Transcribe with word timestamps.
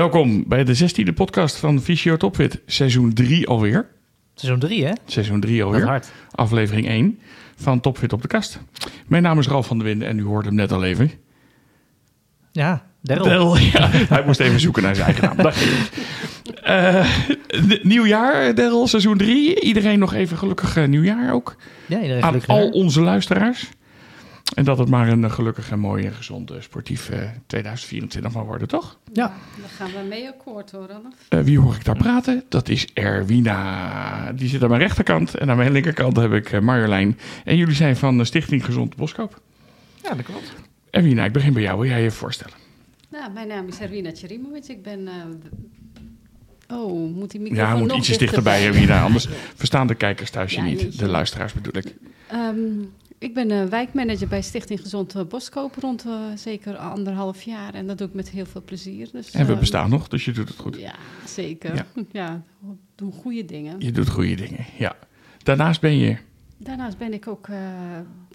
Welkom 0.00 0.44
bij 0.46 0.64
de 0.64 0.78
16e 0.78 1.14
podcast 1.14 1.56
van 1.56 1.80
Fysio 1.80 2.16
Topfit. 2.16 2.60
Seizoen 2.66 3.12
3 3.12 3.46
alweer. 3.46 3.86
Seizoen 4.34 4.60
3, 4.60 4.84
hè? 4.84 4.92
Seizoen 5.06 5.40
3 5.40 5.64
Wat 5.64 5.72
alweer. 5.72 5.86
hard. 5.86 6.10
Aflevering 6.30 6.88
1 6.88 7.18
van 7.56 7.80
Topfit 7.80 8.12
op 8.12 8.22
de 8.22 8.28
kast. 8.28 8.60
Mijn 9.06 9.22
naam 9.22 9.38
is 9.38 9.46
Ralf 9.46 9.66
van 9.66 9.78
der 9.78 9.86
Winden 9.86 10.08
en 10.08 10.18
u 10.18 10.22
hoorde 10.22 10.48
hem 10.48 10.56
net 10.56 10.72
al 10.72 10.84
even. 10.84 11.10
Ja, 12.52 12.86
Daryl. 13.02 13.24
Del, 13.24 13.56
ja, 13.72 13.88
hij 13.90 14.22
moest 14.26 14.40
even 14.40 14.60
zoeken 14.60 14.82
naar 14.82 14.94
zijn 14.94 15.06
eigen 15.06 15.24
naam. 15.24 15.36
Dag. 15.36 15.56
N- 17.68 17.80
nieuwjaar, 17.82 18.54
Daryl, 18.54 18.86
seizoen 18.86 19.16
3. 19.16 19.60
Iedereen 19.60 19.98
nog 19.98 20.14
even 20.14 20.36
gelukkig 20.36 20.76
eh, 20.76 20.86
nieuwjaar 20.86 21.32
ook. 21.32 21.56
Ja, 21.86 22.00
iedereen 22.00 22.22
Aan 22.22 22.28
gelukkig. 22.28 22.54
al 22.56 22.68
onze 22.68 23.00
luisteraars. 23.00 23.68
En 24.54 24.64
dat 24.64 24.78
het 24.78 24.88
maar 24.88 25.08
een 25.08 25.24
eh, 25.24 25.30
gelukkig 25.32 25.70
en 25.70 25.78
mooi 25.78 26.04
en 26.06 26.12
gezond 26.12 26.50
eh, 26.50 26.60
sportief 26.60 27.10
eh, 27.10 27.28
2024 27.46 28.32
van 28.32 28.44
worden, 28.44 28.68
toch? 28.68 28.98
Ja. 29.12 29.26
Daar 29.60 29.68
gaan 29.68 29.90
we 29.90 30.06
mee 30.08 30.28
akkoord 30.28 30.70
hoor, 30.70 30.86
Ralf. 30.88 31.02
Eh, 31.28 31.40
wie 31.40 31.58
hoor 31.58 31.74
ik 31.74 31.84
daar 31.84 31.96
praten? 31.96 32.44
Dat 32.48 32.68
is 32.68 32.86
Erwina. 32.92 34.32
Die 34.32 34.48
zit 34.48 34.62
aan 34.62 34.68
mijn 34.68 34.80
rechterkant. 34.80 35.34
En 35.34 35.50
aan 35.50 35.56
mijn 35.56 35.72
linkerkant 35.72 36.16
heb 36.16 36.32
ik 36.32 36.52
eh, 36.52 36.60
Marjolein. 36.60 37.18
En 37.44 37.56
jullie 37.56 37.74
zijn 37.74 37.96
van 37.96 38.18
de 38.18 38.24
Stichting 38.24 38.64
Gezond 38.64 38.96
Boskoop. 38.96 39.40
Ja, 40.02 40.14
dat 40.14 40.24
klopt. 40.24 40.52
Erwina, 40.90 41.24
ik 41.24 41.32
begin 41.32 41.52
bij 41.52 41.62
jou. 41.62 41.80
Wil 41.80 41.88
jij 41.88 42.02
je 42.02 42.10
voorstellen? 42.10 42.56
Nou, 43.10 43.32
mijn 43.32 43.48
naam 43.48 43.66
is 43.68 43.80
Erwina 43.80 44.12
Tjerimovic. 44.12 44.66
Ik 44.68 44.82
ben... 44.82 45.08
eh, 45.08 46.76
oh, 46.78 47.14
moet 47.14 47.30
die 47.30 47.40
microfoon 47.40 47.66
Ja, 47.68 47.76
moet 47.76 47.88
nog 47.88 47.96
ietsjes 47.98 48.18
dichterbij, 48.18 48.54
dichterbij? 48.56 48.80
Erwina. 48.82 49.02
Anders 49.04 49.28
verstaan 49.54 49.86
de 49.86 49.94
kijkers 49.94 50.30
thuis 50.30 50.52
je 50.52 50.56
Ja, 50.58 50.64
niet. 50.64 50.98
De 50.98 51.06
luisteraars 51.08 51.52
bedoel 51.52 51.76
ik. 51.76 51.94
Ehm, 52.28 52.56
ik 53.20 53.34
ben 53.34 53.50
eh, 53.50 53.64
wijkmanager 53.64 54.28
bij 54.28 54.42
Stichting 54.42 54.80
Gezond 54.80 55.14
eh, 55.14 55.24
Boskoop 55.24 55.74
rond 55.74 56.04
eh, 56.04 56.12
zeker 56.34 56.76
anderhalf 56.76 57.42
jaar. 57.42 57.74
En 57.74 57.86
dat 57.86 57.98
doe 57.98 58.06
ik 58.06 58.14
met 58.14 58.30
heel 58.30 58.46
veel 58.46 58.62
plezier. 58.62 59.08
Dus, 59.12 59.30
En 59.30 59.46
we 59.46 59.56
bestaan 59.56 59.90
nog, 59.90 60.08
dus 60.08 60.24
je 60.24 60.32
doet 60.32 60.48
het 60.48 60.58
goed. 60.58 60.76
Ja, 60.76 60.94
zeker. 61.26 61.86
Ja. 62.12 62.42
Doen 62.94 63.12
goede 63.12 63.44
dingen. 63.44 63.80
Je 63.80 63.92
doet 63.92 64.08
goede 64.08 64.34
dingen, 64.34 64.66
ja. 64.78 64.96
Daarnaast 65.38 65.80
ben 65.80 65.96
je... 65.96 66.16
Daarnaast 66.56 66.98
ben 66.98 67.12
ik 67.12 67.26
ook 67.26 67.48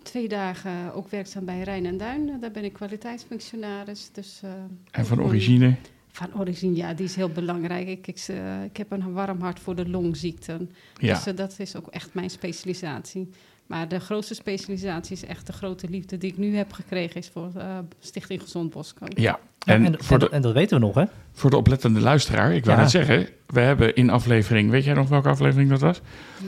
twee 0.03 0.27
dagen 0.27 0.93
ook 0.93 1.09
werkzaam 1.09 1.45
bij 1.45 1.61
Rijn 1.61 1.85
en 1.85 1.97
Duin. 1.97 2.39
Daar 2.41 2.51
ben 2.51 2.63
ik 2.63 2.73
kwaliteitsfunctionaris. 2.73 4.09
Dus, 4.13 4.41
En 4.91 5.05
van 5.05 5.21
origine... 5.21 5.75
Van 6.07 6.39
origine, 6.39 6.75
ja, 6.75 6.93
die 6.93 7.05
is 7.05 7.15
heel 7.15 7.29
belangrijk. 7.29 7.87
Ik, 7.87 8.07
ik, 8.07 8.27
ik 8.65 8.77
heb 8.77 8.91
een 8.91 9.13
warm 9.13 9.41
hart 9.41 9.59
voor 9.59 9.75
de 9.75 9.89
longziekten. 9.89 10.71
Ja, 10.97 11.21
Dus 11.23 11.35
dat 11.35 11.55
is 11.59 11.75
ook 11.75 11.87
echt 11.87 12.13
mijn 12.13 12.29
specialisatie. 12.29 13.29
Maar 13.67 13.87
de 13.87 13.99
grootste 13.99 14.33
specialisatie 14.33 15.15
is 15.15 15.25
echt 15.25 15.47
de 15.47 15.53
grote 15.53 15.87
liefde 15.89 16.17
die 16.17 16.31
ik 16.31 16.37
nu 16.37 16.55
heb 16.55 16.71
gekregen, 16.73 17.15
is 17.15 17.29
voor 17.33 17.51
eh, 17.57 17.65
Stichting 17.99 18.41
Gezond 18.41 18.69
Boskoop. 18.73 19.17
ja. 19.17 19.39
Ja, 19.59 19.73
En, 19.73 19.85
en, 19.85 19.95
voor, 20.03 20.17
en, 20.19 20.19
de, 20.19 20.29
en 20.29 20.41
dat 20.41 20.53
weten 20.53 20.79
we 20.79 20.85
nog, 20.85 20.95
hè? 20.95 21.03
voor 21.33 21.49
de 21.49 21.57
oplettende 21.57 21.99
luisteraar, 21.99 22.53
ik 22.53 22.65
wou 22.65 22.77
Ja. 22.77 22.83
net 22.83 22.91
zeggen... 22.91 23.27
We 23.45 23.59
hebben 23.59 23.95
in 23.95 24.09
aflevering... 24.09 24.69
Weet 24.69 24.83
jij 24.83 24.93
nog 24.93 25.09
welke 25.09 25.29
aflevering 25.29 25.69
dat 25.69 25.79
was? 25.81 26.01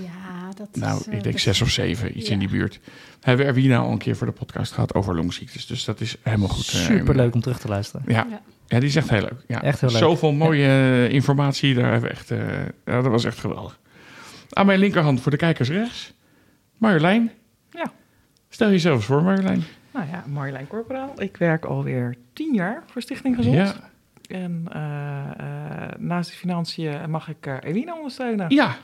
Ja, 0.04 0.50
dat 0.56 0.68
Nou, 0.76 1.00
is... 1.00 1.08
eh, 1.08 1.14
ik 1.14 1.23
denk 1.23 1.40
zes 1.40 1.62
of 1.62 1.70
zeven, 1.70 2.18
iets 2.18 2.28
Ja. 2.28 2.34
in 2.34 2.40
die 2.40 2.50
buurt. 2.50 2.80
Hebben 3.22 3.45
we 3.45 3.52
Erwina 3.52 3.78
al 3.78 3.92
een 3.92 3.98
keer 3.98 4.16
voor 4.16 4.28
de 4.28 4.34
podcast 4.34 4.72
gehad 4.72 4.94
over 4.94 5.16
longziektes. 5.16 5.66
Dus 5.66 5.86
dat 5.86 6.02
is 6.02 6.16
helemaal 6.22 6.48
goed. 6.48 6.68
eh, 6.68 6.80
Super 6.80 7.16
leuk 7.16 7.34
om 7.34 7.42
terug 7.42 7.60
te 7.60 7.68
luisteren. 7.68 8.04
Ja. 8.08 8.28
Ja. 8.30 8.42
ja, 8.68 8.80
die 8.80 8.90
is 8.90 8.95
echt 8.95 9.10
heel 9.10 9.22
leuk. 9.22 9.44
Ja. 9.48 9.64
Echt 9.64 9.82
heel 9.82 9.90
leuk. 9.90 10.00
Zoveel 10.00 10.32
mooie 10.32 11.08
informatie. 11.10 11.73
Daar 11.73 11.92
hebben 11.92 12.10
we 12.10 12.16
echt, 12.16 12.32
eh, 12.32 12.38
ja, 12.86 13.02
dat 13.02 13.12
was 13.12 13.23
echt 13.26 13.40
geweldig. 13.40 13.80
Aan 14.50 14.66
mijn 14.66 14.80
linkerhand 14.80 15.22
voor 15.22 15.32
de 15.32 15.38
kijkers 15.38 15.70
rechts. 15.70 16.14
Marjolein. 16.78 17.31
Ja. 17.70 17.92
Stel 18.50 18.70
jezelf 18.70 18.95
eens 18.95 19.06
voor, 19.06 19.23
Marjolein. 19.23 19.64
Nou 19.94 20.08
ja, 20.09 20.23
Marjolein 20.28 20.67
Corporaal. 20.67 21.22
Ik 21.22 21.38
werk 21.38 21.66
alweer 21.66 22.16
tien 22.33 22.53
jaar 22.53 22.83
voor 22.86 23.02
Stichting 23.02 23.36
Gezond. 23.36 23.56
Ja. 23.56 23.73
En 24.28 24.66
eh, 24.72 25.22
eh, 25.38 25.89
naast 25.98 26.30
de 26.30 26.36
financiën 26.36 27.10
mag 27.10 27.30
ik 27.30 27.60
Ewina 27.61 27.95
ondersteunen. 27.95 28.49
ja, 28.49 28.76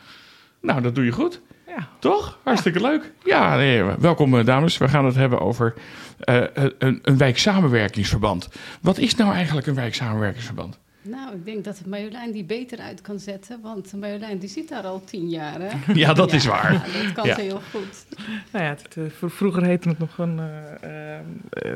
nou 0.62 0.82
dat 0.82 0.96
doe 0.96 1.06
je 1.06 1.12
goed. 1.12 1.42
Ja. 1.68 1.88
Toch? 2.00 2.40
Hartstikke 2.44 2.82
leuk. 2.82 3.12
Ja, 3.24 3.56
nee, 3.56 3.84
welkom 3.84 4.44
dames. 4.44 4.78
We 4.78 4.88
gaan 4.88 5.06
het 5.06 5.16
hebben 5.16 5.40
over 5.40 5.74
een, 6.20 7.00
een 7.02 7.18
wijksamenwerkingsverband. 7.18 8.50
Wat 8.82 8.98
is 8.98 9.16
nou 9.16 9.34
eigenlijk 9.34 9.68
een 9.68 9.76
wijksamenwerkingsverband? 9.76 10.80
Nou, 11.06 11.36
ik 11.36 11.46
denk 11.46 11.64
dat 11.64 11.82
Marjolein 11.86 12.32
die 12.32 12.44
beter 12.44 12.80
uit 12.80 13.02
kan 13.02 13.20
zetten, 13.20 13.60
want 13.62 13.94
Marjolein 14.00 14.38
die 14.38 14.50
zit 14.50 14.70
daar 14.70 14.84
al 14.84 15.04
tien 15.04 15.30
jaar, 15.30 15.60
hè? 15.62 15.70
Ja, 15.94 16.14
dat 16.14 16.34
is 16.34 16.46
waar. 16.46 16.74
Ja, 16.74 16.80
dat 17.04 17.14
kan 17.14 17.26
Ja. 17.28 17.36
ze 17.36 17.42
heel 17.42 17.62
goed. 17.72 18.06
Nou 18.52 18.66
ja, 18.66 18.70
het, 18.70 18.88
eh, 18.98 19.04
vro- 19.18 19.28
vroeger 19.28 19.64
heette 19.64 19.90
het 19.90 20.00
nog 20.00 20.18
een... 20.18 20.40
eh, 20.40 21.16
eh, 21.16 21.20
eh, 21.50 21.76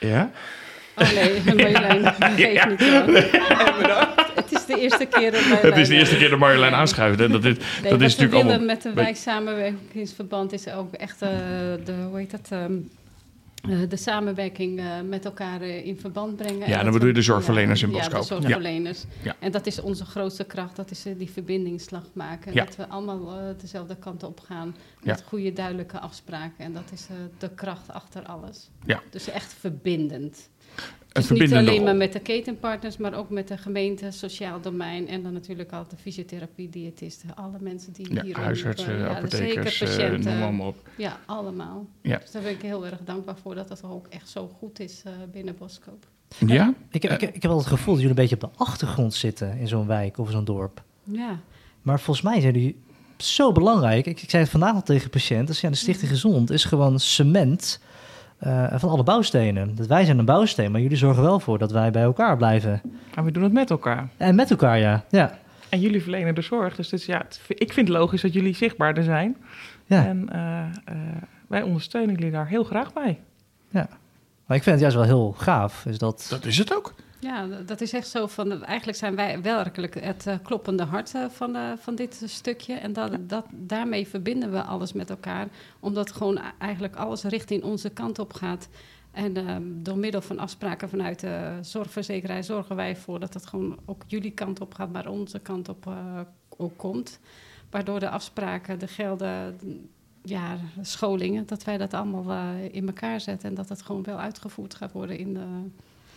Ja? 0.00 0.30
Oh 0.96 1.12
nee, 1.12 1.42
Marjolein, 1.56 2.14
geef 2.14 2.66
niet. 2.68 2.80
Het 4.34 4.52
is 4.52 4.66
de 4.66 4.80
eerste 4.80 5.06
keer 5.06 5.30
dat 5.30 5.40
Marjolein... 5.40 5.66
Het 5.72 5.76
is 5.76 5.88
de 5.88 5.94
eerste 5.94 6.16
keer 6.16 6.30
dat 6.30 6.38
Marjolein 6.38 6.74
aanschuift. 6.74 7.20
En 7.20 7.30
dat 7.32 7.44
is, 7.44 7.56
Nee, 7.82 7.90
dat 7.90 8.00
is 8.00 8.16
natuurlijk 8.16 8.42
allemaal... 8.48 8.66
met 8.66 8.84
Weet- 8.84 8.94
wijksamenwerkingsverband 8.94 10.52
is 10.52 10.68
ook 10.72 10.94
echt 10.94 11.22
eh, 11.22 11.28
de, 11.84 11.92
hoe 12.08 12.18
heet 12.18 12.30
dat, 12.30 12.48
ehm, 12.50 12.62
eh, 12.62 12.78
de 13.88 13.96
samenwerking 13.96 14.78
eh, 14.78 14.86
met 15.08 15.24
elkaar 15.24 15.60
eh, 15.60 15.86
in 15.86 15.98
verband 15.98 16.36
brengen. 16.36 16.68
Ja, 16.68 16.82
dan 16.82 16.92
bedoel 16.92 17.08
je 17.08 17.14
de 17.14 17.22
zorgverleners 17.22 17.82
in 17.82 17.90
Boskoop. 17.90 18.12
Ja, 18.12 18.18
de 18.18 18.24
zorgverleners. 18.24 19.04
Ja. 19.22 19.36
En 19.38 19.52
dat 19.52 19.66
is 19.66 19.80
onze 19.80 20.04
grootste 20.04 20.44
kracht, 20.44 20.76
dat 20.76 20.90
is 20.90 21.06
eh, 21.06 21.18
die 21.18 21.30
verbindingsslag 21.30 22.04
maken. 22.12 22.52
Ja. 22.52 22.64
Dat 22.64 22.76
we 22.76 22.88
allemaal 22.88 23.38
eh, 23.38 23.44
dezelfde 23.60 23.96
kant 23.96 24.22
op 24.22 24.40
gaan 24.40 24.76
met 25.02 25.22
goede, 25.22 25.52
duidelijke 25.52 25.98
afspraken. 25.98 26.64
En 26.64 26.72
dat 26.72 26.92
is 26.92 27.06
eh, 27.10 27.16
de 27.38 27.50
kracht 27.54 27.90
achter 27.90 28.22
alles. 28.22 28.70
Ja. 28.86 29.02
Dus 29.10 29.28
echt 29.28 29.52
verbindend. 29.52 30.48
Dus 31.28 31.38
niet 31.38 31.54
alleen 31.54 31.82
maar 31.82 31.96
met 31.96 32.12
de 32.12 32.20
ketenpartners, 32.20 32.96
maar 32.96 33.14
ook 33.14 33.30
met 33.30 33.48
de 33.48 33.56
gemeente, 33.58 34.10
sociaal 34.10 34.60
domein 34.60 35.08
en 35.08 35.22
dan 35.22 35.32
natuurlijk 35.32 35.72
altijd 35.72 35.90
de 35.90 35.96
fysiotherapie, 35.96 36.68
diëtisten, 36.68 37.34
alle 37.36 37.56
mensen 37.60 37.92
die 37.92 38.14
Ja, 38.14 38.22
hier 38.22 38.36
huisartsen, 38.38 38.98
ja, 38.98 39.08
apothekers, 39.08 39.76
zeker 39.78 39.94
eh, 39.94 40.08
patiënten. 40.10 40.38
noem 40.38 40.56
maar 40.56 40.66
op. 40.66 40.88
Ja, 40.96 41.18
allemaal. 41.26 41.86
Ja. 42.02 42.18
Dus 42.18 42.30
daar 42.30 42.42
ben 42.42 42.50
ik 42.52 42.62
heel 42.62 42.86
erg 42.86 42.98
dankbaar 43.04 43.36
voor 43.42 43.54
dat 43.54 43.68
dat 43.68 43.82
ook 43.84 44.06
echt 44.06 44.28
zo 44.28 44.50
goed 44.58 44.80
is 44.80 45.02
eh, 45.04 45.12
binnen 45.32 45.56
Boskoop. 45.58 46.06
Ja? 46.46 46.74
Ik 46.90 47.02
heb, 47.02 47.12
ik, 47.12 47.20
heb- 47.20 47.34
ik 47.34 47.42
heb 47.42 47.50
wel 47.50 47.58
het 47.60 47.66
gevoel 47.68 47.94
dat 47.94 48.02
jullie 48.02 48.08
een 48.16 48.28
beetje 48.28 48.34
op 48.46 48.52
de 48.52 48.64
achtergrond 48.64 49.14
zitten 49.14 49.58
in 49.58 49.68
zo'n 49.68 49.86
wijk 49.86 50.18
of 50.18 50.30
zo'n 50.30 50.44
dorp. 50.44 50.82
Ja, 51.04 51.38
Maar 51.82 52.00
volgens 52.00 52.26
mij 52.26 52.40
zijn 52.40 52.54
jullie 52.54 52.76
zo 53.16 53.52
belangrijk. 53.52 54.06
Ik, 54.06 54.22
ik 54.22 54.30
zei 54.30 54.42
het 54.42 54.50
vandaag 54.52 54.74
al 54.74 54.82
tegen 54.82 55.10
patiënten. 55.10 55.46
Dus 55.46 55.60
ja, 55.60 55.68
de 55.68 55.74
Stichting 55.76 56.10
Gezond 56.10 56.50
is 56.50 56.64
gewoon 56.64 56.98
cement 56.98 57.80
eh, 58.40 58.66
van 58.78 58.90
alle 58.90 59.02
bouwstenen. 59.02 59.74
Dat 59.74 59.86
wij 59.86 60.04
zijn 60.04 60.18
een 60.18 60.24
bouwsteen, 60.24 60.70
maar 60.72 60.80
jullie 60.80 60.96
zorgen 60.96 61.22
wel 61.22 61.40
voor 61.40 61.58
dat 61.58 61.70
wij 61.72 61.90
bij 61.90 62.02
elkaar 62.02 62.36
blijven. 62.36 62.80
maar 63.14 63.24
we 63.24 63.30
doen 63.30 63.42
het 63.42 63.52
met 63.52 63.70
elkaar. 63.70 64.08
En 64.16 64.34
met 64.34 64.50
elkaar, 64.50 64.78
ja. 64.78 65.04
Ja, 65.10 65.38
En 65.68 65.80
jullie 65.80 66.02
verlenen 66.02 66.34
de 66.34 66.40
zorg. 66.42 66.76
Dus, 66.76 66.88
dus 66.88 67.06
ja, 67.06 67.18
het- 67.18 67.40
ik 67.48 67.72
vind 67.72 67.88
het 67.88 67.96
logisch 67.96 68.22
dat 68.22 68.32
jullie 68.32 68.54
zichtbaarder 68.54 69.04
zijn. 69.04 69.36
ja. 69.86 70.04
En 70.06 70.28
eh, 70.32 70.60
eh, 70.84 70.96
wij 71.48 71.62
ondersteunen 71.62 72.14
jullie 72.14 72.30
daar 72.30 72.46
heel 72.48 72.64
graag 72.64 72.92
bij. 72.92 73.18
Maar 74.46 74.58
ik 74.58 74.64
vind 74.64 74.80
het 74.80 74.92
juist 74.92 74.96
wel 75.08 75.16
heel 75.16 75.34
gaaf. 75.38 75.86
Is 75.86 75.98
dat... 75.98 76.26
Dat 76.30 76.44
is 76.44 76.58
het 76.58 76.74
ook. 76.74 76.94
Ja 77.20 77.46
dat 77.46 77.80
is 77.80 77.92
echt 77.92 78.08
zo 78.08 78.26
van, 78.26 78.64
eigenlijk 78.64 78.98
zijn 78.98 79.16
wij 79.16 79.42
werkelijk 79.42 80.04
het 80.04 80.26
eh, 80.26 80.34
kloppende 80.42 80.84
hart 80.84 81.14
eh, 81.14 81.24
van, 81.28 81.56
eh, 81.56 81.72
van 81.76 81.94
dit 81.94 82.22
stukje. 82.24 82.74
En 82.74 82.92
dat, 82.92 83.16
dat, 83.20 83.46
daarmee 83.50 84.08
verbinden 84.08 84.52
we 84.52 84.62
alles 84.62 84.92
met 84.92 85.10
elkaar, 85.10 85.48
omdat 85.80 86.12
gewoon 86.12 86.40
eigenlijk 86.58 86.96
alles 86.96 87.22
richting 87.22 87.62
onze 87.62 87.90
kant 87.90 88.18
op 88.18 88.32
gaat. 88.32 88.68
En 89.10 89.36
ehm, 89.36 89.62
door 89.66 89.98
middel 89.98 90.20
van 90.20 90.38
afspraken 90.38 90.88
vanuit 90.88 91.20
de 91.20 91.58
zorgverzekeraar 91.60 92.44
zorgen 92.44 92.76
wij 92.76 92.88
ervoor 92.88 93.20
dat 93.20 93.34
het 93.34 93.46
gewoon 93.46 93.78
ook 93.84 94.02
jullie 94.06 94.30
kant 94.30 94.60
op 94.60 94.74
gaat, 94.74 94.92
maar 94.92 95.08
onze 95.08 95.38
kant 95.38 95.68
op 95.68 95.90
ook 96.56 96.76
komt. 96.76 97.18
Waardoor 97.70 98.00
de 98.00 98.10
afspraken, 98.10 98.78
de 98.78 98.86
gelden, 98.86 99.58
ja, 100.22 100.56
scholingen, 100.80 101.46
dat 101.46 101.64
wij 101.64 101.78
dat 101.78 101.94
allemaal 101.94 102.54
in 102.70 102.86
elkaar 102.86 103.20
zetten 103.20 103.48
en 103.48 103.54
dat 103.54 103.68
het 103.68 103.82
gewoon 103.82 104.02
wel 104.02 104.18
uitgevoerd 104.18 104.74
gaat 104.74 104.92
worden 104.92 105.18
in, 105.18 105.34
de, 105.34 105.46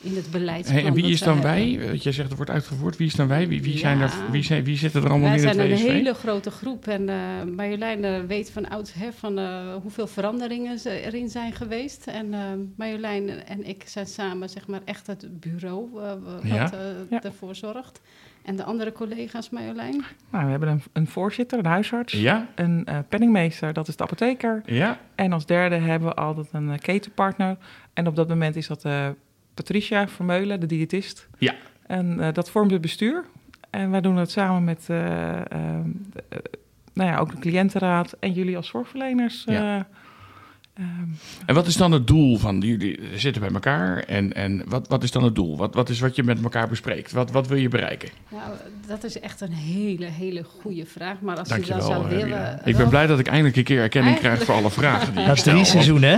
in 0.03 0.15
het 0.15 0.31
beleid. 0.31 0.69
Hey, 0.71 0.85
en 0.85 0.93
wie 0.93 1.05
is 1.11 1.19
dan 1.19 1.41
wij? 1.41 1.79
Want 1.87 2.03
jij 2.03 2.11
zegt 2.11 2.27
het 2.27 2.37
wordt 2.37 2.51
uitgevoerd. 2.51 2.97
Wie 2.97 3.07
is 3.07 3.15
dan 3.15 3.27
wij? 3.27 3.47
Wie, 3.47 3.61
wie, 3.63 3.77
zijn 3.77 4.01
er, 4.01 4.11
wie, 4.31 4.43
zijn, 4.43 4.63
wie 4.63 4.77
zitten 4.77 5.03
er 5.03 5.09
allemaal 5.09 5.29
Wij 5.29 5.37
in 5.39 5.45
het 5.47 5.55
zijn 5.55 5.71
een 5.71 5.77
hele 5.77 6.13
grote 6.13 6.51
groep 6.51 6.87
en 6.87 7.09
eh 7.09 7.15
Marjolein 7.55 8.03
eh, 8.03 8.19
weet 8.27 8.51
van 8.51 8.69
oudsher 8.69 9.13
van 9.13 9.37
eh, 9.39 9.75
hoeveel 9.81 10.07
veranderingen 10.07 10.79
ze 10.79 10.89
erin 11.05 11.29
zijn 11.29 11.53
geweest. 11.53 12.07
En 12.07 12.33
eh, 12.33 12.39
Marjolein 12.77 13.29
en 13.29 13.67
ik 13.67 13.83
zijn 13.87 14.05
samen 14.07 14.49
zeg 14.49 14.67
maar 14.67 14.81
echt 14.85 15.07
het 15.07 15.39
bureau 15.39 15.89
eh, 16.01 16.11
wat 16.23 16.43
Ja. 16.43 16.71
eh, 16.71 16.79
Ja. 17.09 17.23
ervoor 17.23 17.55
zorgt. 17.55 18.01
En 18.43 18.55
de 18.55 18.63
andere 18.63 18.91
collega's 18.91 19.49
Marjolein? 19.49 20.03
Nou, 20.31 20.45
we 20.45 20.51
hebben 20.51 20.69
een, 20.69 20.81
een 20.93 21.07
voorzitter, 21.07 21.59
een 21.59 21.65
huisarts. 21.65 22.13
Ja, 22.13 22.47
Een 22.55 22.85
eh, 22.85 22.97
penningmeester, 23.09 23.73
dat 23.73 23.87
is 23.87 23.95
de 23.95 24.03
apotheker. 24.03 24.61
ja. 24.65 24.99
En 25.15 25.33
als 25.33 25.45
derde 25.45 25.75
hebben 25.75 26.07
we 26.09 26.13
altijd 26.15 26.47
een 26.51 26.69
eh, 26.71 26.77
ketenpartner. 26.77 27.57
En 27.93 28.07
op 28.07 28.15
dat 28.15 28.27
moment 28.27 28.55
is 28.55 28.67
dat 28.67 28.85
eh, 28.85 29.07
Patricia 29.53 30.07
Vermeulen, 30.07 30.59
de 30.59 30.65
diëtist. 30.65 31.27
Ja. 31.37 31.55
En 31.87 32.19
eh, 32.19 32.33
dat 32.33 32.49
vormt 32.49 32.71
het 32.71 32.81
bestuur. 32.81 33.25
En 33.69 33.91
wij 33.91 34.01
doen 34.01 34.15
het 34.15 34.31
samen 34.31 34.63
met 34.63 34.85
eh, 34.89 35.39
eh, 35.39 35.85
nou 36.93 37.09
ja, 37.09 37.17
ook 37.17 37.31
de 37.31 37.39
cliëntenraad 37.39 38.15
en 38.19 38.31
jullie 38.31 38.57
als 38.57 38.67
zorgverleners. 38.67 39.43
Ja. 39.45 39.87
En 41.45 41.55
wat 41.55 41.67
is 41.67 41.77
dan 41.77 41.91
het 41.91 42.07
doel 42.07 42.37
van 42.37 42.59
jullie 42.59 42.99
zitten 43.15 43.41
bij 43.41 43.51
elkaar? 43.51 44.03
En, 44.03 44.33
en 44.33 44.63
wat, 44.67 44.87
wat 44.87 45.03
is 45.03 45.11
dan 45.11 45.23
het 45.23 45.35
doel? 45.35 45.57
Wat, 45.57 45.73
wat 45.73 45.89
is 45.89 45.99
wat 45.99 46.15
je 46.15 46.23
met 46.23 46.43
elkaar 46.43 46.67
bespreekt? 46.67 47.11
Wat, 47.11 47.31
wat 47.31 47.47
wil 47.47 47.57
je 47.57 47.67
bereiken? 47.67 48.09
Nou, 48.29 48.51
dat 48.87 49.03
is 49.03 49.19
echt 49.19 49.41
een 49.41 49.51
hele, 49.51 50.05
hele 50.05 50.43
goede 50.43 50.85
vraag. 50.85 51.21
Maar 51.21 51.37
als 51.37 51.49
je 51.49 51.73
dat 51.73 51.83
zou 51.83 52.09
willen... 52.09 52.61
Ik 52.63 52.77
ben 52.77 52.89
blij 52.89 53.07
dat 53.07 53.19
ik 53.19 53.27
eindelijk 53.27 53.55
een 53.55 53.63
keer 53.63 53.81
erkenning 53.81 54.19
krijg 54.19 54.43
voor 54.43 54.55
alle 54.55 54.71
vragen 54.71 55.15
die 55.15 55.25
Dat 55.33 55.37
is 55.37 55.43
drie 55.43 55.65
seizoenen, 55.65 56.09
hè? 56.09 56.17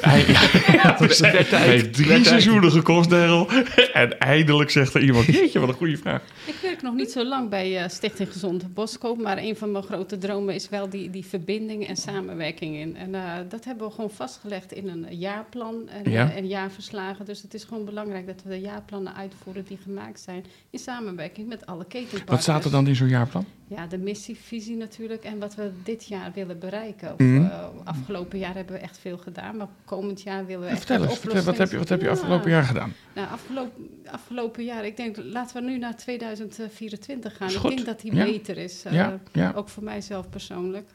Hij, 0.00 0.20
hij 0.20 1.68
heeft 1.68 1.94
drie 1.94 2.24
seizoenen 2.24 2.70
gekost, 2.70 3.10
Daryl. 3.10 3.48
En 3.92 4.18
eindelijk 4.18 4.70
zegt 4.70 4.94
er 4.94 5.02
iemand, 5.02 5.26
jeetje, 5.26 5.58
wat 5.58 5.68
een 5.68 5.74
goede 5.74 5.96
vraag. 5.96 6.22
Ik 6.44 6.54
werk 6.62 6.82
nog 6.82 6.94
niet 6.94 7.10
zo 7.10 7.24
lang 7.24 7.48
bij 7.48 7.82
eh, 7.82 7.88
Stichting 7.88 8.32
Gezond 8.32 8.74
Boskoop, 8.74 9.22
maar 9.22 9.38
een 9.38 9.56
van 9.56 9.72
mijn 9.72 9.84
grote 9.84 10.18
dromen 10.18 10.54
is 10.54 10.68
wel 10.68 10.88
die, 10.88 11.10
die 11.10 11.24
verbinding 11.24 11.88
en 11.88 11.96
samenwerking 11.96 12.76
in. 12.76 12.96
En 12.96 13.14
eh, 13.14 13.22
dat 13.48 13.64
hebben 13.64 13.86
we 13.86 13.92
gewoon 13.92 14.10
vastgelegd 14.36 14.72
in 14.72 14.88
een 14.88 15.16
jaarplan 15.18 15.88
en, 15.88 16.10
Ja. 16.10 16.30
eh, 16.30 16.36
en 16.36 16.46
jaarverslagen. 16.46 17.24
Dus 17.24 17.42
het 17.42 17.54
is 17.54 17.64
gewoon 17.64 17.84
belangrijk 17.84 18.26
dat 18.26 18.42
we 18.42 18.48
de 18.48 18.60
jaarplannen 18.60 19.14
uitvoeren 19.14 19.64
die 19.64 19.76
gemaakt 19.82 20.20
zijn 20.20 20.44
in 20.70 20.78
samenwerking 20.78 21.48
met 21.48 21.66
alle 21.66 21.84
ketenpartners. 21.84 22.30
Wat 22.30 22.42
staat 22.42 22.64
er 22.64 22.70
dan 22.70 22.86
in 22.86 22.96
zo'n 22.96 23.08
jaarplan? 23.08 23.44
Ja, 23.68 23.86
de 23.86 23.98
missie, 23.98 24.36
visie 24.36 24.76
natuurlijk 24.76 25.24
en 25.24 25.38
wat 25.38 25.54
we 25.54 25.70
dit 25.84 26.04
jaar 26.06 26.32
willen 26.34 26.58
bereiken. 26.58 27.12
Of, 27.12 27.18
Mhm. 27.18 27.44
eh, 27.44 27.68
afgelopen 27.84 28.38
jaar 28.38 28.54
hebben 28.54 28.74
we 28.74 28.80
echt 28.80 28.98
veel 28.98 29.18
gedaan, 29.18 29.56
maar 29.56 29.68
komend 29.84 30.22
jaar 30.22 30.46
willen 30.46 30.62
we 30.64 30.68
echt 30.68 30.78
Vertel 30.78 31.02
een 31.02 31.08
eens, 31.08 31.18
vertel, 31.18 31.42
wat 31.42 31.58
heb 31.58 31.70
je, 31.70 31.78
wat 31.78 31.88
heb 31.88 32.00
je 32.00 32.10
afgelopen 32.10 32.50
Ja. 32.50 32.56
jaar 32.56 32.66
gedaan? 32.66 32.92
Nou, 33.14 33.28
afgelopen, 33.28 33.88
afgelopen 34.10 34.64
jaar, 34.64 34.84
ik 34.84 34.96
denk, 34.96 35.16
laten 35.16 35.56
we 35.62 35.70
nu 35.70 35.78
naar 35.78 35.96
2024 35.96 37.36
gaan. 37.36 37.50
Ik 37.50 37.62
denk 37.62 37.84
dat 37.86 38.00
die 38.00 38.12
beter 38.14 38.58
is, 38.58 38.84
eh, 38.84 39.14
ook 39.54 39.68
voor 39.68 39.82
mijzelf 39.82 40.28
persoonlijk. 40.28 40.88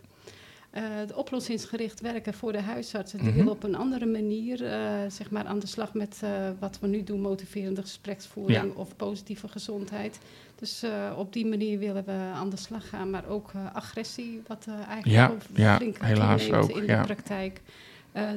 Eh 0.71 0.83
de 1.07 1.15
oplossingsgericht 1.15 1.99
werken 2.01 2.33
voor 2.33 2.51
de 2.51 2.61
huisartsen, 2.61 3.19
die 3.19 3.27
Mhm. 3.27 3.37
willen 3.37 3.51
op 3.51 3.63
een 3.63 3.75
andere 3.75 4.05
manier 4.05 4.65
eh, 4.65 4.79
zeg 5.09 5.31
maar 5.31 5.45
aan 5.45 5.59
de 5.59 5.67
slag 5.67 5.93
met 5.93 6.19
eh, 6.23 6.49
wat 6.59 6.79
we 6.79 6.87
nu 6.87 7.03
doen, 7.03 7.21
motiverende 7.21 7.81
gespreksvoering 7.81 8.63
Ja. 8.73 8.79
of 8.81 8.95
positieve 8.95 9.47
gezondheid. 9.47 10.19
Dus 10.55 10.83
op 11.17 11.33
die 11.33 11.45
manier 11.45 11.79
willen 11.79 12.05
we 12.05 12.11
aan 12.11 12.49
de 12.49 12.57
slag 12.57 12.89
gaan, 12.89 13.09
maar 13.09 13.27
ook 13.27 13.51
agressie, 13.73 14.41
wat 14.47 14.65
eigenlijk 14.67 15.05
Ja, 15.05 15.27
ook 15.29 15.41
ja, 15.57 15.75
flink 15.77 15.97
helaas 16.01 16.51
ook, 16.51 16.69
in 16.69 16.85
ja. 16.85 16.99
de 16.99 17.05
praktijk. 17.05 17.61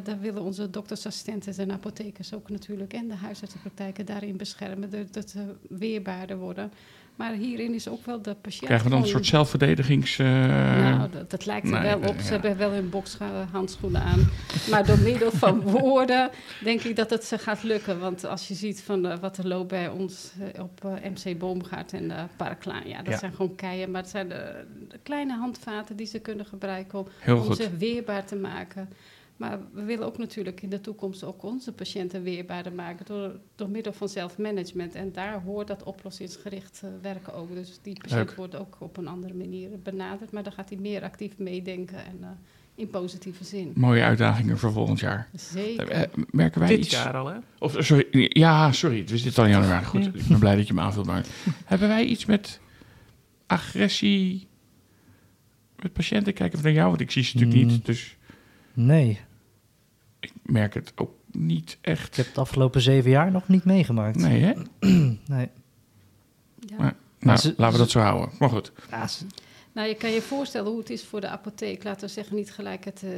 Daar 0.04 0.20
willen 0.20 0.42
onze 0.42 0.70
doktersassistenten 0.70 1.56
en 1.56 1.72
apothekers 1.72 2.34
ook 2.34 2.48
natuurlijk 2.50 2.92
en 2.92 3.08
de 3.08 3.14
huisartsenpraktijken 3.14 4.06
daarin 4.06 4.36
beschermen, 4.36 4.90
dat, 4.90 5.12
dat 5.12 5.30
ze 5.30 5.54
weerbaarder 5.68 6.36
worden. 6.38 6.72
Maar 7.16 7.32
hierin 7.32 7.74
is 7.74 7.88
ook 7.88 8.06
wel 8.06 8.22
de 8.22 8.34
patiënt. 8.34 8.64
Krijgen 8.64 8.86
we 8.86 8.92
dan 8.92 9.02
een 9.02 9.08
soort 9.08 9.26
zelfverdedigings... 9.26 10.18
eh, 10.18 10.26
nou, 10.26 11.10
dat, 11.10 11.30
dat 11.30 11.46
lijkt 11.46 11.66
er 11.66 11.72
nee, 11.80 11.96
wel 11.96 12.08
op. 12.08 12.18
Ze 12.18 12.24
ja. 12.24 12.30
hebben 12.30 12.56
wel 12.56 12.70
hun 12.70 12.88
bokshandschoenen 12.90 14.02
aan. 14.02 14.28
Maar 14.70 14.86
door 14.86 14.98
middel 14.98 15.30
van 15.30 15.60
woorden 15.80 16.30
denk 16.64 16.80
ik 16.80 16.96
dat 16.96 17.10
het 17.10 17.24
ze 17.24 17.38
gaat 17.38 17.62
lukken. 17.62 18.00
Want 18.00 18.24
als 18.26 18.48
je 18.48 18.54
ziet 18.54 18.82
van 18.82 19.06
eh, 19.06 19.18
wat 19.18 19.36
er 19.36 19.46
loopt 19.48 19.68
bij 19.68 19.88
ons 19.88 20.32
eh, 20.54 20.62
op 20.62 20.84
eh, 20.84 21.10
MC 21.10 21.38
Boomgaard 21.38 21.92
en 21.92 22.04
uh, 22.04 22.22
Parklaan. 22.36 22.88
Ja, 22.88 22.96
dat 23.02 23.12
Ja. 23.12 23.18
zijn 23.18 23.32
gewoon 23.32 23.54
keien. 23.54 23.90
Maar 23.90 24.00
het 24.02 24.10
zijn 24.10 24.28
de, 24.28 24.64
de 24.88 24.98
kleine 25.02 25.36
handvaten 25.36 25.96
die 25.96 26.06
ze 26.06 26.18
kunnen 26.18 26.46
gebruiken 26.46 26.98
om, 26.98 27.06
om 27.36 27.54
ze 27.54 27.76
weerbaar 27.76 28.24
te 28.24 28.36
maken. 28.36 28.88
Maar 29.36 29.58
we 29.72 29.82
willen 29.82 30.06
ook 30.06 30.18
natuurlijk 30.18 30.62
in 30.62 30.70
de 30.70 30.80
toekomst 30.80 31.24
ook 31.24 31.42
onze 31.42 31.72
patiënten 31.72 32.22
weerbaarder 32.22 32.72
maken 32.72 33.06
door, 33.06 33.38
door 33.54 33.68
middel 33.68 33.92
van 33.92 34.08
zelfmanagement. 34.08 34.94
En 34.94 35.12
daar 35.12 35.42
hoort 35.42 35.66
dat 35.66 35.82
oplossingsgericht 35.82 36.80
eh, 36.84 36.90
werken 37.02 37.34
ook. 37.34 37.54
Dus 37.54 37.78
die 37.82 37.98
patiënt 38.00 38.28
Leuk. 38.28 38.36
wordt 38.36 38.56
ook 38.56 38.76
op 38.78 38.96
een 38.96 39.08
andere 39.08 39.34
manier 39.34 39.68
benaderd. 39.82 40.30
Maar 40.32 40.42
dan 40.42 40.52
gaat 40.52 40.68
hij 40.68 40.78
meer 40.78 41.02
actief 41.02 41.38
meedenken 41.38 41.98
en 42.04 42.18
eh, 42.20 42.28
in 42.74 42.88
positieve 42.90 43.44
zin. 43.44 43.72
Mooie 43.74 44.02
uitdagingen 44.02 44.58
voor 44.58 44.72
volgend 44.72 45.00
jaar. 45.00 45.28
Zeker. 45.32 45.88
Eh, 45.88 46.02
merken 46.30 46.60
wij 46.60 46.68
dit 46.68 46.78
iets... 46.78 46.90
jaar 46.90 47.16
al, 47.16 47.26
hè? 47.26 47.38
Of, 47.58 47.76
sorry, 47.78 48.06
ja, 48.28 48.72
sorry, 48.72 48.98
het 48.98 49.10
is 49.10 49.22
dit 49.22 49.38
al 49.38 49.44
in 49.44 49.50
januari. 49.50 49.84
Goed, 49.84 50.06
ik 50.06 50.26
ben 50.28 50.38
blij 50.38 50.56
dat 50.56 50.66
je 50.66 50.74
me 50.74 50.80
aanvult. 50.80 51.06
Maar 51.06 51.26
hebben 51.64 51.88
wij 51.88 52.04
iets 52.04 52.24
met 52.24 52.60
agressie 53.46 54.48
met 55.82 55.92
patiënten? 55.92 56.34
Kijk 56.34 56.52
even 56.52 56.64
naar 56.64 56.74
jou, 56.74 56.88
want 56.88 57.00
ik 57.00 57.10
zie 57.10 57.22
ze 57.22 57.36
natuurlijk 57.36 57.64
Mm. 57.64 57.72
niet. 57.72 57.86
Dus 57.86 58.16
Nee, 58.74 59.20
ik 60.20 60.32
merk 60.42 60.74
het 60.74 60.92
ook 60.96 61.14
niet 61.30 61.78
echt. 61.80 62.06
ik 62.08 62.14
heb 62.16 62.26
het 62.26 62.38
afgelopen 62.38 62.80
zeven 62.80 63.10
jaar 63.10 63.30
nog 63.30 63.48
niet 63.48 63.64
meegemaakt. 63.64 64.16
Nee, 64.16 64.42
hè? 64.42 64.52
Nee. 65.26 65.48
Ja. 66.66 66.76
Maar, 66.76 66.96
nou, 67.20 67.38
ze- 67.38 67.54
laten 67.56 67.72
we 67.78 67.82
dat 67.82 67.90
zo 67.90 68.00
houden. 68.00 68.30
Maar 68.38 68.48
goed. 68.48 68.72
Ja, 68.90 69.06
ze- 69.08 69.26
Nou, 69.72 69.88
je 69.88 69.94
kan 69.94 70.10
je 70.10 70.22
voorstellen 70.22 70.70
hoe 70.70 70.78
het 70.78 70.90
is 70.90 71.04
voor 71.04 71.20
de 71.20 71.28
apotheek. 71.28 71.84
Laten 71.84 72.06
we 72.06 72.12
zeggen, 72.12 72.36
niet 72.36 72.52
gelijk 72.52 72.84
het, 72.84 73.02
eh, 73.02 73.10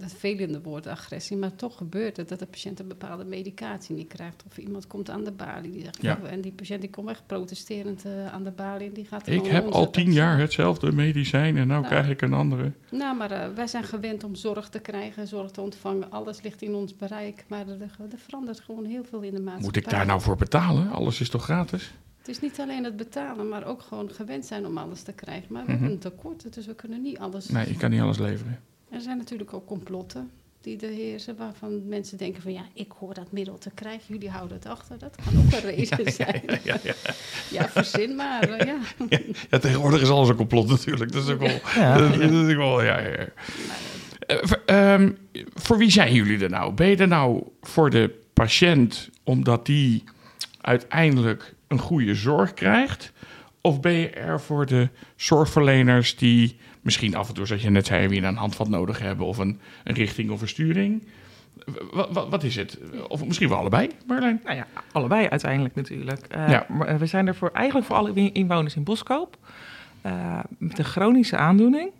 het 0.00 0.14
velende 0.14 0.60
woord 0.60 0.86
agressie. 0.86 1.36
Maar 1.36 1.54
toch 1.54 1.76
gebeurt 1.76 2.16
het 2.16 2.28
dat 2.28 2.38
de 2.38 2.46
patiënt 2.46 2.80
een 2.80 2.88
bepaalde 2.88 3.24
medicatie 3.24 3.94
niet 3.94 4.08
krijgt. 4.08 4.42
Of 4.46 4.58
iemand 4.58 4.86
komt 4.86 5.10
aan 5.10 5.24
de 5.24 5.32
balie. 5.32 5.70
Die 5.70 5.82
zegt, 5.82 6.02
Ja. 6.02 6.18
"Oh," 6.22 6.30
en 6.30 6.40
die 6.40 6.52
patiënt 6.52 6.80
die 6.80 6.90
komt 6.90 7.08
echt 7.08 7.26
protesterend 7.26 8.04
eh, 8.04 8.32
aan 8.32 8.44
de 8.44 8.50
balie. 8.50 8.86
En 8.88 8.92
die 8.94 9.04
gaat 9.04 9.26
Ik 9.26 9.46
heb 9.46 9.64
al 9.68 9.82
tien 9.82 9.90
patiënt- 9.90 10.14
jaar 10.14 10.38
hetzelfde 10.38 10.92
medicijn 10.92 11.56
en 11.56 11.66
nou 11.66 11.80
Nou. 11.80 11.84
krijg 11.94 12.08
ik 12.08 12.22
een 12.22 12.32
andere. 12.32 12.72
Nou, 12.90 13.16
maar 13.16 13.30
eh, 13.30 13.48
wij 13.54 13.66
zijn 13.66 13.84
gewend 13.84 14.24
om 14.24 14.34
zorg 14.34 14.68
te 14.68 14.78
krijgen, 14.78 15.26
zorg 15.28 15.50
te 15.50 15.60
ontvangen. 15.60 16.10
Alles 16.10 16.42
ligt 16.42 16.62
in 16.62 16.74
ons 16.74 16.96
bereik. 16.96 17.44
Maar 17.48 17.68
er, 17.68 17.80
er 17.80 18.18
verandert 18.18 18.60
gewoon 18.60 18.84
heel 18.84 19.04
veel 19.04 19.20
in 19.20 19.34
de 19.34 19.40
maatschappij. 19.40 19.64
Moet 19.64 19.76
ik 19.76 19.90
daar 19.90 20.06
nou 20.06 20.20
voor 20.20 20.36
betalen? 20.36 20.90
Alles 20.90 21.20
is 21.20 21.28
toch 21.28 21.42
gratis? 21.44 21.92
Het 22.18 22.28
is 22.30 22.40
niet 22.40 22.60
alleen 22.60 22.84
het 22.84 22.96
betalen, 22.96 23.48
maar 23.48 23.64
ook 23.66 23.82
gewoon 23.82 24.10
gewend 24.10 24.46
zijn 24.46 24.66
om 24.66 24.78
alles 24.78 25.02
te 25.02 25.12
krijgen. 25.12 25.52
Maar 25.52 25.62
we 25.64 25.70
Mhm. 25.72 25.80
hebben 25.80 25.90
een 25.96 25.98
tekort, 25.98 26.54
dus 26.54 26.66
we 26.66 26.74
kunnen 26.74 27.02
niet 27.02 27.18
alles... 27.18 27.48
Nee, 27.48 27.66
ik 27.66 27.78
kan 27.78 27.90
niet 27.90 28.00
alles 28.00 28.18
leveren. 28.18 28.58
Er 28.92 29.00
zijn 29.00 29.16
natuurlijk 29.16 29.54
ook 29.54 29.66
complotten 29.66 30.30
die 30.60 30.80
er 30.80 30.88
heersen, 30.90 31.36
waarvan 31.36 31.88
mensen 31.88 32.18
denken 32.18 32.42
van 32.42 32.52
ja, 32.52 32.64
ik 32.74 32.92
hoor 32.98 33.14
dat 33.14 33.32
middel 33.32 33.58
te 33.58 33.70
krijgen, 33.74 34.04
jullie 34.06 34.30
houden 34.30 34.56
het 34.56 34.66
achter. 34.66 34.98
Dat 34.98 35.16
kan 35.24 35.36
ook 35.38 35.52
een 35.52 35.70
reden 35.76 36.12
zijn. 36.12 36.42
Ja, 37.50 37.68
verzin 37.68 38.16
maar. 38.16 38.42
eh, 38.42 38.66
ja. 38.66 38.78
Ja, 39.50 39.58
tegenwoordig 39.58 40.00
is 40.00 40.08
alles 40.08 40.28
een 40.28 40.36
complot 40.36 40.68
natuurlijk. 40.68 41.12
Dat 41.12 41.22
is 41.22 41.30
ook 41.30 41.38
wel... 41.38 41.60
Ja. 41.74 41.98
dat, 41.98 42.12
dat 42.14 42.30
is 42.30 42.50
ook 42.52 42.56
wel 42.56 42.82
ja, 42.82 42.98
ja, 43.00 43.08
ja. 43.08 43.28
Eh, 44.26 44.36
voor, 44.42 44.62
ehm, 44.66 45.10
voor 45.54 45.78
wie 45.78 45.90
zijn 45.90 46.14
jullie 46.14 46.38
er 46.42 46.50
nou? 46.50 46.72
Ben 46.72 46.88
je 46.88 46.96
er 46.96 47.08
nou 47.08 47.42
voor 47.60 47.90
de 47.90 48.14
patiënt 48.32 49.10
omdat 49.24 49.66
die 49.66 50.04
uiteindelijk 50.60 51.54
een 51.68 51.78
goede 51.78 52.14
zorg 52.14 52.54
krijgt? 52.54 53.12
Of 53.60 53.80
ben 53.80 53.92
je 53.92 54.10
er 54.10 54.40
voor 54.40 54.66
de 54.66 54.88
zorgverleners 55.16 56.16
die 56.16 56.56
misschien 56.82 57.14
af 57.16 57.28
en 57.28 57.34
toe, 57.34 57.46
zoals 57.46 57.62
je 57.62 57.70
net 57.70 57.86
zei, 57.86 58.08
weer 58.08 58.24
een 58.24 58.36
handvat 58.36 58.68
nodig 58.68 58.98
hebben 58.98 59.26
of 59.26 59.38
een, 59.38 59.60
een 59.84 59.94
richting 59.94 60.30
of 60.30 60.40
een 60.40 60.48
sturing? 60.48 61.02
Wat, 61.92 62.08
wat, 62.12 62.28
wat 62.28 62.42
is 62.42 62.56
het? 62.56 62.78
Of 63.08 63.24
misschien 63.24 63.48
wel 63.48 63.58
allebei, 63.58 63.88
Marlijn? 64.06 64.40
Nou 64.44 64.56
ja, 64.56 64.66
allebei 64.92 65.28
uiteindelijk 65.28 65.74
natuurlijk. 65.74 66.26
Eh, 66.28 66.48
Ja. 66.48 66.66
maar, 66.68 66.86
eh, 66.86 66.96
we 66.96 67.06
zijn 67.06 67.26
er 67.26 67.34
voor, 67.34 67.50
eigenlijk 67.52 67.86
voor 67.86 67.96
alle 67.96 68.32
inwoners 68.32 68.76
in 68.76 68.84
Boskoop. 68.84 69.36
eh, 70.02 70.38
met 70.58 70.78
een 70.78 70.84
chronische 70.84 71.36
aandoening. 71.36 71.90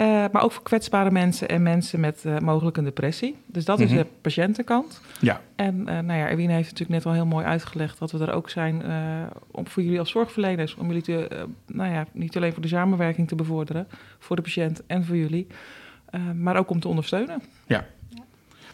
Eh, 0.00 0.06
maar 0.32 0.42
ook 0.42 0.52
voor 0.52 0.62
kwetsbare 0.62 1.10
mensen 1.10 1.48
en 1.48 1.62
mensen 1.62 2.00
met 2.00 2.24
eh, 2.24 2.38
mogelijk 2.38 2.76
een 2.76 2.84
depressie. 2.84 3.36
Dus 3.46 3.64
dat 3.64 3.78
Mhm. 3.78 3.88
is 3.88 3.94
de 3.94 4.06
patiëntenkant. 4.20 5.00
Ja. 5.20 5.40
En 5.56 5.88
eh 5.88 5.98
nou 5.98 6.18
ja, 6.18 6.28
Erwin 6.28 6.48
heeft 6.50 6.70
natuurlijk 6.70 6.90
net 6.90 7.06
al 7.06 7.12
heel 7.12 7.26
mooi 7.26 7.44
uitgelegd 7.44 7.98
dat 7.98 8.10
we 8.10 8.18
er 8.18 8.32
ook 8.32 8.50
zijn 8.50 8.82
om 9.50 9.66
voor 9.68 9.82
jullie 9.82 9.98
als 9.98 10.10
zorgverleners, 10.10 10.74
om 10.74 10.86
jullie 10.86 11.02
te, 11.02 11.46
nou 11.66 11.92
ja, 11.92 12.06
niet 12.12 12.36
alleen 12.36 12.52
voor 12.52 12.62
de 12.62 12.68
samenwerking 12.68 13.28
te 13.28 13.34
bevorderen, 13.34 13.86
voor 14.18 14.36
de 14.36 14.42
patiënt 14.42 14.82
en 14.86 15.04
voor 15.04 15.16
jullie, 15.16 15.46
maar 16.34 16.56
ook 16.56 16.70
om 16.70 16.80
te 16.80 16.88
ondersteunen. 16.88 17.42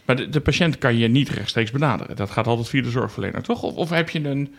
Maar 0.05 0.15
de, 0.15 0.29
de 0.29 0.41
patiënt 0.41 0.77
kan 0.77 0.97
je 0.97 1.07
niet 1.07 1.29
rechtstreeks 1.29 1.71
benaderen. 1.71 2.15
Dat 2.15 2.29
gaat 2.29 2.47
altijd 2.47 2.69
via 2.69 2.81
de 2.81 2.89
zorgverlener, 2.89 3.41
toch? 3.43 3.63
Of, 3.63 3.75
of 3.75 3.89
heb 3.89 4.09
je 4.09 4.29
een, 4.29 4.55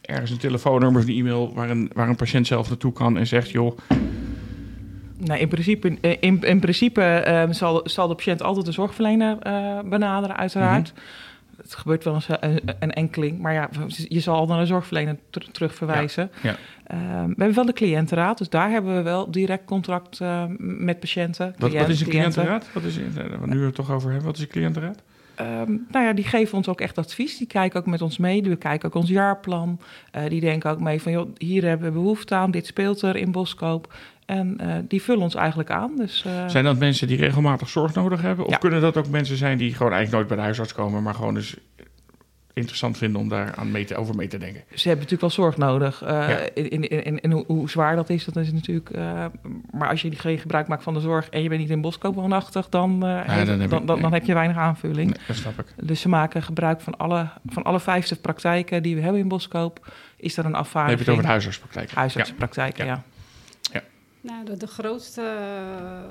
ergens 0.00 0.30
een 0.30 0.38
telefoonnummer 0.38 1.02
of 1.02 1.08
een 1.08 1.14
e-mail 1.16 1.54
waar 1.54 1.70
een, 1.70 1.90
waar 1.94 2.08
een 2.08 2.16
patiënt 2.16 2.46
zelf 2.46 2.68
naartoe 2.68 2.92
kan 2.92 3.16
en 3.16 3.26
zegt: 3.26 3.50
joh, 3.50 3.78
Nou, 5.24 5.40
in 5.40 5.48
principe, 5.48 5.96
in, 6.20 6.42
in 6.42 6.60
principe 6.60 7.02
eh, 7.02 7.44
zal, 7.50 7.80
zal 7.84 8.08
de 8.08 8.14
patiënt 8.14 8.42
altijd 8.42 8.66
de 8.66 8.72
zorgverlener 8.72 9.38
eh, 9.38 9.78
benaderen, 9.84 10.36
uiteraard. 10.36 10.92
Het 11.62 11.74
gebeurt 11.74 12.04
wel 12.04 12.14
eens 12.14 12.28
eh, 12.28 12.36
een, 12.40 12.60
een 12.78 12.92
enkeling, 12.92 13.38
maar 13.38 13.52
ja, 13.52 13.68
je 14.08 14.20
zal 14.20 14.36
al 14.36 14.46
naar 14.46 14.58
de 14.60 14.66
zorgverlener 14.66 15.16
ter- 15.30 15.50
terugverwijzen. 15.52 16.30
Ja, 16.42 16.56
Eh, 16.84 16.98
we 16.98 17.34
hebben 17.36 17.54
wel 17.54 17.64
de 17.66 17.72
cliëntenraad, 17.72 18.38
dus 18.38 18.48
daar 18.48 18.70
hebben 18.70 18.96
we 18.96 19.02
wel 19.02 19.30
direct 19.30 19.64
contact 19.64 20.20
eh, 20.20 20.44
met 20.58 21.00
patiënten. 21.00 21.54
wat, 21.58 21.72
is 21.88 22.00
een 22.00 22.06
cliënten. 22.08 22.32
cliëntenraad? 22.42 22.72
Wat 22.72 22.82
is, 22.82 22.98
nu 23.44 23.64
het 23.64 23.74
toch 23.74 23.90
over 23.90 24.08
hebben, 24.08 24.26
wat 24.26 24.36
is 24.36 24.42
een 24.42 24.48
cliëntenraad? 24.48 25.02
Ehm, 25.34 25.70
nou 25.90 26.04
ja, 26.04 26.12
die 26.12 26.24
geven 26.24 26.56
ons 26.56 26.68
ook 26.68 26.80
echt 26.80 26.98
advies. 26.98 27.38
Die 27.38 27.46
kijken 27.46 27.80
ook 27.80 27.86
met 27.86 28.02
ons 28.02 28.18
mee. 28.18 28.42
Die 28.42 28.56
kijken 28.56 28.88
ook 28.88 28.94
ons 28.94 29.08
jaarplan. 29.10 29.80
Eh, 30.10 30.22
die 30.28 30.40
denken 30.40 30.70
ook 30.70 30.80
mee 30.80 31.02
van, 31.02 31.12
joh, 31.12 31.28
hier 31.38 31.64
hebben 31.64 31.86
we 31.86 31.92
behoefte 32.00 32.34
aan. 32.34 32.50
Dit 32.50 32.66
speelt 32.66 33.02
er 33.02 33.16
in 33.16 33.32
Boskoop. 33.32 33.94
En 34.26 34.58
eh, 34.58 34.74
die 34.88 35.02
vullen 35.02 35.22
ons 35.22 35.34
eigenlijk 35.34 35.70
aan. 35.70 35.96
Dus, 35.96 36.24
eh, 36.26 36.48
Zijn 36.48 36.64
dat 36.64 36.78
mensen 36.78 37.06
die 37.06 37.16
regelmatig 37.16 37.68
zorg 37.68 37.94
nodig 37.94 38.22
hebben? 38.22 38.44
Of 38.44 38.50
Ja. 38.50 38.56
kunnen 38.58 38.80
dat 38.80 38.96
ook 38.96 39.08
mensen 39.08 39.36
zijn 39.36 39.58
die 39.58 39.74
gewoon 39.74 39.92
eigenlijk 39.92 40.12
nooit 40.12 40.26
bij 40.26 40.36
de 40.36 40.42
huisarts 40.42 40.72
komen, 40.72 41.02
maar 41.02 41.14
gewoon 41.14 41.34
dus 41.34 41.56
interessant 42.54 42.98
vinden 42.98 43.20
om 43.20 43.28
daar 43.28 43.54
aan 43.54 43.70
mee 43.70 43.84
te, 43.84 43.96
over 43.96 44.14
mee 44.14 44.28
te 44.28 44.38
denken. 44.38 44.62
Ze 44.68 44.88
hebben 44.88 45.04
natuurlijk 45.08 45.20
wel 45.20 45.30
zorg 45.30 45.56
nodig. 45.56 46.02
Uh, 46.02 46.08
Ja. 46.08 46.38
in, 46.54 46.70
in, 46.70 47.04
in, 47.04 47.20
in 47.20 47.30
hoe, 47.32 47.44
hoe 47.46 47.70
zwaar 47.70 47.96
dat 47.96 48.10
is, 48.10 48.24
dat 48.24 48.36
is 48.36 48.52
natuurlijk... 48.52 48.90
eh, 48.90 49.24
maar 49.70 49.88
als 49.88 50.02
je 50.02 50.16
geen 50.16 50.38
gebruik 50.38 50.68
maakt 50.68 50.82
van 50.82 50.94
de 50.94 51.00
zorg... 51.00 51.28
en 51.28 51.42
je 51.42 51.48
bent 51.48 51.60
niet 51.60 51.70
in 51.70 51.80
Boskoop 51.80 52.14
woonachtig... 52.14 52.68
dan, 52.68 52.92
eh, 52.94 53.26
dan 53.26 53.36
heb 53.36 53.60
je- 53.60 53.66
dan, 53.68 53.86
dan, 53.86 54.00
dan 54.00 54.12
heb 54.12 54.24
je 54.24 54.34
weinig 54.34 54.56
aanvulling. 54.56 55.10
Nee, 55.10 55.26
dat 55.26 55.36
snap 55.36 55.58
ik. 55.58 55.66
Dus 55.86 56.00
ze 56.00 56.08
maken 56.08 56.42
gebruik 56.42 56.80
van 56.80 56.96
alle, 56.96 57.28
van 57.46 57.62
alle 57.62 57.80
50 57.80 58.20
praktijken 58.20 58.82
die 58.82 58.94
we 58.94 59.00
hebben 59.00 59.20
in 59.20 59.28
Boskoop. 59.28 59.92
Is 60.16 60.32
er 60.36 60.38
een 60.38 60.50
Dan 60.50 60.52
heb 60.60 60.60
afvaardiging. 60.60 60.98
je 60.98 61.04
het 61.04 61.12
over 61.12 61.22
de 61.22 61.30
huisartspraktijk. 61.30 61.90
huisartsenpraktijken, 61.90 62.84
Ja. 62.86 62.92
ja. 62.92 63.02
Nou, 64.22 64.44
de, 64.44 64.56
de 64.56 64.66
grootste 64.66 65.20
eh, 65.20 66.02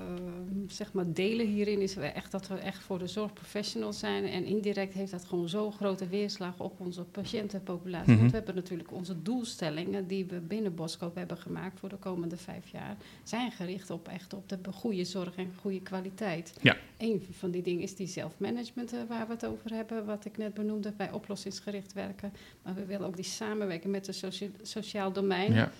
zeg 0.67 0.93
maar 0.93 1.13
delen 1.13 1.47
hierin 1.47 1.81
is 1.81 1.95
echt 1.95 2.31
dat 2.31 2.47
we 2.47 2.55
echt 2.55 2.83
voor 2.83 2.99
de 2.99 3.07
zorgprofessionals 3.07 3.99
zijn. 3.99 4.25
En 4.25 4.45
indirect 4.45 4.93
heeft 4.93 5.11
dat 5.11 5.25
gewoon 5.25 5.49
zo'n 5.49 5.71
grote 5.71 6.07
weerslag 6.07 6.53
op 6.59 6.79
onze 6.79 7.03
patiëntenpopulatie. 7.03 8.11
Mhm. 8.11 8.19
Want 8.19 8.31
we 8.31 8.37
hebben 8.37 8.55
natuurlijk 8.55 8.91
onze 8.91 9.21
doelstellingen 9.21 10.07
die 10.07 10.25
we 10.25 10.39
binnen 10.39 10.75
Boskoop 10.75 11.15
hebben 11.15 11.37
gemaakt 11.37 11.79
voor 11.79 11.89
de 11.89 11.97
komende 11.97 12.37
vijf 12.37 12.67
jaar. 12.67 12.95
Zijn 13.23 13.51
gericht 13.51 13.89
op 13.89 14.07
echt 14.07 14.33
op 14.33 14.49
de 14.49 14.57
goede 14.71 15.03
zorg 15.05 15.35
en 15.35 15.53
goede 15.59 15.81
kwaliteit. 15.81 16.53
Ja. 16.61 16.77
Een 16.97 17.27
van 17.31 17.51
die 17.51 17.61
dingen 17.61 17.81
is 17.81 17.95
die 17.95 18.07
zelfmanagement 18.07 18.93
eh, 18.93 18.99
waar 19.07 19.27
we 19.27 19.33
het 19.33 19.45
over 19.45 19.73
hebben. 19.73 20.05
Wat 20.05 20.25
ik 20.25 20.37
net 20.37 20.53
benoemde, 20.53 20.93
bij 20.97 21.11
oplossingsgericht 21.11 21.93
werken. 21.93 22.33
Maar 22.63 22.75
we 22.75 22.85
willen 22.85 23.07
ook 23.07 23.15
die 23.15 23.25
samenwerking 23.25 23.91
met 23.91 24.07
het 24.07 24.15
socia- 24.15 24.47
sociaal 24.61 25.11
domein. 25.11 25.53
Ja. 25.53 25.71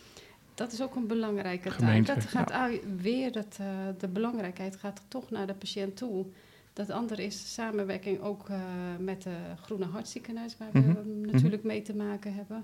Dat 0.54 0.72
is 0.72 0.82
ook 0.82 0.96
een 0.96 1.08
belangrijke 1.08 1.76
taak. 1.76 2.06
Dat 2.06 2.26
gaat 2.26 2.52
weer, 2.98 3.32
dat, 3.32 3.58
eh, 3.60 3.66
de 3.98 4.08
belangrijkheid 4.08 4.76
gaat 4.76 5.02
toch 5.08 5.30
naar 5.30 5.48
de 5.48 5.54
patiënt 5.54 5.98
toe. 5.98 6.26
Dat 6.74 6.90
andere 6.90 7.24
is 7.26 7.54
samenwerking 7.54 8.22
ook 8.22 8.50
eh, 8.50 8.60
met 9.00 9.22
de 9.22 9.36
Groene 9.62 9.86
Hartziekenhuis, 9.86 10.56
waar 10.58 10.70
Mhm, 10.74 10.94
we 10.94 11.28
natuurlijk 11.32 11.64
mee 11.64 11.82
te 11.82 11.96
maken 11.96 12.34
hebben. 12.34 12.64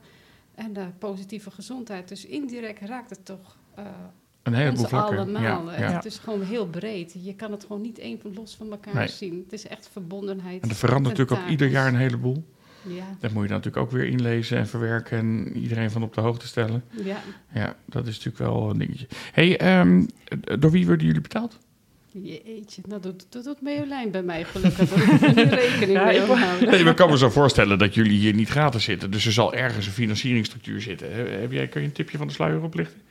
En 0.56 0.74
de 0.74 0.86
positieve 0.98 1.52
gezondheid. 1.52 2.08
Dus 2.08 2.26
indirect 2.26 2.80
raakt 2.80 3.10
het 3.10 3.26
toch 3.26 3.58
eh 3.76 3.84
Een 4.44 4.54
heleboel 4.54 4.86
vlakken. 4.86 5.18
allemaal. 5.18 5.72
Ja, 5.72 5.80
ja. 5.80 5.92
Het 5.96 6.06
is 6.06 6.18
gewoon 6.18 6.42
heel 6.42 6.68
breed. 6.68 7.16
Je 7.24 7.36
kan 7.36 7.52
het 7.52 7.62
gewoon 7.66 7.82
niet 7.82 8.00
één 8.00 8.20
los 8.36 8.56
van 8.56 8.72
elkaar 8.72 8.96
Nee. 8.96 9.08
zien. 9.08 9.42
Het 9.44 9.54
is 9.54 9.68
echt 9.68 9.90
verbondenheid. 9.92 10.62
En 10.64 10.70
er 10.70 10.76
verandert 10.76 11.18
natuurlijk 11.18 11.42
ook 11.46 11.50
ieder 11.52 11.68
jaar 11.68 11.88
een 11.88 11.96
heleboel. 11.96 12.44
Ja, 12.90 13.18
Dat 13.20 13.32
moet 13.32 13.42
je 13.44 13.48
dan 13.50 13.58
natuurlijk 13.58 13.86
ook 13.86 13.92
weer 13.92 14.06
inlezen 14.06 14.58
en 14.58 14.68
verwerken 14.68 15.18
en 15.18 15.58
iedereen 15.58 15.92
van 15.92 16.04
op 16.04 16.14
de 16.14 16.22
hoogte 16.22 16.48
stellen. 16.48 16.84
ja. 17.04 17.18
Ja, 17.54 17.76
dat 17.86 18.08
is 18.08 18.16
natuurlijk 18.24 18.52
wel 18.52 18.70
een 18.70 18.78
dingetje. 18.78 19.08
hey, 19.32 19.58
ehm, 19.60 20.04
door 20.60 20.72
wie 20.72 20.86
worden 20.86 21.06
jullie 21.06 21.22
betaald? 21.22 21.58
Jeetje, 22.22 22.82
nou 22.88 23.02
doet, 23.02 23.26
doet, 23.30 23.44
doet 23.44 23.62
Marjolein 23.62 24.12
bij 24.12 24.24
mij 24.24 24.44
gelukkig. 24.44 24.90
Rekening 25.36 25.92
Ja, 25.92 26.06
mee 26.06 26.22
ik. 26.62 26.70
Nee, 26.70 26.84
maar 26.84 26.94
kan 26.94 27.10
me 27.10 27.18
zo 27.18 27.30
voorstellen 27.30 27.78
dat 27.78 27.94
jullie 27.94 28.18
hier 28.20 28.34
niet 28.34 28.50
gratis 28.50 28.84
zitten. 28.84 29.12
Dus 29.12 29.26
er 29.26 29.32
zal 29.32 29.54
ergens 29.54 29.86
een 29.86 29.92
financieringsstructuur 29.92 30.82
zitten. 30.82 31.14
He- 31.14 31.24
Heb 31.40 31.52
jij, 31.52 31.68
kun 31.68 31.82
je 31.82 31.88
een 31.88 31.94
tipje 31.94 32.18
van 32.18 32.28
de 32.28 32.34
sluier 32.34 32.62
oplichten? 32.62 33.02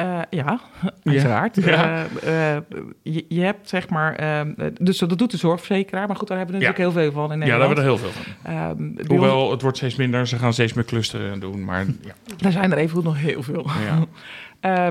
Eh, 0.00 0.20
ja, 0.40 0.60
uiteraard. 1.04 1.56
Ja. 1.64 2.06
Eh, 2.22 2.56
eh, 2.56 2.62
je, 3.02 3.24
je 3.28 3.40
hebt 3.40 3.68
zeg 3.68 3.88
maar... 3.88 4.14
eh, 4.14 4.40
dus 4.80 4.98
dat 4.98 5.18
doet 5.18 5.30
de 5.30 5.36
zorgverzekeraar. 5.36 6.06
Maar 6.06 6.16
goed, 6.16 6.28
daar 6.28 6.36
hebben 6.38 6.56
we 6.56 6.62
Ja. 6.62 6.68
natuurlijk 6.68 6.94
heel 6.94 7.02
veel 7.02 7.12
van 7.12 7.32
in 7.32 7.38
Ja, 7.40 7.46
daar 7.58 7.66
hebben 7.66 7.76
Nederland. 7.84 8.00
we 8.00 8.08
er 8.08 8.14
heel 8.14 8.24
veel 8.24 8.42
van. 8.42 8.52
Ehm, 8.52 8.98
ons- 8.98 9.06
Hoewel, 9.06 9.50
het 9.50 9.62
wordt 9.62 9.76
steeds 9.76 9.96
minder. 9.96 10.26
Ze 10.26 10.38
gaan 10.38 10.52
steeds 10.52 10.72
meer 10.72 10.84
clusteren 10.84 11.32
en 11.32 11.40
doen. 11.40 11.64
Maar 11.64 11.84
ja, 12.08 12.12
daar 12.36 12.52
zijn 12.52 12.72
er 12.72 12.78
even 12.78 13.04
nog 13.04 13.18
heel 13.18 13.42
veel. 13.42 13.66
ja. 13.84 14.06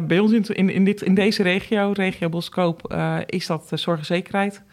Bij 0.07 0.19
ons 0.19 0.31
in, 0.31 0.43
in, 0.55 0.69
in, 0.69 0.83
dit, 0.85 1.01
in 1.01 1.13
deze 1.13 1.43
regio, 1.43 1.91
regio 1.95 2.29
Boskoop, 2.29 2.93
is 3.25 3.45
dat 3.47 3.69
de 3.69 3.77
zorgzekerheid. 3.77 4.63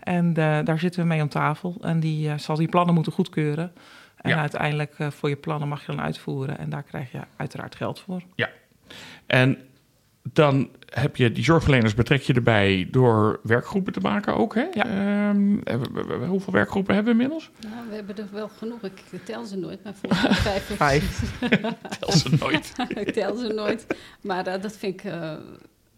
En 0.00 0.32
daar 0.34 0.78
zitten 0.78 1.00
we 1.02 1.06
mee 1.06 1.22
om 1.22 1.28
tafel. 1.28 1.76
En 1.80 2.00
die 2.00 2.38
zal 2.38 2.56
die 2.56 2.68
plannen 2.68 2.94
moeten 2.94 3.12
goedkeuren. 3.12 3.72
En 4.16 4.30
Ja. 4.30 4.36
uiteindelijk 4.36 4.94
voor 5.08 5.28
je 5.28 5.36
plannen 5.36 5.68
mag 5.68 5.80
je 5.80 5.86
dan 5.92 6.00
uitvoeren. 6.00 6.58
En 6.58 6.70
daar 6.70 6.82
krijg 6.82 7.12
je 7.12 7.18
uiteraard 7.36 7.74
geld 7.74 8.00
voor. 8.00 8.22
En 9.26 9.58
dan 10.22 10.68
heb 10.84 11.16
je 11.16 11.32
die 11.32 11.44
zorgverleners 11.44 11.94
betrek 11.94 12.20
je 12.22 12.32
erbij 12.34 12.88
door 12.90 13.40
werkgroepen 13.42 13.92
te 13.92 14.00
maken 14.00 14.34
ook. 14.36 14.54
Hè? 14.54 14.60
Ja. 14.72 14.84
Ehm, 14.84 15.56
hebben 15.64 15.92
we- 15.92 16.18
we- 16.18 16.26
hoeveel 16.26 16.52
werkgroepen 16.52 16.94
hebben 16.94 17.16
we 17.16 17.22
inmiddels? 17.22 17.50
Nou, 17.70 17.88
we 17.88 17.94
hebben 17.94 18.16
er 18.16 18.28
wel 18.32 18.48
genoeg. 18.48 18.82
Ik 18.82 19.24
tel 19.24 19.44
ze 19.44 19.56
nooit, 19.56 19.84
maar 19.84 19.94
volgens 19.94 20.22
mij 20.22 20.32
vijf 20.34 20.70
of 20.70 20.76
Vijf. 20.76 21.38
Tel 22.00 22.12
ze 22.12 22.36
nooit. 22.40 22.72
ik 23.06 23.10
tel 23.12 23.36
ze 23.36 23.46
nooit. 23.52 23.86
Maar 24.22 24.44
dat 24.60 24.76
vind 24.76 24.94
ik 24.94 25.04
eh, 25.04 25.32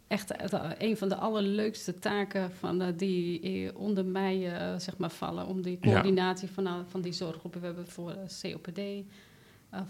echt 0.09 0.31
eh, 0.37 0.71
een 0.79 0.97
van 0.97 1.09
de 1.09 1.17
allerleukste 1.17 1.99
taken 1.99 2.50
van, 2.59 2.83
eh, 2.83 2.88
die 2.97 3.76
onder 3.76 4.05
mij 4.05 4.52
eh, 4.59 4.79
zeg 4.79 4.97
maar 4.97 5.11
vallen. 5.11 5.47
Om 5.47 5.62
die 5.62 5.79
Ja. 5.81 5.91
coördinatie 5.91 6.49
van, 6.49 6.69
van 6.88 7.00
die 7.00 7.12
zorggroepen. 7.12 7.61
We 7.61 7.67
hebben 7.67 7.88
voor 7.88 8.14
COPD, 8.43 8.81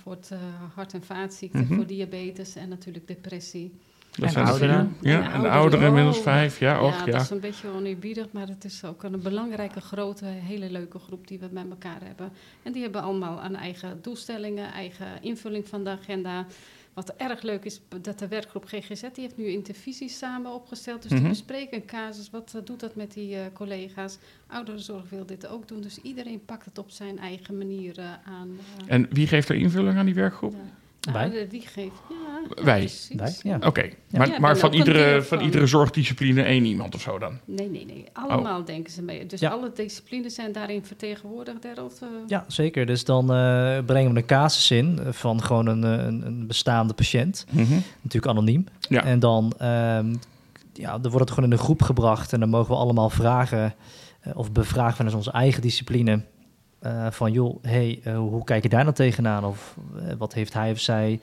voor 0.03 0.13
het 0.13 0.31
hart- 0.75 0.95
en 0.95 1.03
vaatziekten, 1.03 1.61
Mhm. 1.65 1.75
voor 1.75 1.87
diabetes 1.87 2.55
en 2.57 2.69
natuurlijk 2.69 3.07
depressie. 3.07 3.79
Dat 4.13 4.25
En 4.25 4.31
zijn 4.33 4.45
er 4.45 4.51
ouderen. 4.51 4.97
Ja, 5.01 5.17
En 5.17 5.17
en 5.17 5.23
de 5.23 5.31
ouderen, 5.33 5.51
ouderen 5.51 5.87
inmiddels 5.87 6.17
oh. 6.17 6.23
vijf. 6.23 6.59
Ja, 6.59 6.83
och, 6.83 6.99
ja, 6.99 7.07
ja. 7.07 7.13
dat 7.13 7.21
is 7.21 7.31
een 7.31 7.41
beetje 7.41 7.69
oneerbiedig, 7.69 8.27
maar 8.31 8.49
het 8.49 8.65
is 8.65 8.85
ook 8.85 9.03
een 9.03 9.21
belangrijke, 9.23 9.81
grote, 9.81 10.25
hele 10.25 10.71
leuke 10.71 10.99
groep 10.99 11.27
die 11.27 11.39
we 11.39 11.49
met 11.51 11.65
elkaar 11.71 12.01
hebben. 12.05 12.33
En 12.63 12.73
die 12.73 12.83
hebben 12.83 13.03
allemaal 13.03 13.45
een 13.45 13.57
eigen 13.57 13.99
doelstellingen, 14.03 14.73
eigen 14.73 15.07
invulling 15.21 15.69
van 15.69 15.85
de 15.85 15.91
agenda. 15.91 16.47
Wat 16.95 17.15
erg 17.17 17.43
leuk 17.43 17.65
is, 17.65 17.81
dat 18.01 18.19
de 18.19 18.29
werkgroep 18.29 18.65
GGZ, 18.65 19.01
die 19.01 19.11
heeft 19.23 19.37
nu 19.37 19.47
intervisies 19.47 20.19
samen 20.19 20.53
opgesteld. 20.55 21.03
Dus 21.03 21.11
Mhm. 21.11 21.21
die 21.21 21.29
bespreken 21.29 21.77
een 21.77 21.87
casus, 21.87 22.31
wat 22.31 22.53
eh, 22.57 22.61
doet 22.65 22.81
dat 22.81 22.95
met 22.95 23.13
die 23.13 23.37
eh, 23.37 23.41
collega's? 23.53 24.19
Ouderenzorg 24.47 25.11
wil 25.11 25.27
dit 25.27 25.47
ook 25.47 25.69
doen, 25.69 25.81
dus 25.81 25.99
iedereen 25.99 26.45
pakt 26.45 26.65
het 26.65 26.79
op 26.79 26.91
zijn 26.91 27.19
eigen 27.19 27.59
manier 27.59 27.99
eh, 27.99 28.05
aan. 28.25 28.49
En 28.87 29.07
wie 29.11 29.27
geeft 29.27 29.49
er 29.49 29.57
invulling 29.57 29.97
aan 29.99 30.05
die 30.07 30.15
werkgroep? 30.15 30.53
ja. 30.53 30.81
Wij. 31.13 31.47
Wie 31.51 31.61
geeft? 31.61 31.93
Ja, 32.09 32.65
Wij. 32.65 32.91
ja. 33.43 33.59
Oké, 33.67 33.83
Ja, 33.83 34.19
maar, 34.19 34.41
maar 34.41 34.57
van, 34.59 34.73
iedere, 34.73 35.23
van 35.23 35.41
iedere 35.41 35.67
zorgdiscipline 35.67 36.43
één 36.43 36.65
iemand 36.65 36.95
of 36.95 37.01
zo 37.01 37.19
dan? 37.19 37.39
Nee, 37.45 37.69
nee, 37.71 37.85
nee. 37.87 38.05
Allemaal 38.13 38.65
denken 38.65 38.93
ze 38.93 39.03
mee. 39.03 39.27
Dus 39.27 39.41
Ja. 39.41 39.51
alle 39.51 39.73
disciplines 39.75 40.35
zijn 40.35 40.53
daarin 40.53 40.85
vertegenwoordigd, 40.85 41.63
Derald. 41.63 41.99
eh, 42.03 42.09
Ja, 42.27 42.45
zeker. 42.49 42.87
Dus 42.87 43.05
dan 43.05 43.23
eh, 43.33 43.79
brengen 43.87 44.13
we 44.13 44.19
een 44.19 44.27
casus 44.27 44.71
in 44.71 44.99
eh, 44.99 45.13
van 45.13 45.43
gewoon 45.43 45.67
een, 45.67 45.83
een, 45.83 46.27
een 46.27 46.47
bestaande 46.47 46.93
patiënt. 46.95 47.47
Natuurlijk 48.03 48.27
anoniem. 48.27 48.67
Ja. 48.89 49.05
En 49.05 49.19
dan 49.19 49.53
ehm, 49.59 50.15
ja, 50.73 50.99
dan 50.99 51.11
wordt 51.11 51.19
het 51.29 51.31
gewoon 51.31 51.51
in 51.51 51.57
een 51.57 51.63
groep 51.65 51.83
gebracht. 51.83 52.33
En 52.33 52.41
dan 52.41 52.49
mogen 52.49 52.71
we 52.75 52.77
allemaal 52.81 53.11
vragen 53.11 53.75
eh, 54.21 54.37
of 54.37 54.53
bevragen 54.53 54.97
vanuit 54.97 55.15
onze 55.15 55.31
eigen 55.33 55.63
discipline. 55.63 56.23
Eh, 56.83 57.07
van 57.11 57.33
joh, 57.33 57.59
hey, 57.63 58.01
eh, 58.05 58.17
hoe 58.17 58.45
kijk 58.45 58.63
je 58.63 58.69
daar 58.69 58.83
nou 58.83 58.95
tegenaan? 58.95 59.45
Of 59.45 59.77
eh, 59.97 60.15
wat 60.19 60.35
heeft 60.35 60.53
hij 60.53 60.71
of 60.71 60.79
zij 60.79 61.21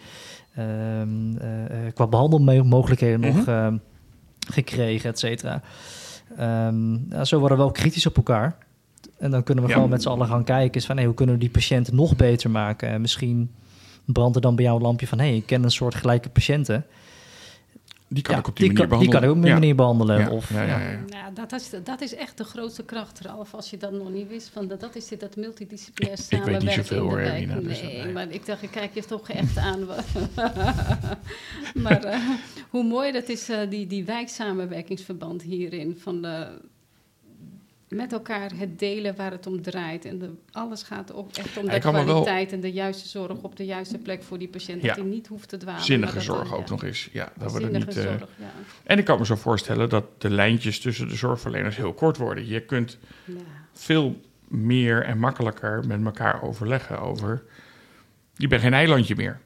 ehm, 0.55 1.37
eh, 1.37 1.85
eh, 1.87 1.93
qua 1.93 2.07
behandelmogelijkheden 2.07 3.19
nog 3.19 3.35
Mhm. 3.35 3.49
ehm, 3.49 3.77
gekregen, 4.51 5.09
et 5.09 5.19
cetera. 5.19 5.61
Ehm, 6.37 6.93
ja, 7.09 7.25
zo 7.25 7.39
worden 7.39 7.57
we 7.57 7.63
wel 7.63 7.71
kritisch 7.71 8.05
op 8.05 8.15
elkaar. 8.17 8.57
En 9.17 9.31
dan 9.31 9.43
kunnen 9.43 9.63
we 9.63 9.69
Ja. 9.69 9.75
gewoon 9.75 9.89
met 9.89 10.01
z'n 10.01 10.09
allen 10.09 10.27
gaan 10.27 10.43
kijken. 10.43 10.79
Is 10.79 10.85
van, 10.85 10.95
hey, 10.95 11.05
hoe 11.05 11.13
kunnen 11.13 11.35
we 11.35 11.41
die 11.41 11.49
patiënten 11.49 11.95
nog 11.95 12.15
beter 12.15 12.49
maken? 12.49 12.89
En 12.89 13.01
misschien 13.01 13.51
brandt 14.05 14.35
er 14.35 14.41
dan 14.41 14.55
bij 14.55 14.63
jou 14.65 14.77
een 14.77 14.83
lampje 14.83 15.07
van... 15.07 15.19
hey, 15.19 15.35
ik 15.35 15.45
ken 15.45 15.63
een 15.63 15.71
soort 15.71 15.95
gelijke 15.95 16.29
patiënten. 16.29 16.85
Die 18.11 18.23
kan 18.23 18.33
Ja, 18.33 18.39
ik 18.39 18.47
op 18.47 18.55
die, 18.55 18.65
manier 18.71 18.87
kan, 18.87 18.99
die 18.99 19.07
behandelen. 19.09 19.21
kan 19.21 19.29
ik 19.29 19.35
op 19.35 19.41
die 19.41 19.51
Ja. 19.51 19.59
manier 19.59 19.75
behandelen. 19.75 20.19
Ja, 20.19 20.29
Of, 20.29 20.49
ja, 20.53 20.61
ja, 20.63 20.79
ja. 20.79 20.89
ja. 20.89 20.99
Nou, 21.07 21.33
dat 21.33 21.51
is, 21.51 21.69
dat 21.83 22.01
is 22.01 22.15
echt 22.15 22.37
de 22.37 22.43
grootste 22.43 22.83
kracht, 22.83 23.19
Ralf, 23.19 23.53
als 23.53 23.69
je 23.69 23.77
dat 23.77 23.91
nog 23.91 24.09
niet 24.11 24.27
wist. 24.27 24.49
Van 24.49 24.67
dat, 24.67 24.79
dat 24.79 24.95
is 24.95 25.07
dit, 25.07 25.19
dat 25.19 25.35
multidisciplinair 25.35 26.17
Ik- 26.19 26.25
ik 26.25 26.43
weet 26.43 26.45
niet 26.61 26.71
samenwerken 26.71 26.85
zoveel, 26.85 26.97
in 26.97 27.03
de 27.03 27.09
hoor. 27.09 27.19
Hermina, 27.19 27.55
dus 27.69 27.81
nee, 27.81 28.03
nee. 28.03 28.13
maar 28.13 28.29
ik 28.29 28.45
dacht, 28.45 28.61
ik 28.63 28.71
kijk 28.71 28.93
je 28.93 29.05
toch 29.05 29.29
echt 29.29 29.57
aan. 29.57 29.87
maar 31.83 32.03
eh, 32.03 32.19
hoe 32.69 32.83
mooi 32.83 33.11
dat 33.11 33.29
is, 33.29 33.49
eh, 33.49 33.57
die, 33.69 33.87
die 33.87 34.05
wijksamenwerkingsverband 34.05 35.41
hierin. 35.41 35.97
Van 35.99 36.21
de, 36.21 36.47
met 37.89 38.13
elkaar 38.13 38.51
het 38.55 38.79
delen 38.79 39.15
waar 39.15 39.31
het 39.31 39.47
om 39.47 39.61
draait. 39.61 40.05
En 40.05 40.19
de, 40.19 40.29
alles 40.51 40.83
gaat 40.83 41.13
ook 41.13 41.31
echt 41.31 41.57
om 41.57 41.67
de 41.67 41.79
kwaliteit 41.79 42.51
en 42.51 42.59
de 42.59 42.71
juiste 42.71 43.07
zorg 43.07 43.41
op 43.41 43.55
de 43.55 43.65
juiste 43.65 43.97
plek 43.97 44.23
voor 44.23 44.37
die 44.37 44.47
patiënt. 44.47 44.81
Ja. 44.81 44.87
Dat 44.87 44.97
hij 44.97 45.05
niet 45.05 45.27
hoeft 45.27 45.49
te 45.49 45.57
dwalen. 45.57 45.83
Zinnige 45.83 46.21
zorg 46.21 46.53
ook 46.53 46.65
ja, 46.65 46.69
nog 46.69 46.83
eens. 46.83 47.09
Ja, 47.11 47.31
dat 47.37 47.71
niet... 47.71 47.87
eh, 47.87 48.03
zorg, 48.03 48.19
ja. 48.19 48.51
En 48.83 48.97
ik 48.97 49.05
kan 49.05 49.19
me 49.19 49.25
zo 49.25 49.35
voorstellen 49.35 49.89
dat 49.89 50.21
de 50.21 50.29
lijntjes 50.29 50.79
tussen 50.79 51.07
de 51.07 51.15
zorgverleners 51.15 51.75
heel 51.75 51.93
kort 51.93 52.17
worden. 52.17 52.47
Je 52.47 52.61
kunt 52.65 52.97
Ja. 53.25 53.33
veel 53.73 54.21
meer 54.47 55.03
en 55.03 55.19
makkelijker 55.19 55.87
met 55.87 56.05
elkaar 56.05 56.43
overleggen 56.43 56.99
over... 56.99 57.43
Je 58.35 58.47
bent 58.47 58.61
geen 58.61 58.73
eilandje 58.73 59.15
meer. 59.15 59.39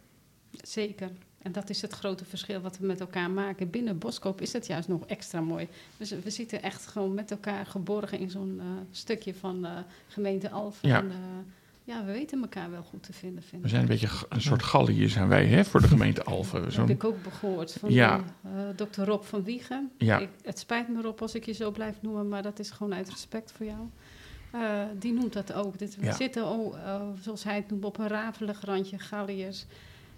Zeker. 0.52 1.10
En 1.44 1.52
dat 1.52 1.70
is 1.70 1.82
het 1.82 1.94
grote 1.94 2.26
verschil 2.26 2.62
wat 2.62 2.78
we 2.78 2.86
met 2.86 3.00
elkaar 3.00 3.32
maken. 3.32 3.70
Binnen 3.70 3.98
Boskoop 3.98 4.42
is 4.42 4.54
het 4.54 4.68
juist 4.68 4.88
nog 4.88 5.06
extra 5.06 5.42
mooi. 5.42 5.68
Dus 5.98 6.10
we 6.24 6.30
zitten 6.30 6.62
echt 6.62 6.86
gewoon 6.88 7.14
met 7.14 7.32
elkaar 7.32 7.66
geborgen 7.66 8.20
in 8.20 8.30
zo'n 8.30 8.58
eh, 8.60 8.66
stukje 8.92 9.34
van 9.34 9.66
eh, 9.66 9.72
gemeente 10.08 10.50
Alphen. 10.50 10.90
Ja. 10.90 10.98
En, 10.98 11.10
eh, 11.10 11.16
ja, 11.84 12.06
we 12.06 12.12
weten 12.12 12.42
elkaar 12.42 12.72
wel 12.72 12.84
goed 12.84 13.04
te 13.04 13.14
vinden. 13.14 13.44
Vind 13.44 13.62
We 13.62 13.70
zijn 13.70 13.82
een 13.82 13.88
beetje 13.88 14.10
een 14.30 14.42
soort 14.42 14.64
gallië 14.64 15.10
zijn 15.10 15.28
wij 15.28 15.46
hè, 15.46 15.66
voor 15.66 15.82
de 15.82 15.88
gemeente 15.88 16.24
Alphen. 16.24 16.64
Dat 16.64 16.74
heb 16.74 16.90
ik 16.90 17.04
ook 17.04 17.16
gehoord 17.40 17.74
van 17.74 17.92
Ja. 17.92 18.24
dokter 18.76 19.06
Rob 19.06 19.24
van 19.24 19.44
Wiegen. 19.44 19.92
Ja. 19.98 20.20
Ik, 20.20 20.30
het 20.44 20.60
spijt 20.60 20.90
me 20.90 21.02
Rob 21.02 21.22
als 21.22 21.36
ik 21.36 21.46
je 21.46 21.52
zo 21.54 21.72
blijf 21.72 21.96
noemen, 22.02 22.28
maar 22.28 22.42
dat 22.42 22.60
is 22.60 22.72
gewoon 22.72 22.94
uit 22.94 23.10
respect 23.10 23.52
voor 23.52 23.66
jou. 23.66 23.80
Die 25.00 25.14
noemt 25.14 25.34
dat 25.34 25.54
ook. 25.54 25.78
Dit, 25.78 25.96
we 25.96 26.06
Ja. 26.06 26.16
zitten, 26.16 26.48
oh, 26.48 26.76
zoals 27.22 27.44
hij 27.44 27.56
het 27.56 27.70
noemt, 27.70 27.86
op 27.86 27.98
een 27.98 28.08
rafelig 28.08 28.62
randje 28.62 29.00
Galliërs. 29.00 29.66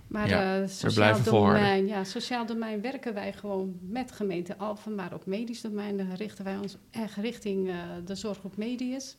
Maar 0.07 0.27
Ja, 0.27 0.61
eh, 0.61 0.67
sociaal 0.67 1.23
domein, 1.23 1.87
ja, 1.87 2.03
sociaal 2.03 2.45
domein 2.45 2.81
werken 2.81 3.13
wij 3.13 3.33
gewoon 3.33 3.77
met 3.81 4.11
gemeente 4.11 4.57
Alphen, 4.57 4.95
maar 4.95 5.13
ook 5.13 5.25
medisch 5.25 5.61
domein 5.61 6.15
richten 6.15 6.43
wij 6.45 6.57
ons 6.57 6.77
echt 6.91 7.15
richting 7.15 7.69
eh, 7.69 7.75
de 8.05 8.15
zorggroep 8.15 8.57
Medius. 8.57 9.15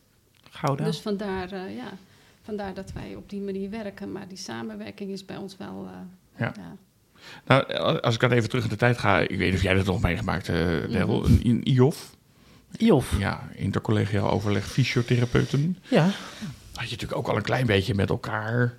Gouda. 0.50 0.84
Dus 0.84 1.00
vandaar, 1.00 1.52
eh, 1.52 1.76
ja, 1.76 1.92
vandaar 2.42 2.74
dat 2.74 2.92
wij 2.92 3.14
op 3.14 3.30
die 3.30 3.40
manier 3.40 3.70
werken. 3.70 4.12
Maar 4.12 4.28
die 4.28 4.36
samenwerking 4.38 5.10
is 5.10 5.24
bij 5.24 5.36
ons 5.36 5.56
wel. 5.56 5.86
eh, 5.92 6.40
Ja. 6.40 6.52
ja. 6.56 6.76
Nou, 7.46 7.72
als 8.00 8.14
ik 8.14 8.20
dan 8.20 8.30
even 8.32 8.48
terug 8.48 8.64
in 8.64 8.70
de 8.70 8.76
tijd 8.76 8.98
ga, 8.98 9.18
ik 9.18 9.28
weet 9.38 9.38
niet 9.46 9.54
of 9.54 9.62
jij 9.62 9.74
dat 9.74 9.86
nog 9.86 10.00
meegemaakt, 10.00 10.48
eh 10.48 10.82
een, 10.82 11.40
een 11.44 11.60
IOF, 11.64 12.16
Iof. 12.78 13.18
ja, 13.18 13.48
intercollegiaal 13.54 14.30
overleg 14.30 14.66
fysiotherapeuten, 14.66 15.76
Ja. 15.88 16.02
had 16.74 16.84
je 16.84 16.90
natuurlijk 16.90 17.16
ook 17.16 17.28
al 17.28 17.36
een 17.36 17.42
klein 17.42 17.66
beetje 17.66 17.94
met 17.94 18.08
elkaar 18.10 18.76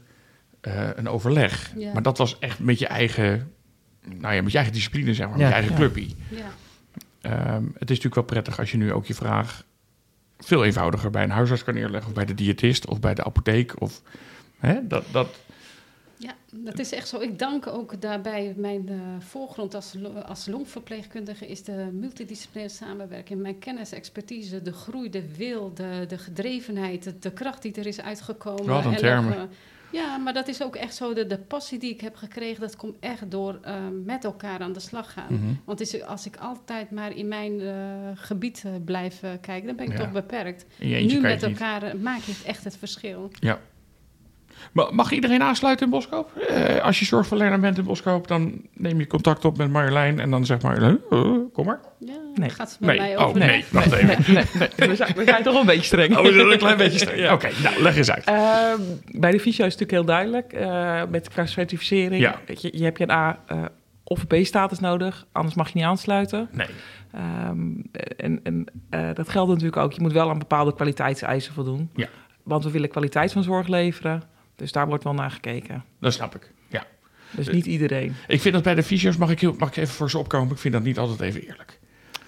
eh, 0.62 0.90
een 0.96 1.08
overleg. 1.10 1.72
Ja. 1.78 1.94
Maar 1.94 2.02
dat 2.02 2.18
was 2.18 2.40
echt 2.40 2.60
met 2.60 2.80
je 2.80 2.88
eigen, 2.88 3.52
nou 4.16 4.34
ja, 4.36 4.42
met 4.42 4.52
je 4.52 4.58
eigen 4.58 4.76
discipline, 4.76 5.14
zeg 5.14 5.28
maar, 5.30 5.38
Ja, 5.38 5.44
met 5.44 5.54
je 5.54 5.62
eigen 5.62 5.72
ja. 5.72 5.78
clubje. 5.78 6.16
ja. 6.30 6.50
Ehm, 7.22 7.64
het 7.64 7.90
is 7.90 7.98
natuurlijk 7.98 8.16
wel 8.16 8.24
prettig 8.24 8.60
als 8.60 8.72
je 8.72 8.78
nu 8.78 8.94
ook 8.94 9.06
je 9.06 9.14
vraag 9.14 9.66
veel 10.38 10.66
eenvoudiger 10.66 11.10
bij 11.10 11.24
een 11.24 11.30
huisarts 11.30 11.64
kan 11.64 11.74
neerleggen, 11.74 12.10
of 12.10 12.16
bij 12.16 12.26
de 12.26 12.34
diëtist, 12.34 12.88
of 12.88 13.00
bij 13.00 13.14
de 13.14 13.24
apotheek, 13.24 13.82
of 13.82 14.02
hè, 14.60 14.88
dat, 14.88 15.04
dat, 15.12 15.28
Ja, 16.18 16.34
dat 16.54 16.80
is 16.80 16.92
echt 16.92 17.08
zo. 17.08 17.20
Ik 17.20 17.40
dank 17.40 17.68
ook 17.68 18.02
daarbij 18.02 18.54
mijn 18.58 18.90
eh, 18.90 18.96
voorgrond 19.20 19.76
als, 19.76 19.96
als 20.26 20.46
longverpleegkundige 20.48 21.48
is 21.48 21.64
de 21.64 21.90
multidisciplinaire 21.94 22.74
samenwerking. 22.76 23.42
Mijn 23.42 23.60
kennis, 23.60 23.92
expertise, 23.92 24.62
de 24.62 24.74
groei, 24.74 25.10
de 25.10 25.36
wil, 25.36 25.74
de, 25.74 26.06
de 26.08 26.18
gedrevenheid, 26.18 27.04
de, 27.04 27.20
de 27.20 27.32
kracht 27.32 27.62
die 27.62 27.74
er 27.74 27.86
is 27.88 28.02
uitgekomen. 28.02 28.66
Wat 28.66 28.86
een 28.86 28.92
En 28.94 28.98
termen. 28.98 29.38
eh, 29.38 29.42
ja, 29.92 30.18
maar 30.18 30.34
dat 30.34 30.48
is 30.48 30.64
ook 30.64 30.76
echt 30.76 30.96
zo. 30.96 31.14
De, 31.14 31.26
de 31.26 31.38
passie 31.38 31.80
die 31.80 31.92
ik 31.94 32.02
heb 32.02 32.16
gekregen, 32.16 32.62
dat 32.62 32.76
komt 32.76 32.96
echt 33.00 33.32
door 33.32 33.60
eh, 33.62 33.76
met 34.06 34.24
elkaar 34.24 34.60
aan 34.60 34.74
de 34.74 34.80
slag 34.80 35.14
gaan. 35.14 35.34
Mhm. 35.34 35.54
Want 35.66 35.80
is, 35.82 36.02
als 36.04 36.26
ik 36.26 36.36
altijd 36.36 36.92
maar 36.92 37.16
in 37.16 37.28
mijn 37.28 37.62
eh, 37.62 37.76
gebied 38.16 38.64
eh, 38.66 38.72
blijf 38.86 39.20
kijken, 39.42 39.68
dan 39.68 39.76
ben 39.76 39.86
ik 39.86 39.92
Ja. 39.92 39.98
toch 39.98 40.12
beperkt. 40.12 40.66
nu 40.80 41.20
met 41.20 41.44
elkaar 41.44 41.98
maak 41.98 42.20
je 42.22 42.42
echt 42.46 42.64
het 42.64 42.78
verschil. 42.78 43.32
Ja. 43.40 43.60
Maar 44.72 44.96
mag 44.96 45.12
iedereen 45.12 45.42
aansluiten 45.42 45.86
in 45.86 45.92
Boskoop? 45.92 46.32
Eh, 46.38 46.84
als 46.84 47.00
je 47.00 47.06
zorgverlener 47.06 47.60
bent 47.60 47.78
in 47.78 47.84
Boskoop, 47.84 48.28
dan 48.28 48.62
neem 48.74 49.00
je 49.00 49.08
contact 49.08 49.46
op 49.46 49.58
met 49.58 49.70
Marjolein 49.72 50.20
en 50.20 50.30
dan 50.30 50.46
zegt 50.46 50.62
Marjolein, 50.64 51.00
eh, 51.10 51.32
kom 51.54 51.66
maar. 51.66 51.80
Ja, 52.00 52.14
Nee. 52.36 52.50
gaat 52.50 52.70
ze 52.72 52.78
met 52.80 52.90
Nee, 52.90 52.98
mij 53.00 53.18
oh, 53.18 53.26
over. 53.28 53.40
nee, 53.40 53.66
wacht 53.72 53.92
even. 53.92 54.08
Nee, 54.08 54.44
nee, 54.54 54.68
nee. 54.78 54.90
We, 54.90 54.96
zijn, 54.96 55.14
we 55.16 55.24
zijn 55.26 55.44
toch 55.44 55.60
een 55.60 55.66
beetje 55.66 55.84
streng. 55.84 56.18
Oh, 56.18 56.24
we 56.24 56.34
zijn 56.34 56.52
een 56.52 56.58
klein 56.58 56.78
beetje 56.78 57.00
streng. 57.00 57.20
Ja, 57.20 57.34
Oké, 57.34 57.50
nou, 57.64 57.82
leg 57.82 57.98
eens 57.98 58.12
uit. 58.12 58.24
Ehm, 58.26 58.82
bij 59.06 59.32
de 59.32 59.40
fysio 59.40 59.66
is 59.66 59.74
het 59.74 59.82
natuurlijk 59.82 59.92
heel 59.92 60.06
duidelijk. 60.06 60.54
eh, 60.54 61.02
met 61.12 61.30
qua 61.30 61.46
certificering. 61.46 62.22
Ja. 62.22 62.40
Je, 62.56 62.78
je 62.78 62.84
hebt 62.84 62.98
je 62.98 63.04
een 63.04 63.12
A 63.12 63.40
of 64.04 64.28
B-status 64.28 64.80
nodig. 64.80 65.26
Anders 65.32 65.56
mag 65.56 65.68
je 65.68 65.74
niet 65.78 65.84
aansluiten. 65.86 66.50
Nee. 66.52 66.68
Ehm, 67.14 67.60
en 68.18 68.40
en 68.44 68.66
eh, 68.90 69.10
dat 69.14 69.30
geldt 69.30 69.50
natuurlijk 69.50 69.78
ook. 69.78 69.94
Je 69.94 70.02
moet 70.02 70.12
wel 70.14 70.30
aan 70.30 70.40
bepaalde 70.40 70.74
kwaliteitseisen 70.74 71.54
voldoen. 71.54 71.90
Ja. 71.96 72.08
Want 72.44 72.64
we 72.64 72.72
willen 72.72 72.90
kwaliteit 72.90 73.32
van 73.32 73.44
zorg 73.44 73.68
leveren. 73.68 74.24
Dus 74.58 74.72
daar 74.72 74.88
wordt 74.88 75.04
wel 75.04 75.14
naar 75.14 75.32
gekeken. 75.32 75.84
Dat 76.00 76.14
snap 76.14 76.36
ik. 76.36 76.52
Ja. 76.68 76.84
Dus 77.32 77.50
niet 77.50 77.66
iedereen. 77.66 78.16
Ik 78.28 78.42
vind 78.42 78.54
dat 78.54 78.64
bij 78.64 78.76
de 78.76 78.84
fysio's, 78.84 79.18
mag 79.18 79.30
ik, 79.30 79.40
heel, 79.40 79.56
mag 79.58 79.70
ik 79.70 79.76
even 79.76 79.94
voor 79.94 80.10
ze 80.10 80.18
opkomen, 80.18 80.52
ik 80.52 80.58
vind 80.58 80.74
dat 80.74 80.84
niet 80.84 80.98
altijd 80.98 81.20
even 81.20 81.42
eerlijk. 81.42 81.80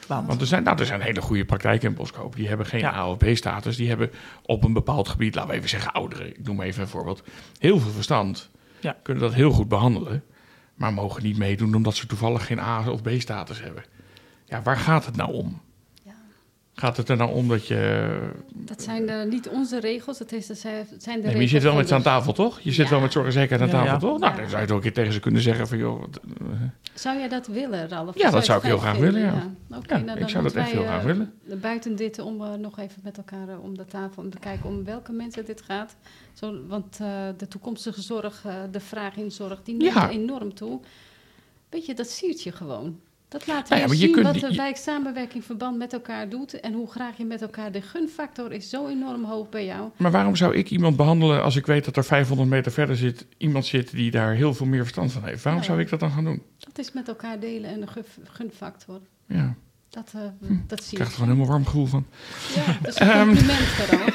Want, 0.07 0.27
Want 0.27 0.41
er 0.41 0.47
zijn, 0.47 0.63
nou, 0.63 0.79
er 0.79 0.85
zijn 0.85 1.01
hele 1.01 1.21
goede 1.21 1.45
praktijken 1.45 1.89
in 1.89 1.95
Boskoop. 1.95 2.35
Die 2.35 2.47
hebben 2.47 2.65
geen 2.65 2.79
Ja. 2.79 2.93
A 2.95 3.09
of 3.09 3.17
B-status. 3.17 3.75
Die 3.75 3.87
hebben 3.87 4.11
op 4.41 4.63
een 4.63 4.73
bepaald 4.73 5.07
gebied, 5.07 5.35
laten 5.35 5.49
we 5.49 5.55
even 5.55 5.69
zeggen 5.69 5.91
ouderen, 5.91 6.27
ik 6.27 6.43
noem 6.43 6.61
even 6.61 6.81
een 6.81 6.87
voorbeeld, 6.87 7.23
heel 7.59 7.79
veel 7.79 7.91
verstand. 7.91 8.49
Ja. 8.79 8.97
Kunnen 9.03 9.23
dat 9.23 9.33
heel 9.33 9.51
goed 9.51 9.67
behandelen. 9.67 10.23
Maar 10.75 10.93
mogen 10.93 11.23
niet 11.23 11.37
meedoen 11.37 11.75
omdat 11.75 11.95
ze 11.95 12.07
toevallig 12.07 12.45
geen 12.45 12.59
A 12.59 12.89
of 12.89 13.01
B-status 13.01 13.61
hebben. 13.61 13.83
Ja, 14.45 14.61
waar 14.61 14.77
gaat 14.77 15.05
het 15.05 15.15
nou 15.15 15.33
om? 15.33 15.61
Gaat 16.79 16.97
het 16.97 17.09
er 17.09 17.17
nou 17.17 17.31
om 17.33 17.47
dat 17.47 17.67
je... 17.67 18.19
Dat 18.53 18.81
zijn 18.81 19.09
eh, 19.09 19.25
niet 19.25 19.49
onze 19.49 19.79
regels, 19.79 20.17
dat, 20.17 20.31
is, 20.31 20.47
dat 20.47 20.57
zijn 20.57 20.85
de 20.85 21.07
Nee, 21.09 21.21
maar 21.21 21.23
je 21.23 21.31
regels 21.31 21.49
zit 21.49 21.63
wel 21.63 21.75
met 21.75 21.87
ze 21.87 21.93
aan 21.93 21.99
de- 21.99 22.05
tafel, 22.05 22.33
toch? 22.33 22.59
Je 22.59 22.71
zit 22.71 22.85
Ja. 22.85 22.91
wel 22.91 22.99
met 22.99 23.11
zorg 23.11 23.25
en 23.25 23.31
zekerheid 23.31 23.73
aan 23.73 23.83
Ja, 23.83 23.91
tafel, 23.91 24.07
ja. 24.07 24.13
toch? 24.13 24.19
Nou, 24.19 24.33
Ja. 24.33 24.39
dan 24.39 24.49
zou 24.49 24.61
je 24.61 24.67
toch 24.67 24.75
een 24.77 24.83
keer 24.83 24.93
tegen 24.93 25.13
ze 25.13 25.19
kunnen 25.19 25.41
zeggen 25.41 25.67
van... 25.67 25.77
joh, 25.77 25.99
wat, 25.99 26.19
eh, 26.41 26.45
Zou 26.93 27.17
jij 27.17 27.27
dat 27.27 27.47
willen, 27.47 27.89
Ralf? 27.89 28.17
Ja, 28.17 28.29
dat 28.29 28.45
zou 28.45 28.57
ik 28.59 28.65
heel 28.65 28.77
graag 28.77 28.97
willen, 28.97 29.13
vinden? 29.21 29.57
Ja, 29.87 29.97
nou, 29.99 30.19
ik 30.19 30.29
zou 30.29 30.43
dat 30.43 30.53
echt 30.55 30.71
heel 30.71 30.83
graag 30.83 30.99
eh, 30.99 31.05
willen. 31.05 31.33
Buiten 31.61 31.95
dit, 31.95 32.19
om 32.19 32.59
nog 32.61 32.79
even 32.79 33.01
met 33.03 33.17
elkaar 33.17 33.59
om 33.61 33.77
de 33.77 33.85
tafel 33.85 34.23
om 34.23 34.29
te 34.29 34.39
kijken 34.39 34.69
om 34.69 34.83
welke 34.83 35.11
mensen 35.11 35.45
dit 35.45 35.61
gaat. 35.61 35.95
Zo, 36.33 36.55
want 36.67 36.97
eh, 37.01 37.07
de 37.37 37.47
toekomstige 37.47 38.01
zorg, 38.01 38.43
eh, 38.45 38.53
de 38.71 38.79
vraag 38.79 39.15
in 39.17 39.31
zorg, 39.31 39.59
die 39.63 39.75
neemt 39.75 39.93
Ja. 39.93 40.09
enorm 40.09 40.53
toe. 40.53 40.79
Weet 41.69 41.85
je, 41.85 41.93
dat 41.93 42.09
siert 42.09 42.43
je 42.43 42.51
gewoon. 42.51 42.99
Dat 43.29 43.47
laat 43.47 43.69
Nou 43.69 43.81
ja, 43.81 43.87
zien 43.87 44.11
kunt 44.11 44.25
wat 44.25 44.39
de 44.39 44.55
wijksamenwerking 44.55 45.45
verband 45.45 45.77
met 45.77 45.93
elkaar 45.93 46.29
doet 46.29 46.59
en 46.59 46.73
hoe 46.73 46.91
graag 46.91 47.17
je 47.17 47.25
met 47.25 47.41
elkaar... 47.41 47.71
De 47.71 47.81
gunfactor 47.81 48.51
is 48.51 48.69
zo 48.69 48.87
enorm 48.87 49.23
hoog 49.23 49.49
bij 49.49 49.65
jou. 49.65 49.89
Maar 49.97 50.11
waarom 50.11 50.35
zou 50.35 50.55
ik 50.55 50.69
iemand 50.69 50.95
behandelen 50.95 51.43
als 51.43 51.55
ik 51.55 51.65
weet 51.65 51.85
dat 51.85 51.97
er 51.97 52.03
500 52.05 52.49
meter 52.49 52.71
verder 52.71 52.95
zit 52.95 53.25
iemand 53.37 53.65
zit 53.65 53.91
die 53.91 54.11
daar 54.11 54.33
heel 54.33 54.53
veel 54.53 54.65
meer 54.65 54.81
verstand 54.81 55.11
van 55.11 55.23
heeft? 55.23 55.43
Waarom 55.43 55.61
Ja. 55.61 55.67
zou 55.67 55.79
ik 55.79 55.89
dat 55.89 55.99
dan 55.99 56.11
gaan 56.11 56.23
doen? 56.23 56.41
Dat 56.59 56.77
is 56.77 56.91
met 56.91 57.07
elkaar 57.07 57.39
delen 57.39 57.69
en 57.69 57.79
de 57.79 57.87
gun- 57.87 58.05
gunfactor. 58.31 58.99
Ja, 59.27 59.55
Dat, 59.89 60.11
eh 60.15 60.21
Hm. 60.47 60.55
dat 60.67 60.79
ik 60.79 60.85
zie 60.85 60.93
krijg 60.97 60.97
je. 60.97 61.03
er 61.03 61.11
gewoon 61.11 61.27
helemaal 61.27 61.47
warm 61.47 61.65
gevoel 61.65 61.85
van. 61.85 62.05
Ja, 62.55 62.77
dat 62.81 62.93
is 62.93 62.99
een 62.99 63.09
Ehm. 63.11 63.27
compliment 63.27 63.59
vooral. 63.59 64.07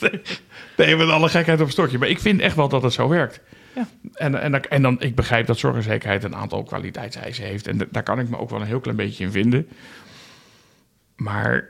Nee, 0.76 0.96
met 0.96 1.08
alle 1.08 1.28
gekheid 1.28 1.60
op 1.60 1.66
een 1.66 1.72
stokje. 1.72 1.98
Maar 1.98 2.08
ik 2.08 2.18
vind 2.18 2.40
echt 2.40 2.56
wel 2.56 2.68
dat 2.68 2.82
het 2.82 2.92
zo 2.92 3.08
werkt. 3.08 3.40
Ja. 3.74 3.88
En, 4.14 4.40
en, 4.40 4.50
dan- 4.52 4.60
en 4.62 4.82
dan, 4.82 5.00
ik 5.00 5.14
begrijp 5.14 5.46
dat 5.46 5.58
zorg 5.58 5.76
en 5.76 5.82
zekerheid 5.82 6.24
een 6.24 6.36
aantal 6.36 6.62
kwaliteitseisen 6.62 7.44
heeft. 7.44 7.66
En 7.66 7.88
daar 7.90 8.02
kan 8.02 8.18
ik 8.18 8.28
me 8.28 8.38
ook 8.38 8.50
wel 8.50 8.60
een 8.60 8.66
heel 8.66 8.80
klein 8.80 8.96
beetje 8.96 9.24
in 9.24 9.30
vinden. 9.30 9.68
Maar 11.16 11.68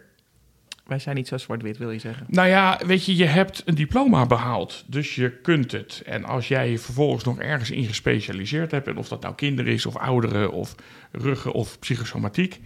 wij 0.87 0.99
zijn 0.99 1.17
niet 1.17 1.29
zo 1.29 1.37
zwart-wit, 1.38 1.79
wil 1.79 1.91
je 1.91 1.99
zeggen. 1.99 2.27
Nou 2.29 2.49
ja, 2.49 2.81
weet 2.87 3.05
je, 3.05 3.17
je 3.17 3.25
hebt 3.25 3.62
een 3.65 3.75
diploma 3.75 4.27
behaald, 4.27 4.85
dus 4.87 5.15
je 5.15 5.31
kunt 5.31 5.73
het. 5.73 6.03
En 6.07 6.25
als 6.25 6.49
jij 6.49 6.71
je 6.71 6.79
vervolgens 6.79 7.25
nog 7.25 7.38
ergens 7.38 7.71
in 7.71 7.85
gespecialiseerd 7.85 8.71
hebt, 8.71 8.87
en 8.87 8.97
of 8.97 9.09
dat 9.09 9.23
nou 9.23 9.35
kinderen 9.35 9.73
is, 9.73 9.87
of 9.87 9.97
ouderen, 9.97 10.53
of 10.53 10.75
ruggen, 11.12 11.53
of 11.53 11.79
psychosomatiek, 11.79 12.61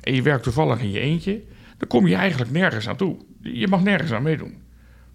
en 0.00 0.14
je 0.14 0.22
werkt 0.22 0.42
toevallig 0.42 0.80
in 0.80 0.90
je 0.90 1.00
eentje, 1.00 1.42
dan 1.78 1.88
kom 1.88 2.06
je 2.06 2.14
eigenlijk 2.14 2.50
nergens 2.50 2.88
aan 2.88 2.96
toe. 2.96 3.16
Je 3.42 3.68
mag 3.68 3.82
nergens 3.82 4.12
aan 4.12 4.22
meedoen. 4.22 4.62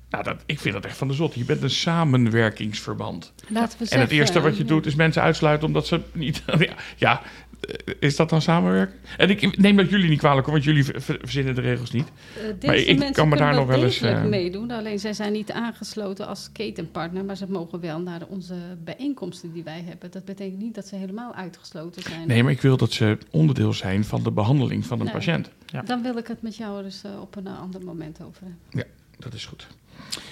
Nou, 0.09 0.23
dat, 0.23 0.43
ik 0.45 0.59
vind 0.59 0.73
dat 0.73 0.85
echt 0.85 0.97
van 0.97 1.07
de 1.07 1.13
zot. 1.13 1.33
Je 1.33 1.45
bent 1.45 1.61
een 1.61 1.69
samenwerkingsverband. 1.69 3.33
Laten 3.47 3.79
we 3.79 3.89
En 3.89 3.99
het 3.99 4.11
eerste 4.11 4.33
wat 4.39 4.49
je 4.51 4.55
zeggen, 4.57 4.67
doet 4.75 4.85
is 4.85 4.95
mensen 4.95 5.21
uitsluiten 5.21 5.67
omdat 5.67 5.87
ze 5.87 6.01
niet... 6.11 6.43
ja, 6.57 6.73
ja, 6.97 7.21
eh, 7.61 7.93
is 7.99 8.15
dat 8.15 8.29
dan 8.29 8.41
samenwerken? 8.41 8.95
En 9.17 9.29
ik 9.29 9.57
neem 9.57 9.75
dat 9.75 9.89
jullie 9.89 10.09
niet 10.09 10.19
kwalijk, 10.19 10.47
want 10.47 10.63
jullie 10.63 10.83
ver- 10.85 11.01
ver- 11.01 11.19
verzinnen 11.21 11.55
de 11.55 11.61
regels 11.61 11.91
niet. 11.91 12.07
eh, 12.37 12.43
deze 12.59 12.67
maar 12.67 12.75
ik 13.07 13.13
kan 13.13 13.29
me 13.29 13.35
daar 13.35 13.55
nog 13.55 13.67
wel 13.67 13.83
eens, 13.83 14.01
eh, 14.01 14.23
meedoen. 14.23 14.71
Alleen 14.71 14.99
zij 14.99 15.13
zijn 15.13 15.31
niet 15.31 15.51
aangesloten 15.51 16.27
als 16.27 16.49
ketenpartner, 16.51 17.25
maar 17.25 17.37
ze 17.37 17.45
mogen 17.49 17.79
wel 17.79 17.99
naar 17.99 18.21
onze 18.27 18.55
bijeenkomsten 18.83 19.53
die 19.53 19.63
wij 19.63 19.83
hebben. 19.87 20.11
Dat 20.11 20.25
betekent 20.25 20.59
niet 20.61 20.75
dat 20.75 20.87
ze 20.87 20.95
helemaal 20.95 21.33
uitgesloten 21.33 22.01
zijn. 22.01 22.27
Nee, 22.27 22.43
maar 22.43 22.51
ik 22.51 22.61
wil 22.61 22.77
dat 22.77 22.91
ze 22.91 23.17
onderdeel 23.31 23.73
zijn 23.73 24.03
van 24.05 24.23
de 24.23 24.31
behandeling 24.31 24.85
van 24.85 24.99
een 24.99 25.05
Nee. 25.05 25.13
patiënt. 25.13 25.49
Ja. 25.65 25.81
Dan 25.81 26.01
wil 26.01 26.17
ik 26.17 26.27
het 26.27 26.41
met 26.41 26.55
jou 26.55 26.83
dus 26.83 27.01
eh, 27.03 27.11
op 27.21 27.35
een 27.35 27.47
eh, 27.47 27.59
ander 27.59 27.83
moment 27.83 28.19
over 28.23 28.41
hebben. 28.43 28.93
Dat 29.19 29.33
is 29.33 29.45
goed. 29.45 29.67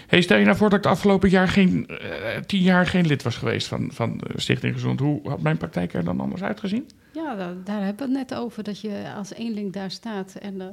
Hey, 0.07 0.21
stel 0.21 0.37
je 0.37 0.45
nou 0.45 0.57
voor 0.57 0.69
dat 0.69 0.77
ik 0.77 0.83
de 0.83 0.89
afgelopen 0.89 1.29
jaar 1.29 1.47
geen, 1.47 1.87
eh, 1.87 2.37
tien 2.45 2.61
jaar 2.61 2.85
geen 2.87 3.05
lid 3.07 3.23
was 3.23 3.35
geweest 3.37 3.67
van, 3.67 3.89
van 3.93 4.21
Stichting 4.35 4.73
Gezond. 4.73 4.99
Hoe 4.99 5.29
had 5.29 5.41
mijn 5.41 5.57
praktijk 5.57 5.93
er 5.93 6.03
dan 6.03 6.19
anders 6.19 6.43
uitgezien? 6.43 6.89
Ja, 7.13 7.35
da- 7.35 7.53
daar 7.63 7.83
hebben 7.83 8.09
we 8.09 8.17
het 8.17 8.29
net 8.29 8.39
over, 8.39 8.63
dat 8.63 8.79
je 8.81 9.03
als 9.17 9.33
eenling 9.33 9.73
daar 9.73 9.91
staat 9.91 10.35
en 10.35 10.61
eh, 10.61 10.67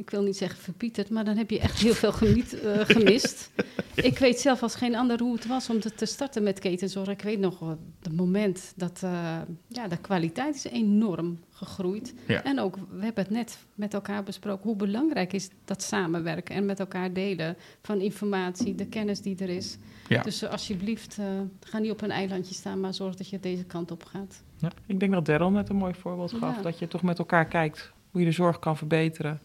ik 0.00 0.10
wil 0.10 0.22
niet 0.22 0.36
zeggen 0.36 0.60
verpieterd, 0.60 1.10
maar 1.10 1.24
dan 1.24 1.36
heb 1.36 1.50
je 1.50 1.60
echt 1.60 1.78
heel 1.78 1.94
veel 1.94 2.12
geniet, 2.12 2.60
eh, 2.60 2.80
gemist. 2.96 3.50
Ik 3.94 4.18
weet 4.18 4.40
zelf 4.40 4.62
als 4.62 4.74
geen 4.74 4.96
ander 4.96 5.20
hoe 5.20 5.34
het 5.34 5.46
was 5.46 5.70
om 5.70 5.80
te, 5.80 5.94
te 5.94 6.06
starten 6.06 6.42
met 6.42 6.58
ketenzorg. 6.58 7.08
Ik 7.08 7.22
weet 7.22 7.38
nog 7.38 7.58
wel 7.58 7.78
het 8.02 8.16
moment 8.16 8.72
dat 8.76 9.00
eh, 9.02 9.38
ja, 9.66 9.88
de 9.88 9.96
kwaliteit 9.96 10.54
is 10.54 10.64
enorm 10.64 11.38
gegroeid. 11.50 12.14
Ja. 12.26 12.42
En 12.44 12.60
ook, 12.60 12.76
we 12.90 13.04
hebben 13.04 13.24
het 13.24 13.32
net 13.32 13.58
met 13.74 13.94
elkaar 13.94 14.22
besproken, 14.22 14.62
hoe 14.62 14.76
belangrijk 14.76 15.32
is 15.32 15.48
dat 15.64 15.82
samenwerken 15.82 16.54
en 16.54 16.64
met 16.64 16.80
elkaar 16.80 17.12
delen 17.12 17.56
van 17.82 18.00
informatie, 18.00 18.74
de 18.74 18.86
kennis 18.86 19.20
die 19.20 19.36
er 19.38 19.48
is. 19.48 19.78
Ja. 20.08 20.22
Dus 20.22 20.44
alsjeblieft, 20.44 21.18
eh, 21.18 21.26
ga 21.60 21.78
niet 21.78 21.90
op 21.90 22.02
een 22.02 22.10
eilandje 22.10 22.54
staan, 22.54 22.80
maar 22.80 22.94
zorg 22.94 23.14
dat 23.14 23.28
je 23.28 23.40
deze 23.40 23.64
kant 23.64 23.90
op 23.90 24.04
gaat. 24.04 24.42
Ik 24.86 25.00
denk 25.00 25.12
dat 25.12 25.26
Daryl 25.26 25.50
net 25.50 25.68
een 25.68 25.76
mooi 25.76 25.94
voorbeeld 25.94 26.32
gaf. 26.32 26.56
Ja. 26.56 26.62
Dat 26.62 26.78
je 26.78 26.88
toch 26.88 27.02
met 27.02 27.18
elkaar 27.18 27.46
kijkt 27.46 27.92
hoe 28.10 28.20
je 28.20 28.26
de 28.26 28.32
zorg 28.32 28.58
kan 28.58 28.76
verbeteren. 28.76 29.40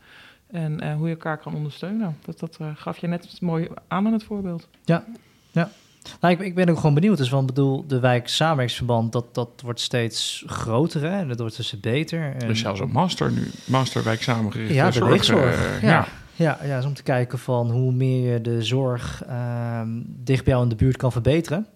En 0.51 0.79
eh, 0.79 0.95
hoe 0.95 1.07
je 1.07 1.13
elkaar 1.13 1.37
kan 1.37 1.55
ondersteunen. 1.55 2.17
Dat, 2.25 2.39
dat 2.39 2.57
eh, 2.61 2.67
gaf 2.75 2.97
je 2.97 3.07
net 3.07 3.41
mooi 3.41 3.67
aan 3.87 4.05
aan 4.05 4.13
het 4.13 4.23
voorbeeld. 4.23 4.67
Nou, 6.19 6.33
ik, 6.33 6.39
ik 6.39 6.55
ben 6.55 6.69
ook 6.69 6.77
gewoon 6.77 6.93
benieuwd. 6.93 7.17
Dus, 7.17 7.29
want 7.29 7.49
ik 7.49 7.55
bedoel, 7.55 7.85
de 7.87 7.99
wijk 7.99 8.27
samenwerksverband, 8.27 9.11
dat, 9.11 9.33
dat 9.33 9.49
wordt 9.63 9.79
steeds 9.79 10.43
groter 10.47 11.01
hè? 11.01 11.19
en 11.19 11.27
dat 11.27 11.39
wordt 11.39 11.57
dus 11.57 11.79
beter. 11.79 12.35
En, 12.35 12.47
Dus 12.47 12.59
zelfs 12.59 12.79
een 12.79 12.91
master 12.91 13.31
nu. 13.31 13.51
Master 13.65 14.03
wijk 14.03 14.23
samengericht 14.23 14.73
Ja, 14.73 14.85
de 14.85 14.91
zorg. 14.91 15.09
weegzorg, 15.09 15.65
eh, 15.65 15.81
ja. 15.81 15.89
ja. 15.89 16.07
Ja, 16.37 16.59
ja, 16.63 16.75
dus 16.75 16.85
om 16.85 16.93
te 16.93 17.03
kijken 17.03 17.39
van 17.39 17.71
hoe 17.71 17.91
meer 17.91 18.33
je 18.33 18.41
de 18.41 18.63
zorg 18.63 19.23
ehm, 19.23 19.89
dicht 20.05 20.43
bij 20.43 20.53
jou 20.53 20.63
in 20.63 20.69
de 20.69 20.75
buurt 20.75 20.97
kan 20.97 21.11
verbeteren. 21.11 21.67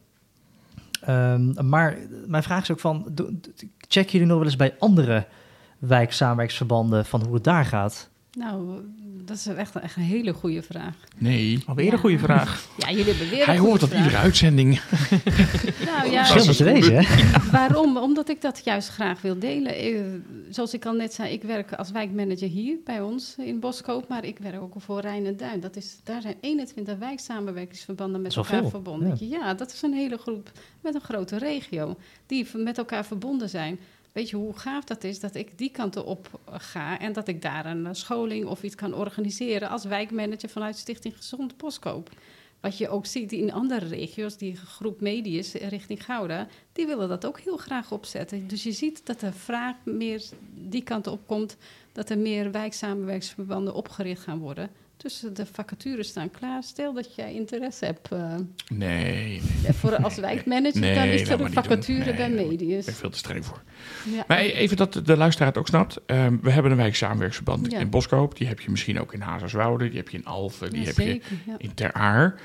Ehm, 1.02 1.68
maar 1.70 1.98
mijn 2.28 2.44
vraag 2.44 2.62
is 2.62 2.72
ook 2.72 2.80
van, 2.80 3.06
checken 3.88 4.12
jullie 4.12 4.28
nog 4.28 4.38
wel 4.38 4.46
eens 4.46 4.56
bij 4.56 4.76
andere 4.80 5.26
wijksamenwerksverbanden 5.78 7.06
van 7.06 7.24
hoe 7.26 7.34
het 7.34 7.44
daar 7.44 7.66
gaat? 7.66 8.09
Nou, 8.38 8.82
dat 9.26 9.38
is 9.38 9.46
echt, 9.48 9.76
echt 9.76 9.96
een 9.96 10.02
hele 10.02 10.34
goede 10.34 10.62
vraag. 10.62 10.96
Nee. 11.18 11.64
Alweer 11.66 11.86
Ja. 11.86 11.92
een 11.92 11.98
goede 12.00 12.20
vraag. 12.20 12.68
Ja, 12.78 12.90
jullie 12.90 13.06
hebben 13.06 13.30
weer 13.30 13.40
een 13.40 13.46
Hij 13.46 13.58
hoort 13.58 13.84
op 13.84 13.90
vraag. 13.90 14.02
iedere 14.04 14.22
uitzending. 14.22 14.82
Nou 15.86 16.12
ja, 16.12 16.26
Verschil 16.26 16.54
te 16.54 16.64
wezen, 16.64 16.96
hè? 17.04 17.50
Waarom? 17.52 17.98
Omdat 17.98 18.30
ik 18.30 18.42
dat 18.42 18.62
juist 18.64 18.90
graag 18.90 19.22
wil 19.22 19.40
delen. 19.40 19.76
Eh, 19.76 20.02
zoals 20.50 20.74
ik 20.74 20.86
al 20.86 20.94
net 20.94 21.14
zei, 21.14 21.34
ik 21.34 21.44
werk 21.44 21.74
als 21.74 21.92
wijkmanager 21.92 22.48
hier 22.48 22.78
bij 22.86 23.02
ons 23.02 23.36
in 23.38 23.60
Boskoop, 23.60 24.08
maar 24.08 24.26
ik 24.26 24.38
werk 24.38 24.62
ook 24.62 24.74
voor 24.78 25.00
Rijn 25.02 25.26
en 25.26 25.38
Duin. 25.38 25.60
Dat 25.60 25.76
is, 25.76 25.98
daar 26.04 26.22
zijn 26.22 26.36
21 26.42 26.98
wijksamenwerkingsverbanden 26.98 28.22
met 28.22 28.34
Dat 28.34 28.44
is 28.46 28.50
elkaar 28.52 28.62
veel, 28.70 28.82
verbonden. 28.82 29.18
ja. 29.20 29.38
Ja. 29.38 29.54
dat 29.54 29.74
is 29.74 29.82
een 29.82 29.94
hele 29.94 30.18
groep 30.18 30.52
met 30.82 30.96
een 30.96 31.02
grote 31.02 31.38
regio 31.38 31.98
die 32.26 32.48
met 32.54 32.78
elkaar 32.78 33.06
verbonden 33.06 33.50
zijn. 33.50 33.80
Weet 34.12 34.30
je 34.30 34.36
hoe 34.36 34.58
gaaf 34.58 34.84
dat 34.84 35.04
is 35.04 35.20
dat 35.20 35.36
ik 35.36 35.58
die 35.58 35.70
kant 35.70 36.04
op 36.04 36.40
ga 36.52 37.00
en 37.00 37.14
dat 37.14 37.28
ik 37.28 37.42
daar 37.42 37.66
een 37.66 37.86
eh, 37.86 37.94
scholing 37.94 38.46
of 38.46 38.64
iets 38.64 38.76
kan 38.76 38.94
organiseren 38.94 39.70
als 39.70 39.86
wijkmanager 39.86 40.50
vanuit 40.50 40.78
Stichting 40.78 41.18
Gezond 41.18 41.58
Boskoop. 41.58 42.10
Wat 42.60 42.78
je 42.78 42.90
ook 42.90 43.06
ziet 43.06 43.32
in 43.32 43.52
andere 43.52 43.86
regio's, 43.86 44.38
die 44.38 44.56
groep 44.56 45.02
Medius 45.02 45.54
richting 45.54 46.06
Gouda, 46.06 46.48
die 46.72 46.86
willen 46.86 47.10
dat 47.10 47.26
ook 47.26 47.40
heel 47.40 47.58
graag 47.58 47.92
opzetten. 47.92 48.48
Dus 48.48 48.64
je 48.64 48.72
ziet 48.72 49.06
dat 49.06 49.20
de 49.20 49.32
vraag 49.32 49.76
meer 49.84 50.24
die 50.54 50.84
kant 50.84 51.08
op 51.08 51.28
komt, 51.28 51.58
dat 51.92 52.10
er 52.10 52.18
meer 52.18 52.52
wijksamenwerkingsverbanden 52.52 53.74
opgericht 53.74 54.24
gaan 54.24 54.40
worden. 54.40 54.70
Dus 55.04 55.24
de 55.34 55.46
vacatures 55.52 56.08
staan 56.08 56.32
klaar. 56.32 56.64
Stel 56.64 56.94
dat 56.94 57.16
jij 57.16 57.34
interesse 57.34 57.86
hebt 57.86 58.12
eh, 58.12 58.36
Nee, 58.68 59.42
voor 59.74 59.96
als 59.96 60.16
wijkmanager, 60.16 60.80
Nee, 60.80 60.96
dan 60.96 61.08
is 61.08 61.30
er 61.30 61.42
een 61.42 61.54
vacature 61.54 62.06
Nee, 62.06 62.14
bij 62.16 62.30
ik 62.30 62.36
ben 62.36 62.48
Medius. 62.48 62.86
veel 62.90 63.10
te 63.10 63.18
streng 63.18 63.46
voor. 63.46 63.62
Ja. 64.16 64.24
Maar 64.28 64.38
even 64.40 64.78
dat 64.78 64.94
de 65.04 65.18
luisteraar 65.18 65.48
het 65.48 65.58
ook 65.58 65.68
snapt. 65.68 66.00
Ehm, 66.06 66.38
we 66.42 66.52
hebben 66.52 66.72
een 66.72 66.78
wijksamenwerksverband 66.78 67.72
Ja. 67.72 67.80
in 67.80 67.90
Boskoop. 67.90 68.38
Die 68.38 68.48
heb 68.48 68.60
je 68.60 68.70
misschien 68.72 69.00
ook 69.00 69.14
in 69.14 69.22
Hazerswoude. 69.22 69.88
Die 69.90 69.98
heb 69.98 70.10
je 70.10 70.18
in 70.18 70.26
Alphen. 70.26 70.70
Die 70.70 70.80
Ja, 70.80 70.86
heb 70.88 70.96
je 70.98 71.04
zeker, 71.04 71.32
ja. 71.46 71.56
in 71.58 71.74
Ter 71.74 71.94
Aar. 71.94 72.40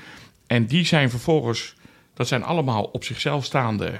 En 0.47 0.65
die 0.65 0.85
zijn 0.85 1.09
vervolgens... 1.09 1.75
Dat 2.13 2.27
zijn 2.27 2.43
allemaal 2.43 2.83
op 2.83 3.03
zichzelf 3.03 3.45
staande 3.45 3.91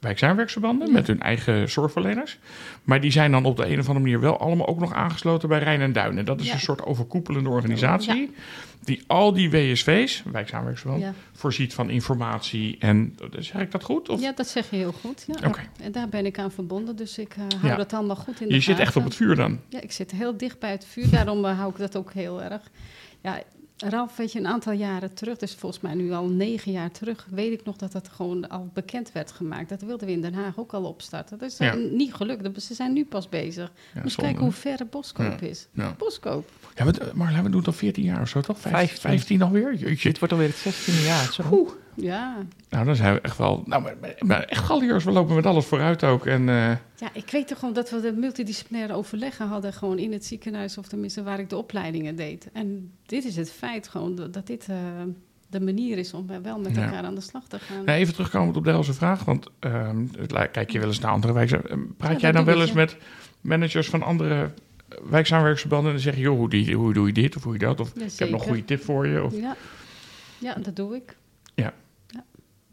wijksamenwerksverbanden... 0.00 0.86
Ja. 0.86 0.92
met 0.92 1.06
hun 1.06 1.20
eigen 1.20 1.70
zorgverleners. 1.70 2.38
Maar 2.82 3.00
die 3.00 3.10
zijn 3.10 3.30
dan 3.30 3.44
op 3.44 3.56
de 3.56 3.64
een 3.66 3.78
of 3.78 3.86
andere 3.86 3.98
manier... 3.98 4.20
wel 4.20 4.38
allemaal 4.38 4.66
ook 4.66 4.80
nog 4.80 4.92
aangesloten 4.92 5.48
bij 5.48 5.58
Rijn 5.58 5.80
en 5.80 5.92
Duin. 5.92 6.18
En 6.18 6.24
dat 6.24 6.40
is 6.40 6.46
Ja. 6.46 6.52
een 6.52 6.60
soort 6.60 6.82
overkoepelende 6.82 7.48
organisatie... 7.48 8.30
die 8.84 9.02
al 9.06 9.32
die 9.32 9.50
WSV's, 9.50 10.22
wijksamenwerksverband... 10.32 11.02
Ja. 11.02 11.12
voorziet 11.32 11.74
van 11.74 11.90
informatie. 11.90 12.76
En 12.78 13.16
zeg 13.38 13.62
ik 13.62 13.70
dat 13.70 13.82
goed? 13.82 14.08
Of? 14.08 14.20
ja, 14.20 14.32
dat 14.32 14.48
zeg 14.48 14.70
je 14.70 14.76
heel 14.76 14.92
goed. 14.92 15.24
Ja. 15.26 15.48
Oké. 15.48 15.60
En 15.82 15.92
daar 15.92 16.08
ben 16.08 16.26
ik 16.26 16.38
aan 16.38 16.50
verbonden, 16.52 16.96
dus 16.96 17.18
ik 17.18 17.34
eh, 17.36 17.60
hou 17.60 17.76
dat 17.76 17.92
allemaal 17.92 18.16
goed 18.16 18.40
in 18.40 18.48
de 18.48 18.54
Je 18.54 18.60
zit 18.60 18.78
echt 18.78 18.96
op 18.96 19.04
het 19.04 19.14
vuur 19.14 19.36
dan. 19.36 19.60
Ja, 19.68 19.80
ik 19.80 19.92
zit 19.92 20.10
heel 20.10 20.36
dicht 20.36 20.58
bij 20.58 20.70
het 20.70 20.84
vuur, 20.84 21.10
daarom 21.10 21.44
eh, 21.44 21.58
hou 21.58 21.70
ik 21.70 21.78
dat 21.78 21.96
ook 21.96 22.12
heel 22.12 22.42
erg. 22.42 22.62
Ja, 23.22 23.42
Ralf, 23.86 24.16
weet 24.16 24.32
je, 24.32 24.38
een 24.38 24.46
aantal 24.46 24.72
jaren 24.72 25.14
terug, 25.14 25.36
dus 25.38 25.54
volgens 25.54 25.82
mij 25.82 25.94
nu 25.94 26.12
al 26.12 26.26
negen 26.28 26.72
jaar 26.72 26.90
terug, 26.90 27.26
weet 27.30 27.52
ik 27.52 27.64
nog 27.64 27.76
dat 27.76 27.92
dat 27.92 28.08
gewoon 28.08 28.48
al 28.48 28.70
bekend 28.72 29.12
werd 29.12 29.32
gemaakt. 29.32 29.68
Dat 29.68 29.82
wilden 29.82 30.06
we 30.06 30.12
in 30.12 30.20
Den 30.22 30.34
Haag 30.34 30.58
ook 30.58 30.72
al 30.72 30.84
opstarten. 30.84 31.38
Dat 31.38 31.50
is 31.50 31.58
Ja. 31.58 31.72
eh, 31.74 31.90
niet 31.92 32.14
gelukt, 32.14 32.62
ze 32.62 32.74
zijn 32.74 32.92
nu 32.92 33.04
pas 33.04 33.28
bezig. 33.28 33.72
Ja, 33.94 34.02
Moet 34.02 34.14
kijken 34.14 34.42
hoe 34.42 34.52
ver 34.52 34.86
Boskoop 34.90 35.42
is. 35.42 35.68
Ja. 35.72 35.94
Boskoop. 35.98 36.50
Ja, 36.74 36.84
maar, 36.84 36.94
Marla, 37.14 37.42
we 37.42 37.48
doen 37.48 37.58
het 37.58 37.66
al 37.66 37.72
14 37.72 38.04
jaar 38.04 38.20
of 38.20 38.28
zo, 38.28 38.40
toch? 38.40 38.58
Vijf- 38.58 38.74
15. 38.74 39.00
15 39.10 39.42
alweer? 39.42 39.74
Jeetje. 39.74 40.08
Dit 40.08 40.18
wordt 40.18 40.34
alweer 40.34 40.48
het 40.48 40.56
16e 40.74 41.04
jaar. 41.04 41.32
Zo. 41.32 41.76
Ja. 42.00 42.36
Nou, 42.68 42.84
dan 42.84 42.96
zijn 42.96 43.14
we 43.14 43.20
echt 43.20 43.38
wel... 43.38 43.62
Nou, 43.66 43.82
maar, 43.82 43.94
maar- 44.18 44.42
echt 44.42 44.64
galliërs, 44.64 45.04
we 45.04 45.10
lopen 45.10 45.34
met 45.34 45.46
alles 45.46 45.64
vooruit 45.66 46.04
ook. 46.04 46.26
En 46.26 46.48
eh, 46.48 46.54
ja, 46.96 47.08
ik 47.12 47.30
weet 47.30 47.48
toch 47.48 47.58
gewoon 47.58 47.74
dat 47.74 47.90
we 47.90 48.00
de 48.00 48.12
multidisciplinaire 48.12 48.94
overleggen 48.94 49.46
hadden 49.48 49.72
gewoon 49.72 49.98
in 49.98 50.12
het 50.12 50.24
ziekenhuis, 50.24 50.78
of 50.78 50.86
tenminste 50.88 51.22
waar 51.22 51.38
ik 51.38 51.48
de 51.50 51.56
opleidingen 51.56 52.16
deed. 52.16 52.48
En 52.52 52.92
dit 53.06 53.24
is 53.24 53.36
het 53.36 53.52
feit 53.52 53.88
gewoon, 53.88 54.14
dat, 54.14 54.32
dat 54.32 54.46
dit 54.46 54.66
eh, 54.68 54.76
de 55.50 55.60
manier 55.60 55.98
is 55.98 56.14
om 56.14 56.26
wel 56.42 56.58
met 56.58 56.76
Ja. 56.76 56.82
elkaar 56.84 57.02
aan 57.04 57.14
de 57.14 57.20
slag 57.20 57.46
te 57.48 57.58
gaan. 57.58 57.84
nou, 57.84 57.98
even 57.98 58.12
terugkomend 58.14 58.56
op 58.56 58.64
de 58.64 58.70
Helse 58.70 58.92
vraag. 58.92 59.24
Want 59.24 59.46
ehm, 59.58 60.06
kijk 60.52 60.70
je 60.70 60.78
wel 60.78 60.88
eens 60.88 60.98
naar 60.98 61.12
andere 61.12 61.32
wijksamenwerkers. 61.32 61.94
Praat 61.96 62.12
Ja, 62.12 62.18
jij 62.18 62.32
dan 62.32 62.44
wel 62.44 62.60
eens 62.60 62.72
met 62.72 62.96
managers 63.40 63.88
van 63.88 64.02
andere 64.02 64.50
wijksamenwerksverbanden... 65.10 65.92
en 65.92 66.00
zeg 66.00 66.14
je, 66.14 66.20
joh, 66.20 66.36
hoe, 66.38 66.48
die, 66.50 66.74
hoe 66.76 66.92
doe 66.92 67.06
je 67.06 67.12
dit 67.12 67.36
of 67.36 67.42
hoe 67.44 67.52
je 67.52 67.58
dat? 67.58 67.80
Of 67.80 67.92
Ja, 67.94 68.04
ik 68.04 68.18
heb 68.18 68.30
nog 68.30 68.40
een 68.40 68.46
goede 68.46 68.64
tip 68.64 68.82
voor 68.82 69.06
je. 69.06 69.22
Of, 69.24 69.34
Ja. 69.40 69.56
ja, 70.38 70.54
dat 70.54 70.76
doe 70.76 70.96
ik. 70.96 71.16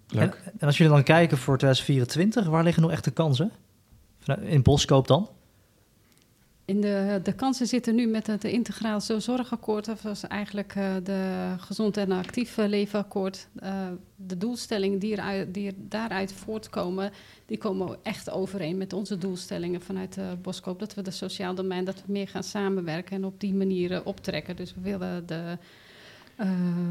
Leuk. 0.08 0.34
En, 0.46 0.52
en 0.60 0.68
als 0.68 0.78
jullie 0.78 0.94
dan 0.94 1.04
kijken 1.04 1.38
voor 1.38 1.58
2024, 1.58 2.48
waar 2.48 2.64
liggen 2.64 2.82
nog 2.84 2.92
echt 2.92 3.04
de 3.04 3.12
kansen? 3.12 3.52
In 4.42 4.62
Boskoop 4.62 5.08
dan? 5.08 5.30
In 6.66 6.82
de, 6.82 7.20
de 7.24 7.34
kansen 7.34 7.68
zitten 7.68 7.96
nu 7.96 8.08
met 8.08 8.28
het 8.28 8.44
integraal 8.44 9.02
zo- 9.02 9.20
zorgakkoord, 9.20 9.86
dat 9.86 10.02
was 10.02 10.28
eigenlijk 10.28 10.76
eh, 10.76 10.94
de 11.04 11.54
gezond 11.58 11.98
en 11.98 12.12
actief 12.12 12.58
eh, 12.58 12.68
levenakkoord. 12.68 13.48
Eh, 13.56 13.88
de 14.16 14.38
doelstellingen 14.38 15.00
die, 15.00 15.12
eruit, 15.12 15.54
die 15.54 15.68
er 15.68 15.74
daaruit 15.78 16.34
voortkomen, 16.34 17.12
die 17.46 17.58
komen 17.58 17.98
echt 18.04 18.30
overeen 18.30 18.78
met 18.78 18.94
onze 18.94 19.18
doelstellingen 19.18 19.82
vanuit 19.82 20.14
de 20.14 20.38
Boskoop. 20.42 20.80
Dat 20.80 20.94
we 20.94 21.02
de 21.02 21.12
sociaal 21.12 21.56
domein, 21.56 21.86
dat 21.86 21.96
we 22.06 22.12
meer 22.12 22.28
gaan 22.28 22.44
samenwerken 22.44 23.16
en 23.16 23.26
op 23.26 23.40
die 23.40 23.54
manieren 23.54 24.06
optrekken. 24.06 24.56
Dus 24.56 24.74
we 24.74 24.82
willen 24.82 25.26
de 25.26 25.58
eh, 26.36 26.50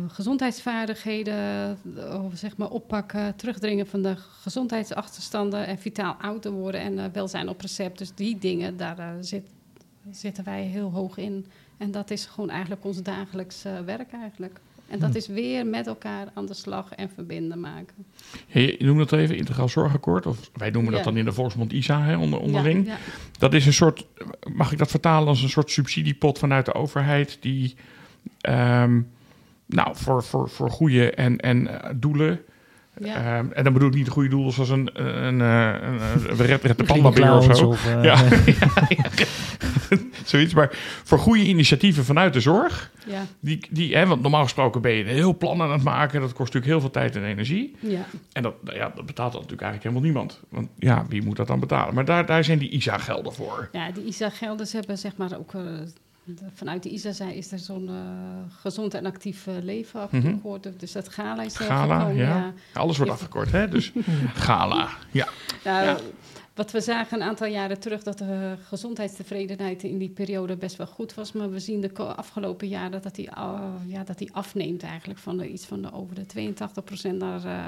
gezondheidsvaardigheden 0.09 1.79
eh, 1.97 2.25
zeg 2.35 2.57
maar 2.57 2.71
oppakken, 2.71 3.37
terugdringen 3.37 3.87
van 3.87 4.03
de 4.03 4.17
gezondheidsachterstanden 4.17 5.67
en 5.67 5.79
vitaal 5.79 6.17
ouder 6.21 6.51
worden 6.53 6.81
en 6.81 6.99
eh, 6.99 7.05
welzijn 7.13 7.49
op 7.49 7.61
recept. 7.61 7.99
Dus 7.99 8.15
die 8.15 8.39
dingen, 8.39 8.77
daar 8.77 9.17
zit, 9.21 9.47
zitten 10.11 10.45
wij 10.45 10.63
heel 10.63 10.91
hoog 10.91 11.17
in. 11.17 11.47
En 11.77 11.91
dat 11.91 12.11
is 12.11 12.27
gewoon 12.27 12.51
eigenlijk 12.51 12.85
ons 12.85 13.03
dagelijks 13.03 13.63
werk 13.85 14.13
eigenlijk. 14.13 14.61
En 14.89 14.99
dat 14.99 15.09
Hmm. 15.09 15.19
is 15.19 15.27
weer 15.27 15.67
met 15.67 15.87
elkaar 15.87 16.29
aan 16.35 16.47
de 16.47 16.55
slag 16.55 16.93
en 16.93 17.11
verbinden 17.11 17.61
maken. 17.61 17.95
Je 18.47 18.77
noemt 18.79 18.99
dat 18.99 19.13
even, 19.13 19.37
integraal 19.37 19.69
zorgakkoord. 19.69 20.27
Of 20.27 20.51
wij 20.55 20.71
noemen 20.71 20.91
dat 20.93 21.01
Ja. 21.01 21.07
dan 21.07 21.17
in 21.17 21.25
de 21.25 21.33
volksmond 21.33 21.73
ISA, 21.73 22.03
hè, 22.03 22.17
onder, 22.17 22.39
onderling. 22.39 22.87
Ja, 22.87 22.93
ja. 22.93 22.99
Dat 23.39 23.55
is 23.55 23.67
een 23.67 23.73
soort, 23.73 24.07
mag 24.55 24.73
ik 24.73 24.79
dat 24.79 24.91
vertalen 24.91 25.29
als 25.29 25.43
een 25.43 25.49
soort 25.49 25.71
subsidiepot 25.71 26.39
vanuit 26.39 26.65
de 26.65 26.75
overheid 26.75 27.37
die, 27.41 27.75
ehm, 28.41 29.01
nou, 29.75 29.97
voor, 29.97 30.23
voor, 30.23 30.49
voor 30.49 30.71
goede 30.71 31.11
en, 31.11 31.39
en 31.39 31.83
eh, 31.83 31.91
doelen. 31.97 32.41
Ja. 32.99 33.15
ehm, 33.17 33.53
en 33.53 33.65
dan 33.65 33.73
bedoel 33.73 33.89
ik 33.89 33.95
niet 33.95 34.05
de 34.05 34.11
goede 34.11 34.29
doelen 34.29 34.53
zoals 34.53 34.69
een, 34.71 34.91
een, 34.93 35.41
een, 35.41 35.41
een, 35.41 36.01
een 36.31 36.37
red, 36.37 36.63
red 36.63 36.79
de 36.79 36.85
pandabeer 36.85 37.37
of 37.37 37.57
zo. 37.57 37.67
Of, 37.67 37.87
eh, 37.87 38.05
Ja. 38.05 38.17
Zoiets, 40.25 40.55
maar 40.55 40.71
voor 41.05 41.19
goede 41.19 41.45
initiatieven 41.45 42.05
vanuit 42.05 42.33
de 42.33 42.41
zorg. 42.41 42.91
ja, 43.07 43.23
Die, 43.41 43.61
die, 43.71 43.97
hè, 43.97 44.07
want 44.07 44.23
normaal 44.23 44.43
gesproken 44.43 44.81
ben 44.81 44.93
je 44.93 45.01
een 45.01 45.15
heel 45.15 45.37
plan 45.37 45.63
aan 45.63 45.73
het 45.73 45.83
maken. 45.83 46.21
Dat 46.21 46.33
kost 46.33 46.53
natuurlijk 46.55 46.67
heel 46.73 46.81
veel 46.81 46.91
tijd 46.91 47.17
en 47.17 47.25
energie. 47.25 47.77
ja. 47.81 48.05
En 48.33 48.43
dat, 48.43 48.55
nou 48.63 48.77
ja, 48.77 48.93
dat 48.95 49.07
betaalt 49.07 49.33
dan 49.33 49.41
natuurlijk 49.41 49.63
eigenlijk 49.71 49.83
helemaal 49.83 50.03
niemand. 50.03 50.41
Want 50.49 50.69
ja, 50.79 51.05
wie 51.09 51.23
moet 51.23 51.37
dat 51.37 51.47
dan 51.47 51.61
betalen? 51.61 51.95
Maar 51.95 52.05
daar, 52.05 52.27
daar 52.27 52.45
zijn 52.45 52.59
die 52.59 52.69
ISA-gelden 52.71 53.33
voor. 53.33 53.69
Ja, 53.73 53.91
die 53.91 54.05
ISA-gelden 54.05 54.67
ze 54.67 54.77
hebben 54.77 54.99
zeg 54.99 55.17
maar 55.17 55.39
ook... 55.39 55.55
eh, 55.55 55.61
vanuit 56.55 56.83
de 56.83 56.89
ISA 56.89 57.13
zijn, 57.13 57.35
is 57.35 57.53
er 57.53 57.59
zo'n 57.59 57.89
eh, 57.89 57.95
gezond 58.61 58.95
en 58.95 59.07
actief 59.07 59.47
eh, 59.47 59.55
leven 59.63 60.01
afgekort. 60.01 60.69
Dus 60.81 60.93
dat 60.93 61.09
GALA 61.09 61.43
is 61.43 61.55
er 61.59 61.65
Gala, 61.65 61.99
gekomen, 61.99 62.17
ja. 62.17 62.53
Alles 62.73 62.97
wordt 62.97 63.11
Ja. 63.13 63.17
afgekort, 63.19 63.51
hè? 63.53 63.69
Dus 63.69 63.93
gala, 64.47 64.89
ja. 65.11 65.29
Nou, 65.65 65.85
Ja. 65.87 65.97
Wat 66.55 66.71
we 66.71 66.81
zagen 66.81 67.21
een 67.21 67.27
aantal 67.29 67.47
jaren 67.47 67.81
terug, 67.81 68.03
dat 68.03 68.19
de 68.19 68.57
gezondheidstevredenheid 68.69 69.83
in 69.83 69.99
die 69.99 70.09
periode 70.09 70.57
best 70.57 70.77
wel 70.77 70.87
goed 70.87 71.15
was. 71.15 71.33
Maar 71.33 71.51
we 71.51 71.59
zien 71.61 71.81
de 71.81 71.93
afgelopen 71.95 72.69
jaren 72.69 73.03
dat 73.03 73.15
die, 73.15 73.29
uh, 73.39 73.61
ja, 73.87 74.05
dat 74.05 74.19
die 74.19 74.33
afneemt 74.33 74.83
eigenlijk. 74.83 75.19
Van 75.19 75.37
de, 75.37 75.49
iets 75.49 75.65
van 75.67 75.83
de, 75.83 75.93
over 75.93 76.15
de 76.15 76.53
82% 77.13 77.17
naar 77.17 77.45
eh 77.45 77.67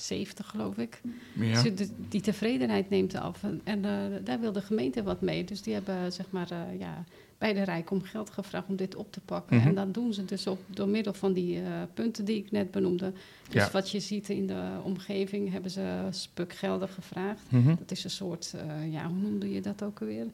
70, 0.00 0.46
geloof 0.46 0.76
ik. 0.78 1.00
ja. 1.32 1.62
Dus 1.62 1.74
de- 1.74 1.88
die 2.08 2.20
tevredenheid 2.20 2.90
neemt 2.90 3.14
af. 3.14 3.42
En, 3.42 3.60
en, 3.64 3.84
eh, 3.84 3.90
daar 4.24 4.40
wil 4.40 4.52
de 4.52 4.60
gemeente 4.62 5.02
wat 5.02 5.20
mee. 5.20 5.44
Dus 5.44 5.62
die 5.62 5.74
hebben 5.74 6.12
zeg 6.12 6.26
maar, 6.30 6.50
eh, 6.50 6.78
ja, 6.78 7.04
bij 7.38 7.52
de 7.52 7.62
Rijk 7.62 7.90
om 7.90 8.02
geld 8.02 8.30
gevraagd 8.30 8.68
om 8.68 8.76
dit 8.76 8.94
op 8.94 9.12
te 9.12 9.20
pakken. 9.20 9.56
Mhm. 9.56 9.68
En 9.68 9.74
dat 9.74 9.94
doen 9.94 10.14
ze 10.14 10.24
dus 10.24 10.46
op, 10.46 10.58
door 10.66 10.88
middel 10.88 11.12
van 11.12 11.32
die 11.32 11.56
eh, 11.60 11.64
punten 11.94 12.24
die 12.24 12.36
ik 12.36 12.50
net 12.50 12.70
benoemde. 12.70 13.12
Dus 13.48 13.62
Ja. 13.62 13.70
wat 13.72 13.90
je 13.90 14.00
ziet 14.00 14.28
in 14.28 14.46
de 14.46 14.62
omgeving, 14.82 15.50
hebben 15.52 15.70
ze 15.70 16.06
spukgelden 16.10 16.88
gevraagd. 16.88 17.40
Mhm. 17.48 17.74
Dat 17.78 17.90
is 17.90 18.04
een 18.04 18.10
soort, 18.10 18.54
ja, 18.90 19.06
hoe 19.08 19.18
noemde 19.18 19.52
je 19.52 19.60
dat 19.60 19.82
ook 19.82 20.00
alweer? 20.00 20.26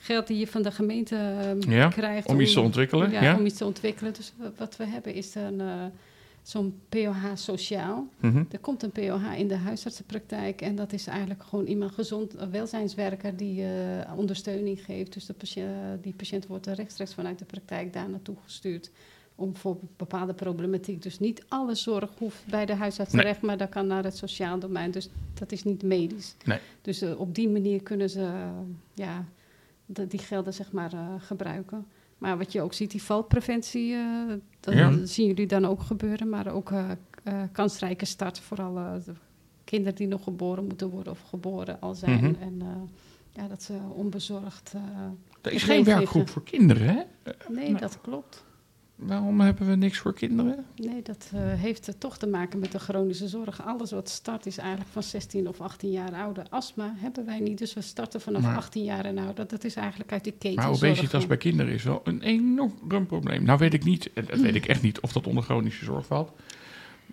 Geld 0.00 0.26
die 0.26 0.38
je 0.38 0.46
van 0.46 0.62
de 0.62 0.70
gemeente 0.70 1.16
eh, 1.16 1.72
Ja, 1.72 1.88
krijgt. 1.88 2.28
om 2.28 2.40
iets 2.40 2.52
te 2.52 2.60
ontwikkelen, 2.60 3.10
ja. 3.10 3.36
om 3.38 3.46
iets 3.46 3.56
te 3.56 3.64
ontwikkelen. 3.64 4.12
Dus 4.12 4.32
wa- 4.36 4.52
wat 4.56 4.76
we 4.76 4.84
hebben 4.86 5.14
is 5.14 5.34
een, 5.34 5.60
zo'n 6.48 6.80
POH 6.88 7.24
sociaal. 7.34 8.08
Mhm. 8.20 8.44
Er 8.50 8.58
komt 8.58 8.82
een 8.82 8.90
POH 8.90 9.38
in 9.38 9.48
de 9.48 9.54
huisartsenpraktijk 9.56 10.60
en 10.60 10.74
dat 10.76 10.92
is 10.92 11.06
eigenlijk 11.06 11.42
gewoon 11.42 11.64
iemand 11.66 11.92
gezond, 11.92 12.32
welzijnswerker 12.50 13.36
die 13.36 13.62
eh, 13.64 14.12
ondersteuning 14.18 14.84
geeft. 14.84 15.12
Dus 15.12 15.26
de 15.26 15.32
patiënt, 15.32 16.02
die 16.02 16.12
patiënt 16.14 16.46
wordt 16.46 16.66
rechtstreeks 16.66 17.14
vanuit 17.14 17.38
de 17.38 17.44
praktijk 17.44 17.92
daar 17.92 18.08
naartoe 18.10 18.36
gestuurd 18.44 18.90
om 19.34 19.56
voor 19.56 19.76
bepaalde 19.96 20.34
problematiek. 20.34 21.02
Dus 21.02 21.18
niet 21.18 21.44
alle 21.48 21.74
zorg 21.74 22.10
hoeft 22.18 22.46
bij 22.46 22.66
de 22.66 22.74
huisarts 22.74 23.12
Nee. 23.12 23.22
terecht, 23.22 23.40
maar 23.42 23.56
dat 23.56 23.68
kan 23.68 23.86
naar 23.86 24.04
het 24.04 24.16
sociaal 24.16 24.58
domein. 24.58 24.90
Dus 24.90 25.08
dat 25.34 25.52
is 25.52 25.64
niet 25.64 25.82
medisch. 25.82 26.34
Nee. 26.44 26.58
Dus 26.82 27.00
eh, 27.00 27.20
op 27.20 27.34
die 27.34 27.48
manier 27.48 27.82
kunnen 27.82 28.10
ze 28.10 28.20
eh, 28.20 28.48
ja, 28.94 29.24
de- 29.86 30.06
die 30.06 30.20
gelden 30.20 30.54
zeg 30.54 30.72
maar 30.72 30.90
gebruiken. 31.18 31.86
Maar 32.18 32.38
wat 32.38 32.52
je 32.52 32.60
ook 32.62 32.72
ziet, 32.72 32.90
die 32.90 33.02
valpreventie, 33.02 33.94
eh, 33.94 34.32
dat 34.60 34.74
Ja. 34.74 35.06
zien 35.06 35.26
jullie 35.26 35.46
dan 35.46 35.64
ook 35.64 35.80
gebeuren. 35.82 36.28
Maar 36.28 36.46
ook 36.52 36.70
eh, 36.70 36.90
eh, 37.22 37.42
kansrijke 37.52 38.04
start 38.04 38.38
voor 38.40 38.62
alle 38.62 39.02
de 39.04 39.12
kinderen 39.64 39.94
die 39.94 40.06
nog 40.06 40.22
geboren 40.24 40.64
moeten 40.64 40.88
worden 40.90 41.12
of 41.12 41.20
geboren 41.20 41.80
al 41.80 41.94
zijn. 41.94 42.24
Mhm. 42.24 42.42
En 42.42 42.62
ja, 43.30 43.48
dat 43.48 43.62
ze 43.62 43.78
onbezorgd... 43.94 44.72
Er 45.42 45.52
is 45.52 45.62
Geen 45.62 45.84
werkgroep 45.84 46.28
voor 46.28 46.42
kinderen, 46.44 46.86
hè? 46.86 47.02
nee, 47.48 47.70
Nee. 47.70 47.80
dat 47.80 48.00
klopt. 48.00 48.44
Waarom 48.96 49.40
hebben 49.40 49.68
we 49.68 49.74
niks 49.74 49.98
voor 49.98 50.14
kinderen? 50.14 50.64
Nee, 50.76 51.02
dat 51.02 51.30
eh, 51.34 51.40
heeft 51.42 51.94
toch 51.98 52.18
te 52.18 52.26
maken 52.26 52.58
met 52.58 52.72
de 52.72 52.78
chronische 52.78 53.28
zorg. 53.28 53.66
Alles 53.66 53.90
wat 53.90 54.08
start 54.08 54.46
is 54.46 54.58
eigenlijk 54.58 54.90
van 54.90 55.02
16 55.02 55.48
of 55.48 55.60
18 55.60 55.90
jaar 55.90 56.12
ouder. 56.14 56.46
Astma 56.50 56.92
hebben 56.96 57.24
wij 57.26 57.38
niet, 57.40 57.58
dus 57.58 57.74
we 57.74 57.80
starten 57.80 58.20
vanaf 58.20 58.42
Maar- 58.42 58.56
18 58.56 58.84
jaar 58.84 59.04
en 59.04 59.18
ouder. 59.18 59.46
Dat 59.46 59.64
is 59.64 59.74
eigenlijk 59.74 60.12
uit 60.12 60.24
die 60.24 60.32
keten. 60.38 60.62
Maar 60.62 60.70
obesitas 60.70 61.26
bij 61.26 61.36
kinderen 61.36 61.72
is 61.72 61.82
wel 61.82 62.00
een 62.04 62.22
enorm 62.22 63.06
probleem. 63.06 63.42
Nou 63.44 63.58
weet 63.58 63.74
ik 63.74 63.84
niet, 63.84 64.10
en 64.14 64.24
dat 64.30 64.38
weet 64.40 64.54
ik 64.54 64.66
echt 64.66 64.82
niet, 64.82 65.00
of 65.00 65.12
dat 65.12 65.26
onder 65.26 65.42
chronische 65.42 65.84
zorg 65.84 66.06
valt. 66.06 66.30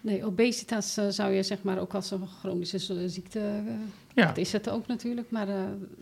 Nee, 0.02 0.26
obesitas 0.26 0.98
eh, 0.98 1.08
zou 1.10 1.32
je 1.34 1.44
zeg 1.44 1.64
maar 1.64 1.80
ook 1.80 1.94
als 1.94 2.12
een 2.12 2.28
chronische 2.40 3.10
ziekte. 3.10 3.40
eh, 3.40 3.74
Ja, 4.14 4.26
Dat 4.28 4.38
is 4.38 4.52
het 4.52 4.70
ook 4.70 4.88
natuurlijk, 4.88 5.32
maar 5.32 5.48
eh, 5.50 5.56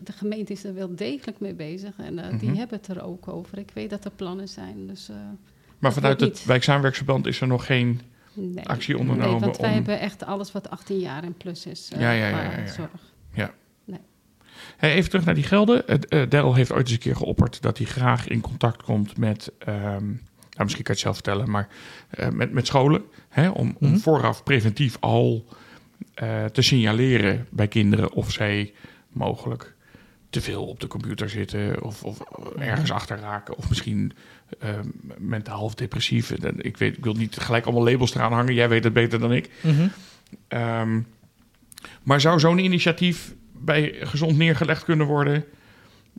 de 0.04 0.12
gemeente 0.12 0.52
is 0.52 0.64
er 0.64 0.74
wel 0.74 0.94
degelijk 0.94 1.40
mee 1.40 1.54
bezig. 1.54 1.98
En 1.98 2.18
eh, 2.18 2.38
die 2.38 2.48
Mhm. 2.48 2.58
hebben 2.58 2.78
het 2.78 2.88
er 2.96 3.02
ook 3.04 3.28
over. 3.28 3.58
Ik 3.58 3.70
weet 3.74 3.90
dat 3.90 4.04
er 4.04 4.10
plannen 4.10 4.48
zijn. 4.48 4.86
Dus 4.86 5.08
eh, 5.08 5.16
maar 5.82 5.92
vanuit 5.92 6.20
het 6.20 6.44
wijkzaamwerksverband 6.44 7.26
is 7.26 7.40
er 7.40 7.46
nog 7.46 7.66
geen... 7.66 8.00
nee. 8.34 8.64
Actie 8.68 8.98
ondernomen 8.98 9.30
Nee, 9.32 9.40
want 9.40 9.56
wij 9.56 9.68
om- 9.68 9.74
hebben 9.74 10.00
echt 10.00 10.24
alles 10.24 10.52
wat 10.52 10.70
18 10.70 10.98
jaar 10.98 11.22
en 11.22 11.34
plus 11.36 11.66
is. 11.66 11.88
eh, 11.92 12.00
Ja, 12.00 12.10
ja, 12.10 12.28
ja, 12.28 12.42
ja, 12.42 12.58
ja. 12.58 12.66
Zorg. 12.66 12.90
Hey, 14.76 14.92
even 14.94 15.10
terug 15.10 15.24
naar 15.24 15.34
die 15.34 15.44
gelden. 15.44 15.82
Uh, 15.86 15.96
uh, 16.22 16.30
Daryl 16.30 16.54
heeft 16.54 16.72
ooit 16.72 16.82
eens 16.82 16.92
een 16.92 16.98
keer 16.98 17.16
geopperd 17.16 17.62
dat 17.62 17.78
hij 17.78 17.86
graag 17.86 18.28
in 18.28 18.40
contact 18.40 18.82
komt 18.82 19.16
met... 19.18 19.52
ehm, 19.58 20.04
nou, 20.06 20.18
misschien 20.62 20.66
kan 20.66 20.74
je 20.74 20.82
het 20.84 20.98
zelf 20.98 21.14
vertellen, 21.14 21.50
maar 21.50 21.68
eh, 22.10 22.28
met, 22.28 22.52
met 22.52 22.66
scholen. 22.66 23.02
Hè, 23.28 23.48
om, 23.48 23.76
om 23.80 23.88
Mhm. 23.88 23.98
vooraf 23.98 24.42
preventief 24.42 24.96
al 25.00 25.44
eh, 26.14 26.44
te 26.44 26.62
signaleren 26.62 27.46
bij 27.50 27.68
kinderen 27.68 28.12
of 28.12 28.30
zij 28.32 28.72
mogelijk 29.08 29.74
te 30.30 30.40
veel 30.40 30.66
op 30.66 30.80
de 30.80 30.86
computer 30.86 31.28
zitten 31.30 31.82
of, 31.82 32.04
of 32.04 32.20
ergens 32.58 32.90
achter 32.92 33.18
raken 33.18 33.56
of 33.56 33.68
misschien 33.68 34.12
ehm, 34.58 34.86
mentaal 35.18 35.62
of 35.62 35.74
depressief. 35.74 36.30
En 36.30 36.60
Ik, 36.60 36.76
weet, 36.76 36.96
ik 36.96 37.04
wil 37.04 37.14
niet 37.14 37.36
gelijk 37.36 37.64
allemaal 37.64 37.84
labels 37.84 38.14
eraan 38.14 38.32
hangen, 38.32 38.54
jij 38.54 38.68
weet 38.68 38.84
het 38.84 38.92
beter 38.92 39.18
dan 39.18 39.32
ik. 39.32 39.50
Mhm. 39.60 39.88
Ehm, 40.48 41.00
maar 42.02 42.20
zou 42.20 42.40
zo'n 42.40 42.58
initiatief 42.58 43.34
bij 43.52 43.96
gezond 44.00 44.36
neergelegd 44.36 44.84
kunnen 44.84 45.06
worden? 45.06 45.44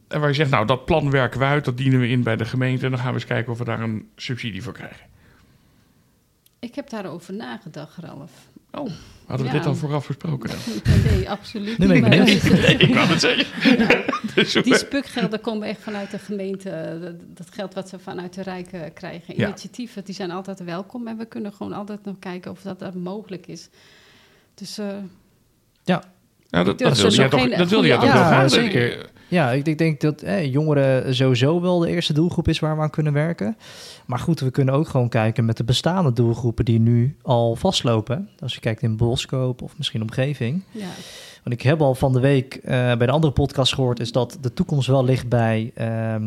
En 0.08 0.20
waar 0.20 0.30
je 0.30 0.36
zegt, 0.36 0.50
nou, 0.50 0.66
dat 0.66 0.86
plan 0.86 1.10
werken 1.10 1.40
we 1.40 1.46
uit, 1.46 1.66
dat 1.66 1.78
dienen 1.78 2.00
we 2.00 2.08
in 2.08 2.24
bij 2.24 2.36
de 2.36 2.46
gemeente. 2.46 2.86
En 2.86 2.92
dan 2.92 3.00
gaan 3.00 3.08
we 3.08 3.14
eens 3.14 3.26
kijken 3.26 3.52
of 3.52 3.58
we 3.58 3.64
daar 3.64 3.80
een 3.80 4.10
subsidie 4.16 4.64
voor 4.64 4.74
krijgen. 4.74 5.06
Ik 6.60 6.76
heb 6.76 6.90
daarover 6.90 7.34
nagedacht, 7.34 7.98
Ralf. 7.98 8.32
Oh, 8.78 8.90
hadden 9.26 9.48
we 9.48 9.52
Ja. 9.54 9.58
dit 9.58 9.66
al 9.68 9.76
vooraf 9.76 10.08
besproken 10.08 10.50
dan? 10.50 10.58
Nee, 11.12 11.30
absoluut 11.30 11.80
ik 11.84 12.08
niet. 12.08 12.44
Nee, 12.62 12.78
ik 12.78 12.94
wou 12.94 13.08
het 13.08 13.20
zeggen. 13.20 14.04
Dus, 14.36 14.54
Die 14.54 14.76
spukgelden 14.78 15.42
komen 15.42 15.68
echt 15.68 15.82
vanuit 15.82 16.12
de 16.12 16.20
gemeente. 16.20 17.00
Dat, 17.34 17.48
geld 17.52 17.74
wat 17.74 17.90
ze 17.90 18.00
vanuit 18.00 18.34
de 18.34 18.42
Rijk 18.42 18.92
krijgen. 18.94 19.38
Ja. 19.38 19.48
Initiatieven 19.48 20.04
die 20.04 20.16
zijn 20.16 20.32
altijd 20.32 20.64
welkom. 20.64 21.08
En 21.08 21.18
we 21.18 21.26
kunnen 21.26 21.54
gewoon 21.54 21.74
altijd 21.74 22.06
nog 22.06 22.20
kijken 22.20 22.52
of 22.52 22.62
dat, 22.62 22.80
dat 22.80 22.94
mogelijk 22.96 23.48
is. 23.48 23.70
Dus 24.54 24.78
eh, 24.78 24.98
nou, 26.54 26.66
dat, 26.66 26.80
dat 26.80 26.98
wilde 26.98 27.16
jij 27.16 27.30
toch, 27.30 27.50
dat 27.50 27.70
wilde 27.70 27.88
jij 27.88 27.98
toch 27.98 28.14
wel 28.14 28.22
gaan? 28.22 28.50
zeker. 28.50 29.10
Ja, 29.28 29.52
ik, 29.52 29.68
ik 29.68 29.78
denk 29.78 30.02
dat 30.02 30.22
eh, 30.22 30.52
jongeren 30.52 31.16
sowieso 31.16 31.62
wel 31.62 31.80
de 31.80 31.90
eerste 31.90 32.14
doelgroep 32.14 32.48
is 32.48 32.60
waar 32.60 32.76
we 32.76 32.82
aan 32.82 32.90
kunnen 32.90 33.14
werken. 33.14 33.58
Maar 34.06 34.20
goed, 34.20 34.40
we 34.40 34.52
kunnen 34.52 34.74
ook 34.74 34.88
gewoon 34.88 35.10
kijken 35.10 35.46
met 35.46 35.58
de 35.58 35.64
bestaande 35.64 36.14
doelgroepen 36.14 36.66
die 36.66 36.80
nu 36.80 37.16
al 37.22 37.56
vastlopen. 37.56 38.30
Als 38.40 38.54
je 38.54 38.60
kijkt 38.60 38.82
in 38.82 38.98
Boskoop 38.98 39.62
of 39.62 39.78
misschien 39.78 40.02
omgeving. 40.02 40.64
ja, 40.72 40.88
Want 41.44 41.56
ik 41.56 41.62
heb 41.62 41.82
al 41.82 41.96
van 41.96 42.14
de 42.14 42.20
week 42.20 42.56
eh, 42.56 42.72
bij 42.72 43.06
de 43.06 43.12
andere 43.12 43.34
podcast 43.34 43.74
gehoord, 43.74 44.00
is 44.00 44.12
dat 44.12 44.38
de 44.42 44.54
toekomst 44.54 44.88
wel 44.88 45.06
ligt 45.06 45.30
bij 45.30 45.72
ehm 45.76 46.24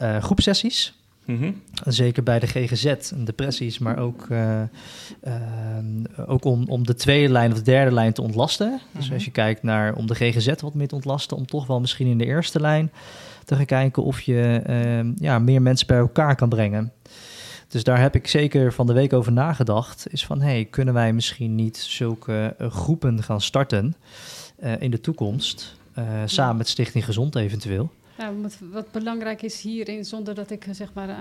eh, 0.00 0.22
groepsessies. 0.22 0.99
Mhm. 1.24 1.52
Zeker 1.86 2.22
bij 2.22 2.38
de 2.38 2.46
GGZ, 2.46 2.84
en 2.86 3.24
depressies, 3.24 3.78
maar 3.78 3.98
ook, 3.98 4.26
eh, 4.30 4.62
ehm, 5.20 6.04
ook 6.26 6.44
om, 6.44 6.64
om 6.68 6.86
de 6.86 6.94
tweede 6.94 7.32
lijn 7.32 7.50
of 7.52 7.56
de 7.58 7.64
derde 7.64 7.94
lijn 7.94 8.12
te 8.12 8.22
ontlasten. 8.22 8.80
Dus 8.92 9.04
Mhm. 9.04 9.14
als 9.14 9.24
je 9.24 9.30
kijkt 9.30 9.62
naar 9.62 9.94
om 9.94 10.06
de 10.06 10.14
GGZ 10.14 10.60
wat 10.60 10.74
meer 10.74 10.88
te 10.88 10.94
ontlasten, 10.94 11.36
om 11.36 11.46
toch 11.46 11.66
wel 11.66 11.80
misschien 11.80 12.06
in 12.06 12.18
de 12.18 12.24
eerste 12.26 12.60
lijn 12.60 12.92
te 13.44 13.56
gaan 13.56 13.64
kijken 13.64 14.02
of 14.02 14.20
je 14.20 14.60
ehm, 14.66 15.12
ja, 15.16 15.38
meer 15.38 15.62
mensen 15.62 15.86
bij 15.86 15.98
elkaar 15.98 16.36
kan 16.36 16.48
brengen. 16.48 16.92
Dus 17.68 17.84
daar 17.84 18.00
heb 18.00 18.14
ik 18.14 18.26
zeker 18.26 18.72
van 18.72 18.86
de 18.86 18.92
week 18.92 19.12
over 19.12 19.32
nagedacht. 19.32 20.06
Is 20.12 20.24
van, 20.26 20.40
hey, 20.40 20.64
kunnen 20.64 20.94
wij 20.94 21.12
misschien 21.12 21.54
niet 21.54 21.76
zulke 21.76 22.54
eh, 22.58 22.70
groepen 22.70 23.22
gaan 23.22 23.40
starten 23.40 23.94
eh, 24.58 24.72
in 24.80 24.90
de 24.90 25.00
toekomst? 25.00 25.78
eh, 25.94 26.04
samen 26.24 26.56
met 26.56 26.68
Stichting 26.68 27.04
Gezond 27.04 27.36
eventueel. 27.36 27.90
Nou, 28.20 28.42
wat, 28.42 28.58
wat 28.70 28.90
belangrijk 28.92 29.42
is 29.42 29.60
hierin, 29.60 30.04
zonder 30.04 30.34
dat 30.34 30.50
ik 30.50 30.66
eh, 30.66 30.74
zeg 30.74 30.92
maar. 30.92 31.08
eh, 31.08 31.16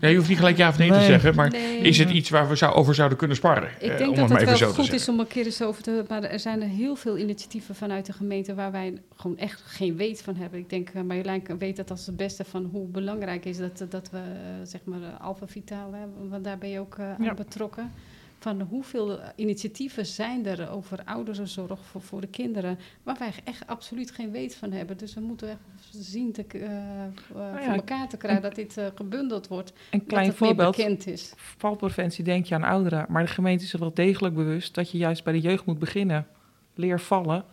Nee, 0.00 0.10
je 0.10 0.16
hoeft 0.16 0.28
niet 0.28 0.38
gelijk 0.38 0.56
ja 0.56 0.68
of 0.68 0.78
nee, 0.78 0.90
te 0.90 1.00
zeggen, 1.00 1.34
maar 1.34 1.50
nee, 1.50 1.78
is 1.78 1.98
het 1.98 2.10
iets 2.10 2.30
waar 2.30 2.48
we 2.48 2.56
zou, 2.56 2.74
over 2.74 2.94
zouden 2.94 3.18
kunnen 3.18 3.36
sparren? 3.36 3.70
Ik 3.80 3.90
Eh, 3.90 3.98
denk 3.98 4.10
om 4.10 4.16
dat 4.16 4.28
maar 4.28 4.38
het 4.40 4.48
even 4.48 4.60
wel 4.60 4.68
zo 4.70 4.74
te 4.74 4.82
goed 4.82 4.92
is 4.92 5.08
om 5.08 5.20
een 5.20 5.26
keer 5.26 5.44
eens 5.44 5.62
over 5.62 5.82
te... 5.82 6.04
Maar 6.08 6.22
er 6.22 6.40
zijn 6.40 6.62
er 6.62 6.68
heel 6.68 6.96
veel 6.96 7.18
initiatieven 7.18 7.74
vanuit 7.74 8.06
de 8.06 8.12
gemeente... 8.12 8.54
waar 8.54 8.72
wij 8.72 8.94
gewoon 9.16 9.38
echt 9.38 9.62
geen 9.64 9.96
weet 9.96 10.22
van 10.22 10.36
hebben. 10.36 10.58
Ik 10.58 10.70
denk, 10.70 10.92
Marjolein 10.92 11.42
weet 11.58 11.76
dat 11.76 11.90
als 11.90 12.06
het 12.06 12.16
beste 12.16 12.44
van 12.44 12.64
hoe 12.72 12.86
belangrijk 12.86 13.44
is... 13.44 13.56
dat, 13.58 13.84
dat 13.88 14.10
we, 14.10 14.20
zeg 14.62 14.80
maar, 14.84 14.98
Alpha 15.20 15.46
Vitaal 15.46 15.92
hebben. 15.92 16.28
Want 16.28 16.44
daar 16.44 16.58
ben 16.58 16.68
je 16.68 16.80
ook 16.80 16.96
eh, 16.98 17.06
Ja. 17.18 17.28
aan 17.28 17.36
betrokken. 17.36 17.92
Van 18.38 18.60
hoeveel 18.60 19.18
initiatieven 19.36 20.06
zijn 20.06 20.46
er 20.46 20.70
over 20.70 20.98
ouderenzorg 21.04 21.78
voor, 21.90 22.00
voor 22.02 22.20
de 22.20 22.26
kinderen... 22.26 22.78
waar 23.02 23.16
wij 23.18 23.32
echt 23.44 23.66
absoluut 23.66 24.10
geen 24.10 24.30
weet 24.30 24.54
van 24.54 24.72
hebben. 24.72 24.96
Dus 24.96 25.14
we 25.14 25.20
moeten 25.20 25.48
echt 25.48 25.58
zien 26.00 26.32
te, 26.32 26.44
eh, 26.52 26.64
eh, 26.64 27.12
ja, 27.34 27.62
voor 27.62 27.74
elkaar 27.74 28.08
te 28.08 28.16
krijgen... 28.16 28.42
dat 28.42 28.54
dit 28.54 28.76
eh, 28.76 28.86
gebundeld 28.94 29.48
wordt. 29.48 29.72
Een 29.90 30.06
klein 30.06 30.26
dat 30.26 30.38
het 30.38 30.46
voorbeeld. 30.46 30.76
bekend 30.76 31.06
is. 31.06 31.32
Valpreventie 31.36 32.24
denk 32.24 32.46
je 32.46 32.54
aan 32.54 32.62
ouderen, 32.62 33.06
maar 33.08 33.22
de 33.24 33.30
gemeente 33.30 33.64
is 33.64 33.70
zich 33.70 33.80
wel 33.80 33.94
degelijk 33.94 34.34
bewust 34.34 34.74
dat 34.74 34.90
je 34.90 34.98
juist 34.98 35.24
bij 35.24 35.32
de 35.32 35.40
jeugd 35.40 35.64
moet 35.64 35.78
beginnen. 35.78 36.26
Leer 36.74 37.00
vallen. 37.00 37.44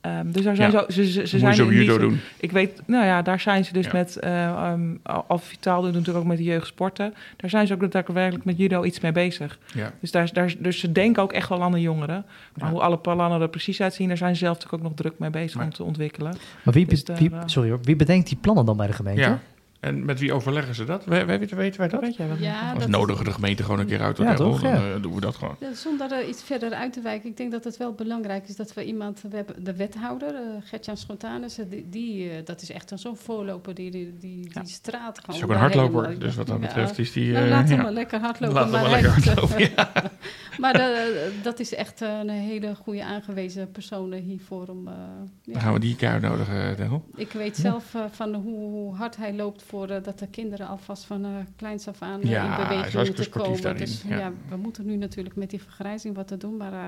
Ehm, 0.00 0.30
dus 0.30 0.42
daar 0.44 0.56
zijn 0.56 0.70
Ja. 0.72 0.78
zo, 0.78 0.84
ze, 0.92 1.10
ze, 1.10 1.26
ze 1.26 1.38
zijn 1.38 1.54
je 1.56 1.64
judo 1.66 1.92
zin- 1.92 2.00
doen. 2.00 2.20
Ik 2.38 2.52
weet, 2.52 2.82
nou 2.86 3.04
ja, 3.04 3.22
daar 3.22 3.40
zijn 3.40 3.64
ze 3.64 3.72
dus 3.72 3.84
Ja. 3.86 3.90
met 3.92 4.18
uh, 4.24 4.70
um, 4.72 5.00
Alpha 5.02 5.36
Vitaal 5.46 5.80
doen 5.82 5.90
natuurlijk 5.92 6.18
ook 6.18 6.24
met 6.24 6.36
de 6.36 6.42
jeugdsporten. 6.44 7.14
Daar 7.36 7.50
zijn 7.50 7.66
ze 7.66 7.74
ook 7.74 7.92
daadwerkelijk 7.92 8.44
met 8.44 8.56
judo 8.58 8.84
iets 8.84 9.00
mee 9.00 9.12
bezig. 9.12 9.58
Ja. 9.74 9.92
Dus, 10.00 10.10
daar, 10.10 10.32
daar, 10.32 10.54
dus 10.58 10.78
ze 10.78 10.92
denken 10.92 11.22
ook 11.22 11.32
echt 11.32 11.48
wel 11.48 11.62
aan 11.62 11.72
de 11.72 11.80
jongeren. 11.80 12.24
Maar 12.54 12.66
Ja. 12.68 12.70
hoe 12.74 12.80
alle 12.82 12.98
plannen 12.98 13.40
er 13.40 13.48
precies 13.48 13.80
uitzien, 13.82 14.08
daar 14.08 14.16
zijn 14.16 14.32
ze 14.36 14.38
zelf 14.44 14.54
natuurlijk 14.54 14.82
ook 14.82 14.88
nog 14.88 14.98
druk 14.98 15.18
mee 15.18 15.30
bezig 15.30 15.54
Maar- 15.56 15.64
om 15.64 15.72
te 15.72 15.82
ontwikkelen. 15.84 16.34
Maar 16.64 16.74
wie, 16.74 16.86
Dus 16.86 17.04
daar, 17.04 17.16
wie, 17.16 17.30
eh, 17.30 17.42
sorry, 17.46 17.68
hoor, 17.70 17.78
wie 17.82 17.96
bedenkt 17.96 18.28
die 18.28 18.38
plannen 18.40 18.64
dan 18.64 18.76
bij 18.76 18.86
de 18.86 18.92
gemeente? 18.92 19.38
En 19.80 20.04
met 20.04 20.18
wie 20.20 20.32
overleggen 20.32 20.74
ze 20.74 20.84
dat? 20.84 21.04
We, 21.04 21.24
we, 21.24 21.38
weten 21.38 21.56
wij 21.56 21.70
Dat 21.70 21.90
dat? 21.90 22.00
weet 22.00 22.16
jij. 22.16 22.26
Ja, 22.38 22.66
Of 22.66 22.72
dat 22.72 22.80
is- 22.88 22.94
nodigen 22.94 23.24
de 23.24 23.30
gemeente 23.32 23.62
gewoon 23.62 23.78
een 23.80 23.86
keer 23.86 24.00
uit? 24.00 24.16
Ja, 24.16 24.34
toch? 24.34 24.60
Dan 24.62 24.70
Ja. 24.70 24.94
eh, 24.94 25.02
doen 25.02 25.14
we 25.14 25.20
dat 25.20 25.34
gewoon. 25.36 25.56
Ja, 25.60 25.74
zonder 25.74 26.12
er 26.12 26.28
iets 26.28 26.42
verder 26.42 26.72
uit 26.72 26.92
te 26.92 27.00
wijken, 27.00 27.28
ik 27.30 27.36
denk 27.36 27.52
dat 27.52 27.64
het 27.64 27.76
wel 27.76 27.92
belangrijk 27.92 28.48
is 28.48 28.56
dat 28.56 28.74
we 28.74 28.84
iemand, 28.84 29.20
we 29.30 29.36
hebben 29.36 29.64
de 29.64 29.76
wethouder, 29.76 30.32
uh, 30.34 30.40
Gertjan 30.64 30.96
Schontanus, 30.96 31.58
die, 31.68 31.86
die 31.88 32.24
uh, 32.24 32.32
dat 32.44 32.62
is 32.62 32.70
echt 32.70 32.92
zo'n 32.94 33.16
voorloper, 33.16 33.74
die, 33.74 33.90
die, 33.90 34.14
die, 34.18 34.50
Ja. 34.52 34.60
die 34.60 34.70
straat 34.72 35.16
Het 35.16 35.24
gewoon. 35.24 35.36
is 35.36 35.44
ook 35.44 35.50
een 35.50 35.56
hardloper, 35.56 35.94
helemaal- 36.02 36.18
dus 36.18 36.34
wat 36.36 36.46
dat 36.46 36.60
Ja. 36.60 36.66
betreft 36.66 36.98
is 36.98 37.12
die... 37.12 37.32
Nou, 37.32 37.44
eh, 37.44 37.50
laat 37.50 37.68
hem 37.68 37.78
maar 37.82 37.92
lekker 37.92 38.20
hardlopen. 38.20 38.54
Laat 38.56 38.62
hem 38.64 38.72
maar 38.72 38.82
maar 38.82 38.90
hij- 38.90 39.02
lekker 39.02 39.24
hardlopen, 39.24 39.70
ja. 39.76 40.10
maar 40.62 40.72
de- 40.72 41.38
dat 41.42 41.60
is 41.60 41.74
echt 41.74 42.00
een 42.00 42.28
hele 42.28 42.74
goede 42.74 43.04
aangewezen 43.04 43.70
persoon 43.70 44.12
hiervoor 44.12 44.66
om... 44.68 44.86
uh, 44.88 44.92
ja. 45.42 45.52
Dan 45.52 45.60
gaan 45.62 45.72
we 45.72 45.78
die 45.78 45.96
keer 45.96 46.08
uitnodigen, 46.08 46.76
Daryl. 46.76 47.04
Ik 47.16 47.32
weet 47.32 47.56
zelf 47.56 47.94
uh, 47.94 48.02
van 48.10 48.34
hoe, 48.34 48.94
hard 48.94 49.16
hij 49.16 49.34
loopt 49.34 49.62
voor 49.70 49.90
uh, 49.90 49.96
dat 50.02 50.18
de 50.18 50.26
kinderen 50.26 50.68
alvast 50.68 51.04
van 51.04 51.24
uh, 51.24 51.30
kleins 51.56 51.88
af 51.88 52.02
aan 52.02 52.20
Ja, 52.22 52.44
in 52.58 52.68
beweging 52.68 53.06
moeten 53.06 53.28
komen. 53.30 53.62
daarin, 53.62 53.80
Dus 53.84 54.02
ja. 54.08 54.18
ja. 54.18 54.32
we 54.48 54.56
moeten 54.56 54.86
nu 54.86 54.96
natuurlijk 54.96 55.36
met 55.36 55.50
die 55.50 55.62
vergrijzing 55.62 56.14
wat 56.14 56.28
te 56.28 56.36
doen. 56.36 56.56
Maar 56.56 56.72
uh, 56.72 56.78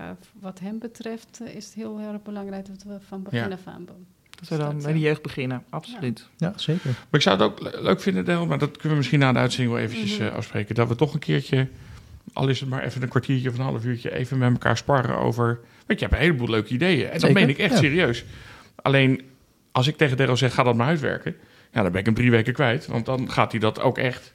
wat 0.40 0.58
hem 0.60 0.78
betreft 0.78 1.38
uh, 1.42 1.54
is 1.54 1.64
het 1.64 1.74
heel 1.74 2.00
erg 2.00 2.22
belangrijk 2.22 2.66
dat 2.66 2.82
we 2.86 2.96
van 3.08 3.22
begin 3.22 3.38
Ja. 3.38 3.48
af 3.48 3.66
aan 3.66 3.84
doen. 3.84 4.06
Dat 4.30 4.48
we 4.48 4.56
dan 4.56 4.74
dat, 4.74 4.82
bij 4.82 4.92
de 4.92 4.98
eh, 4.98 5.04
jeugd 5.04 5.22
beginnen, 5.22 5.64
absoluut. 5.68 6.28
Ja, 6.36 6.52
zeker. 6.56 6.84
Maar 6.90 7.06
ik 7.10 7.20
zou 7.22 7.36
het 7.42 7.46
ook 7.46 7.60
le- 7.60 7.82
leuk 7.82 8.00
vinden, 8.00 8.24
Daryl, 8.24 8.46
maar 8.46 8.58
dat 8.58 8.70
kunnen 8.70 8.90
we 8.90 8.96
misschien 8.96 9.18
na 9.18 9.32
de 9.32 9.38
uitzending 9.38 9.72
wel 9.74 9.82
eventjes 9.84 10.18
Mhm. 10.18 10.26
eh, 10.28 10.34
afspreken, 10.34 10.74
dat 10.74 10.88
we 10.88 10.94
toch 10.94 11.14
een 11.14 11.20
keertje 11.20 11.68
al 12.32 12.48
is 12.48 12.60
het 12.60 12.68
maar 12.68 12.82
even 12.84 13.02
een 13.02 13.08
kwartiertje 13.08 13.48
of 13.48 13.54
een 13.58 13.64
half 13.64 13.84
uurtje, 13.84 14.14
even 14.14 14.38
met 14.38 14.50
elkaar 14.52 14.76
sparren 14.76 15.16
over. 15.16 15.60
Want 15.86 15.98
je 16.00 16.06
hebt 16.06 16.12
een 16.12 16.24
heleboel 16.26 16.48
leuke 16.48 16.72
ideeën. 16.74 17.08
En 17.10 17.20
dat 17.20 17.32
meen 17.32 17.48
ik 17.48 17.58
echt 17.58 17.72
ja. 17.72 17.78
serieus. 17.78 18.24
Alleen 18.82 19.22
als 19.72 19.86
ik 19.86 19.96
tegen 19.96 20.16
Daryl 20.16 20.36
zeg, 20.36 20.54
ga 20.54 20.62
dat 20.62 20.74
maar 20.76 20.86
uitwerken. 20.86 21.34
Ja, 21.72 21.82
dan 21.82 21.90
ben 21.90 22.00
ik 22.00 22.06
hem 22.06 22.14
drie 22.14 22.30
weken 22.30 22.52
kwijt. 22.52 22.86
Want 22.86 23.06
dan 23.06 23.30
gaat 23.30 23.50
hij 23.50 23.60
dat 23.60 23.80
ook 23.80 23.98
echt. 23.98 24.34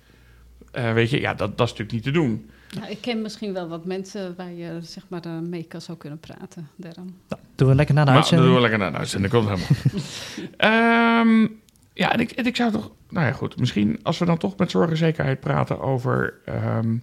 eh, 0.72 0.94
weet 0.94 1.10
je, 1.10 1.20
ja, 1.20 1.34
dat, 1.34 1.58
dat 1.58 1.68
is 1.68 1.74
natuurlijk 1.78 1.92
niet 1.92 2.04
te 2.04 2.12
doen. 2.12 2.50
Nou, 2.80 2.92
ik 2.92 3.02
ken 3.02 3.22
misschien 3.22 3.54
wel 3.54 3.68
wat 3.68 3.86
mensen 3.86 4.34
waar 4.38 4.52
je 4.52 4.78
zeg 4.82 5.04
maar, 5.08 5.22
mee 5.28 5.64
kan 5.64 5.82
zou 5.82 5.98
kunnen 5.98 6.20
praten. 6.20 6.68
Daarom. 6.76 7.16
Nou, 7.30 7.42
doen 7.56 7.68
we 7.68 7.76
lekker 7.76 7.96
na 7.96 8.06
de 8.06 8.12
uitzending. 8.12 8.48
doen 8.48 8.56
we 8.56 8.62
lekker 8.62 8.80
naar 8.80 8.92
de 8.92 8.98
uitzending. 8.98 9.34
Komt 9.34 9.48
helemaal. 9.48 9.68
Ehm, 10.58 11.48
ja, 11.94 12.14
en 12.14 12.20
ik, 12.20 12.32
en 12.32 12.46
ik 12.46 12.56
zou 12.56 12.72
toch... 12.72 12.92
Nou 13.10 13.26
ja, 13.26 13.32
goed. 13.32 13.60
Misschien 13.60 14.00
als 14.04 14.18
we 14.18 14.26
dan 14.26 14.38
toch 14.38 14.58
met 14.58 14.72
zorg 14.72 14.90
en 14.90 14.98
zekerheid 14.98 15.40
praten 15.40 15.80
over... 15.80 16.34
ehm, 16.46 16.98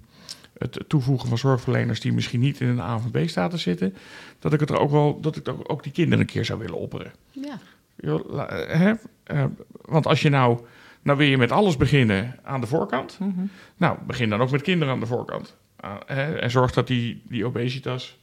het 0.59 0.85
toevoegen 0.89 1.29
van 1.29 1.39
zorgverleners 1.39 2.01
die 2.01 2.13
misschien 2.13 2.41
niet 2.41 2.61
in 2.61 2.69
een 2.69 2.81
A 2.81 2.95
of 2.95 3.11
B 3.11 3.19
status 3.27 3.63
zitten, 3.63 3.95
dat 4.39 4.53
ik 4.53 4.61
het 4.61 4.71
er 4.71 4.79
ook 4.79 4.91
wel, 4.91 5.21
dat 5.21 5.37
ik 5.37 5.49
ook, 5.49 5.73
ook 5.73 5.83
die 5.83 5.93
kinderen 5.93 6.21
een 6.21 6.27
keer 6.27 6.45
zou 6.45 6.59
willen 6.59 6.79
opperen. 6.79 7.13
Ja, 7.31 7.59
hè? 7.97 8.93
Eh, 9.25 9.45
want 9.83 10.07
als 10.07 10.23
je 10.23 10.29
nou, 10.29 10.61
nou 11.03 11.19
wil 11.19 11.27
je 11.27 11.37
met 11.39 11.51
alles 11.51 11.77
beginnen 11.77 12.39
aan 12.43 12.61
de 12.61 12.67
voorkant, 12.67 13.19
Mhm. 13.19 13.45
nou 13.77 13.99
begin 14.07 14.29
dan 14.31 14.41
ook 14.41 14.51
met 14.51 14.63
kinderen 14.63 14.95
aan 14.95 15.01
de 15.01 15.07
voorkant. 15.07 15.57
Ah, 15.77 15.97
hè? 16.07 16.35
En 16.39 16.51
zorg 16.51 16.73
dat 16.73 16.87
die, 16.87 17.23
die 17.29 17.45
obesitas, 17.47 18.19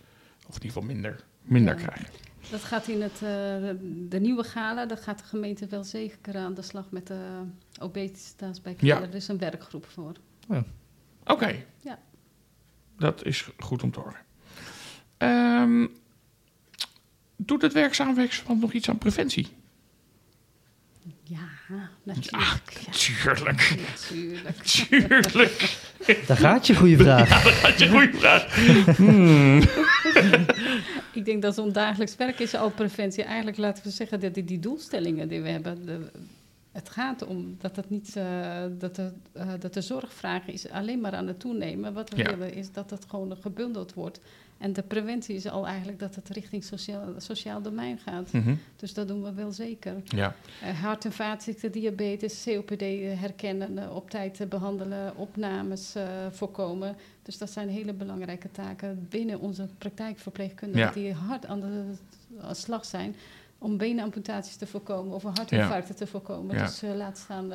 of 0.47 0.55
in 0.55 0.61
ieder 0.63 0.67
geval 0.71 0.83
minder, 0.83 1.23
minder 1.41 1.79
Ja. 1.79 1.85
krijgen. 1.85 2.13
dat 2.51 2.63
gaat 2.63 2.87
in 2.87 3.01
het, 3.01 3.13
eh, 3.13 3.19
de 4.09 4.19
nieuwe 4.19 4.43
gala, 4.43 4.85
daar 4.85 4.97
gaat 4.97 5.17
de 5.19 5.23
gemeente 5.25 5.67
wel 5.67 5.83
zeker 5.83 6.37
aan 6.37 6.53
de 6.53 6.61
slag 6.61 6.85
met 6.89 7.07
de 7.07 7.19
obesitas 7.79 8.61
bij 8.61 8.73
kinderen. 8.73 9.09
Er 9.09 9.15
is 9.15 9.27
een 9.27 9.37
werkgroep 9.37 9.85
voor. 9.89 10.13
Oké. 11.25 11.55
Ja. 11.81 11.99
Dat 12.97 13.25
is 13.25 13.49
goed 13.57 13.83
om 13.83 13.91
te 13.91 13.99
horen. 13.99 14.19
Ehm, 15.17 15.87
doet 17.35 17.61
het 17.61 17.73
werkzaamheidsverband 17.73 18.61
nog 18.61 18.71
iets 18.73 18.89
aan 18.89 18.97
preventie? 18.97 19.47
Ja, 21.23 21.37
natuurlijk. 22.03 22.79
Ja, 22.85 22.91
Tuurlijk. 22.91 23.75
natuurlijk. 23.87 24.57
Tuurlijk. 24.89 25.77
Daar 26.27 26.37
gaat 26.37 26.67
je 26.67 26.75
goede 26.75 26.97
vraag. 26.97 27.43
Dat 27.61 27.73
is 27.73 27.81
een 27.81 27.89
goede 27.89 28.17
vraag. 28.17 28.55
Hmm. 28.95 29.61
Ik 31.13 31.25
denk 31.25 31.41
dat 31.41 31.55
zo'n 31.55 31.71
dagelijks 31.71 32.15
werk 32.15 32.39
is 32.39 32.53
al 32.55 32.69
preventie. 32.69 33.23
Eigenlijk 33.23 33.57
laten 33.57 33.83
we 33.83 33.89
zeggen 33.89 34.19
dat 34.19 34.33
die, 34.33 34.43
die 34.43 34.59
doelstellingen 34.59 35.27
die 35.27 35.41
we 35.41 35.49
hebben. 35.49 35.85
De, 35.85 36.11
het 36.71 36.89
gaat 36.89 37.25
om 37.25 37.55
dat, 37.59 37.75
het 37.75 37.89
niet, 37.89 38.15
eh, 38.15 38.63
dat, 38.77 38.95
de, 38.95 39.11
eh, 39.31 39.47
dat 39.59 39.73
de 39.73 39.81
zorgvraag 39.81 40.47
is 40.47 40.69
alleen 40.69 40.99
maar 41.01 41.13
aan 41.13 41.27
het 41.27 41.39
toenemen. 41.39 41.93
Wat 41.93 42.09
we 42.09 42.17
Ja. 42.17 42.29
willen 42.29 42.53
is 42.53 42.71
dat 42.71 42.89
het 42.89 43.05
gewoon 43.09 43.37
gebundeld 43.41 43.93
wordt. 43.93 44.19
En 44.61 44.73
de 44.73 44.81
preventie 44.81 45.35
is 45.35 45.47
al 45.47 45.67
eigenlijk 45.67 45.99
dat 45.99 46.15
het 46.15 46.29
richting 46.29 46.63
sociaal, 46.63 47.03
sociaal 47.17 47.61
domein 47.61 47.97
gaat. 47.97 48.31
Mhm. 48.31 48.55
Dus 48.75 48.93
dat 48.93 49.07
doen 49.07 49.23
we 49.23 49.33
wel 49.33 49.51
zeker. 49.51 49.93
Ja, 50.05 50.35
Eh, 50.61 50.79
hart- 50.81 51.05
en 51.05 51.11
vaatziekten, 51.11 51.71
diabetes, 51.71 52.43
COPD 52.43 52.81
eh, 52.81 53.19
herkennen, 53.19 53.77
eh, 53.77 53.95
op 53.95 54.09
tijd 54.09 54.39
eh, 54.39 54.47
behandelen, 54.47 55.15
opnames 55.17 55.95
voorkomen. 56.31 56.95
Dus 57.23 57.37
dat 57.37 57.49
zijn 57.51 57.69
hele 57.69 57.93
belangrijke 57.93 58.51
taken 58.51 59.05
binnen 59.09 59.39
onze 59.39 59.67
praktijkverpleegkundigen 59.77 60.87
Ja. 60.87 60.91
die 60.93 61.13
hard 61.13 61.45
aan 61.45 61.59
de 61.59 61.83
slag 62.51 62.85
zijn 62.85 63.15
om 63.61 63.77
beenamputaties 63.77 64.55
te 64.55 64.67
voorkomen 64.67 65.13
of 65.15 65.23
hartinfarcten 65.23 65.95
te 65.95 66.07
voorkomen. 66.07 66.55
Ja. 66.55 66.65
Dus 66.65 66.81
eh, 66.83 66.95
laat 66.95 67.17
staan. 67.17 67.51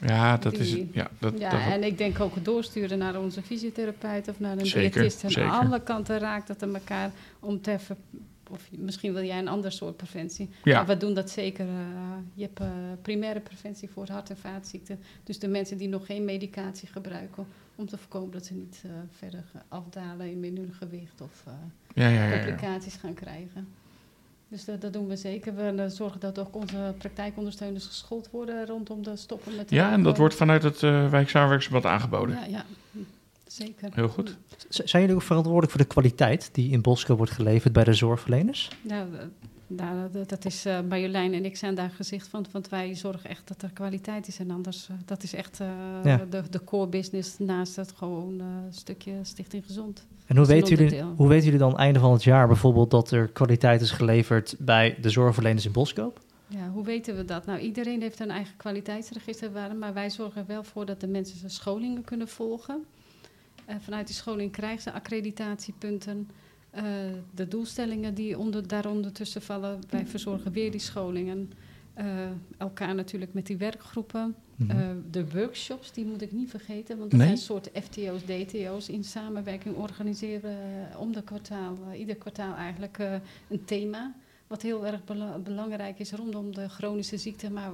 ja 0.00 0.36
dat 0.36 0.52
is 0.52 0.72
het. 0.72 0.86
Ja, 0.92 1.10
dat, 1.18 1.38
ja, 1.38 1.50
dat, 1.50 1.60
en 1.60 1.84
ik 1.84 1.98
denk 1.98 2.20
ook 2.20 2.44
doorsturen 2.44 2.98
naar 2.98 3.20
onze 3.20 3.42
fysiotherapeut 3.42 4.28
of 4.28 4.40
naar 4.40 4.58
een 4.58 4.66
Zeker, 4.66 5.00
diëtist. 5.02 5.24
En 5.24 5.30
zeker. 5.30 5.50
alle 5.50 5.82
kanten 5.82 6.18
raakt 6.18 6.48
het 6.48 6.62
aan 6.62 6.74
elkaar 6.74 7.10
om 7.40 7.60
te 7.60 7.78
ver- 7.78 7.96
of 8.50 8.68
misschien 8.70 9.12
wil 9.12 9.24
jij 9.24 9.38
een 9.38 9.48
ander 9.48 9.72
soort 9.72 9.96
preventie. 9.96 10.50
Ja. 10.64 10.76
Maar 10.76 10.86
we 10.86 10.96
doen 10.96 11.14
dat 11.14 11.30
zeker. 11.30 11.66
eh, 11.66 11.74
je 12.34 12.42
hebt 12.42 12.60
eh, 12.60 12.66
primaire 13.02 13.40
preventie 13.40 13.90
voor 13.90 14.08
hart- 14.08 14.30
en 14.30 14.36
vaatziekten. 14.36 14.98
Dus 15.24 15.38
de 15.38 15.48
mensen 15.48 15.76
die 15.76 15.88
nog 15.88 16.06
geen 16.06 16.24
medicatie 16.24 16.88
gebruiken, 16.88 17.46
om 17.74 17.86
te 17.86 17.98
voorkomen 17.98 18.30
dat 18.30 18.46
ze 18.46 18.54
niet 18.54 18.82
verder 19.10 19.44
afdalen 19.68 20.44
in 20.44 20.56
hun 20.56 20.72
gewicht 20.78 21.20
of 21.20 21.42
ja, 21.94 22.08
ja, 22.08 22.08
ja, 22.08 22.24
ja. 22.26 22.44
complicaties 22.44 22.94
gaan 22.94 23.14
krijgen. 23.14 23.68
Dus 24.48 24.64
dat, 24.64 24.80
dat 24.80 24.92
doen 24.92 25.06
we 25.06 25.16
zeker. 25.16 25.54
We 25.54 25.82
eh, 25.82 25.86
zorgen 25.88 26.20
dat 26.20 26.38
ook 26.38 26.54
onze 26.56 26.94
praktijkondersteuners 26.98 27.86
geschoold 27.86 28.30
worden 28.30 28.66
rondom 28.66 29.02
de 29.02 29.16
stoppen 29.16 29.56
met 29.56 29.70
Ja, 29.70 29.92
en 29.92 30.02
dat 30.02 30.18
wordt 30.18 30.34
vanuit 30.34 30.62
het 30.62 30.82
uh, 30.82 31.10
wijksamenwerksverband 31.10 31.84
aangeboden. 31.84 32.34
Ja, 32.34 32.44
ja, 32.44 32.64
zeker. 33.46 33.88
Heel 33.94 34.08
goed. 34.08 34.36
Z- 34.68 34.78
Zijn 34.78 35.02
jullie 35.02 35.16
ook 35.16 35.22
verantwoordelijk 35.26 35.72
voor 35.72 35.80
de 35.80 35.86
kwaliteit 35.86 36.48
die 36.52 36.70
in 36.70 36.80
Bosco 36.82 37.16
wordt 37.16 37.32
geleverd 37.32 37.72
bij 37.72 37.84
de 37.84 37.94
zorgverleners? 37.94 38.70
Nou, 38.82 39.14
eh, 39.16 39.24
nou, 39.66 40.08
dat, 40.26 40.44
is 40.44 40.64
eh 40.64 40.78
Marjolein 40.88 41.34
en 41.34 41.44
ik 41.44 41.56
zijn 41.56 41.74
daar 41.74 41.90
gezicht 41.90 42.28
van, 42.28 42.46
want 42.52 42.68
wij 42.68 42.94
zorgen 42.94 43.30
echt 43.30 43.48
dat 43.48 43.62
er 43.62 43.70
kwaliteit 43.72 44.28
is. 44.28 44.38
En 44.38 44.50
anders, 44.50 44.88
eh, 44.88 44.96
dat 45.04 45.22
is 45.22 45.34
echt 45.34 45.60
eh, 45.60 45.68
Ja. 46.04 46.26
de, 46.30 46.42
de 46.50 46.64
core 46.64 46.88
business 46.88 47.38
naast 47.38 47.76
het 47.76 47.92
gewoon 47.96 48.40
eh, 48.40 48.46
stukje 48.70 49.12
Stichting 49.22 49.64
Gezond. 49.66 50.06
En 50.26 50.36
hoe 50.36 50.46
weten, 50.46 50.76
jullie, 50.76 51.02
hoe 51.02 51.28
weten 51.28 51.44
jullie 51.44 51.58
dan 51.60 51.76
einde 51.78 51.98
van 51.98 52.12
het 52.12 52.24
jaar 52.24 52.46
bijvoorbeeld 52.46 52.90
dat 52.90 53.10
er 53.10 53.28
kwaliteit 53.28 53.80
is 53.80 53.90
geleverd 53.90 54.54
bij 54.58 54.98
de 55.00 55.10
zorgverleners 55.10 55.64
in 55.66 55.72
Boskoop? 55.72 56.20
Ja, 56.48 56.68
hoe 56.70 56.84
weten 56.84 57.16
we 57.16 57.24
dat? 57.24 57.46
Nou, 57.46 57.58
iedereen 57.58 58.00
heeft 58.00 58.20
een 58.20 58.30
eigen 58.30 58.56
kwaliteitsregister, 58.56 59.52
waar- 59.52 59.76
maar 59.76 59.94
wij 59.94 60.10
zorgen 60.10 60.40
er 60.40 60.46
wel 60.46 60.64
voor 60.64 60.86
dat 60.86 61.00
de 61.00 61.06
mensen 61.06 61.38
zijn 61.38 61.50
scholingen 61.50 62.04
kunnen 62.04 62.28
volgen. 62.28 62.84
Eh, 63.66 63.76
vanuit 63.80 64.06
die 64.06 64.16
scholing 64.16 64.52
krijgen 64.52 64.82
ze 64.82 64.92
accreditatiepunten. 64.92 66.28
Eh, 66.70 66.84
de 67.34 67.48
doelstellingen 67.48 68.14
die 68.14 68.38
onder, 68.38 68.68
daaronder 68.68 69.12
tussen 69.12 69.42
vallen, 69.42 69.80
wij 69.90 70.06
verzorgen 70.06 70.52
weer 70.52 70.70
die 70.70 70.80
scholingen. 70.80 71.52
Eh, 71.94 72.06
elkaar 72.58 72.94
natuurlijk 72.94 73.32
met 73.34 73.46
die 73.46 73.56
werkgroepen. 73.56 74.34
Mhm. 74.56 74.96
De 75.10 75.30
workshops, 75.30 75.92
die 75.92 76.04
moet 76.04 76.22
ik 76.22 76.32
niet 76.32 76.50
vergeten, 76.50 76.98
want 76.98 77.10
dat 77.10 77.18
Nee. 77.20 77.28
zijn 77.28 77.38
soorten 77.40 77.82
FTO's, 77.82 78.20
DTO's 78.24 78.88
in 78.88 79.04
samenwerking 79.04 79.74
organiseren 79.76 80.56
om 80.98 81.12
de 81.12 81.22
kwartaal, 81.22 81.76
ieder 81.96 82.16
kwartaal 82.16 82.54
eigenlijk 82.54 82.98
een 83.48 83.64
thema. 83.64 84.14
Wat 84.46 84.62
heel 84.62 84.86
erg 84.86 85.04
bela- 85.04 85.38
belangrijk 85.38 85.98
is 85.98 86.12
rondom 86.12 86.54
de 86.54 86.68
chronische 86.68 87.16
ziekte, 87.16 87.50
maar 87.50 87.70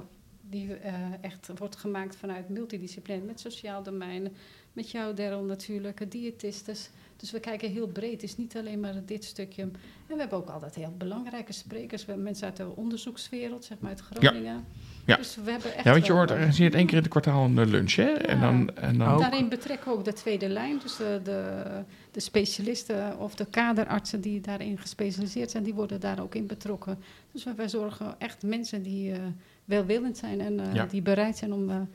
die 0.49 0.73
echt 1.21 1.49
wordt 1.57 1.75
gemaakt 1.75 2.15
vanuit 2.15 2.49
multidisciplinair, 2.49 3.25
met 3.25 3.39
sociaal 3.39 3.83
domein, 3.83 4.31
met 4.73 4.91
jou 4.91 5.13
Daryl 5.13 5.43
natuurlijk, 5.43 6.11
diëtistes. 6.11 6.89
Dus 7.23 7.31
we 7.31 7.39
kijken 7.39 7.71
heel 7.71 7.87
breed, 7.87 8.11
het 8.11 8.23
is 8.23 8.37
niet 8.37 8.57
alleen 8.57 8.79
maar 8.79 8.93
dit 9.05 9.23
stukje. 9.23 9.61
En 9.61 9.71
we 10.07 10.15
hebben 10.15 10.37
ook 10.37 10.49
altijd 10.49 10.75
heel 10.75 10.93
belangrijke 10.97 11.53
sprekers. 11.53 12.01
We 12.01 12.07
hebben 12.07 12.23
mensen 12.25 12.45
uit 12.45 12.57
de 12.57 12.75
onderzoekswereld, 12.75 13.65
zeg 13.65 13.79
maar 13.79 13.89
uit 13.89 13.99
Groningen. 13.99 14.65
Ja. 15.05 15.15
Dus 15.15 15.35
we 15.43 15.51
hebben 15.51 15.73
echt 15.75 15.83
Ja, 15.83 15.91
want 15.91 16.05
je 16.05 16.11
hoort, 16.11 16.29
er 16.29 16.53
zit 16.53 16.73
één 16.73 16.85
keer 16.85 16.95
in 16.95 17.01
het 17.01 17.11
kwartaal 17.11 17.45
een 17.45 17.57
eh, 17.57 17.65
lunch, 17.65 17.95
hè? 17.95 18.11
En 18.11 18.39
dan, 18.39 18.75
en 18.75 18.97
dan. 18.97 19.17
Daarin 19.17 19.49
betrekken 19.49 19.91
we 19.91 19.97
ook 19.97 20.05
de 20.05 20.13
tweede 20.13 20.49
lijn, 20.49 20.79
dus 20.79 20.95
de, 20.95 21.19
de, 21.23 21.63
de 22.11 22.19
specialisten 22.19 23.19
of 23.19 23.35
de 23.35 23.45
kaderartsen 23.45 24.21
die 24.21 24.41
daarin 24.41 24.77
gespecialiseerd 24.77 25.51
zijn, 25.51 25.63
die 25.63 25.73
worden 25.73 25.99
daar 25.99 26.21
ook 26.21 26.35
in 26.35 26.47
betrokken. 26.47 26.97
Dus 27.31 27.45
wij, 27.55 27.69
zorgen 27.69 28.15
echt 28.17 28.43
mensen 28.43 28.81
die 28.81 29.11
eh, 29.11 29.19
welwillend 29.65 30.17
zijn 30.17 30.41
en 30.41 30.59
eh, 30.59 30.73
Ja. 30.73 30.85
die 30.85 31.01
bereid 31.01 31.37
zijn 31.37 31.53
om 31.53 31.87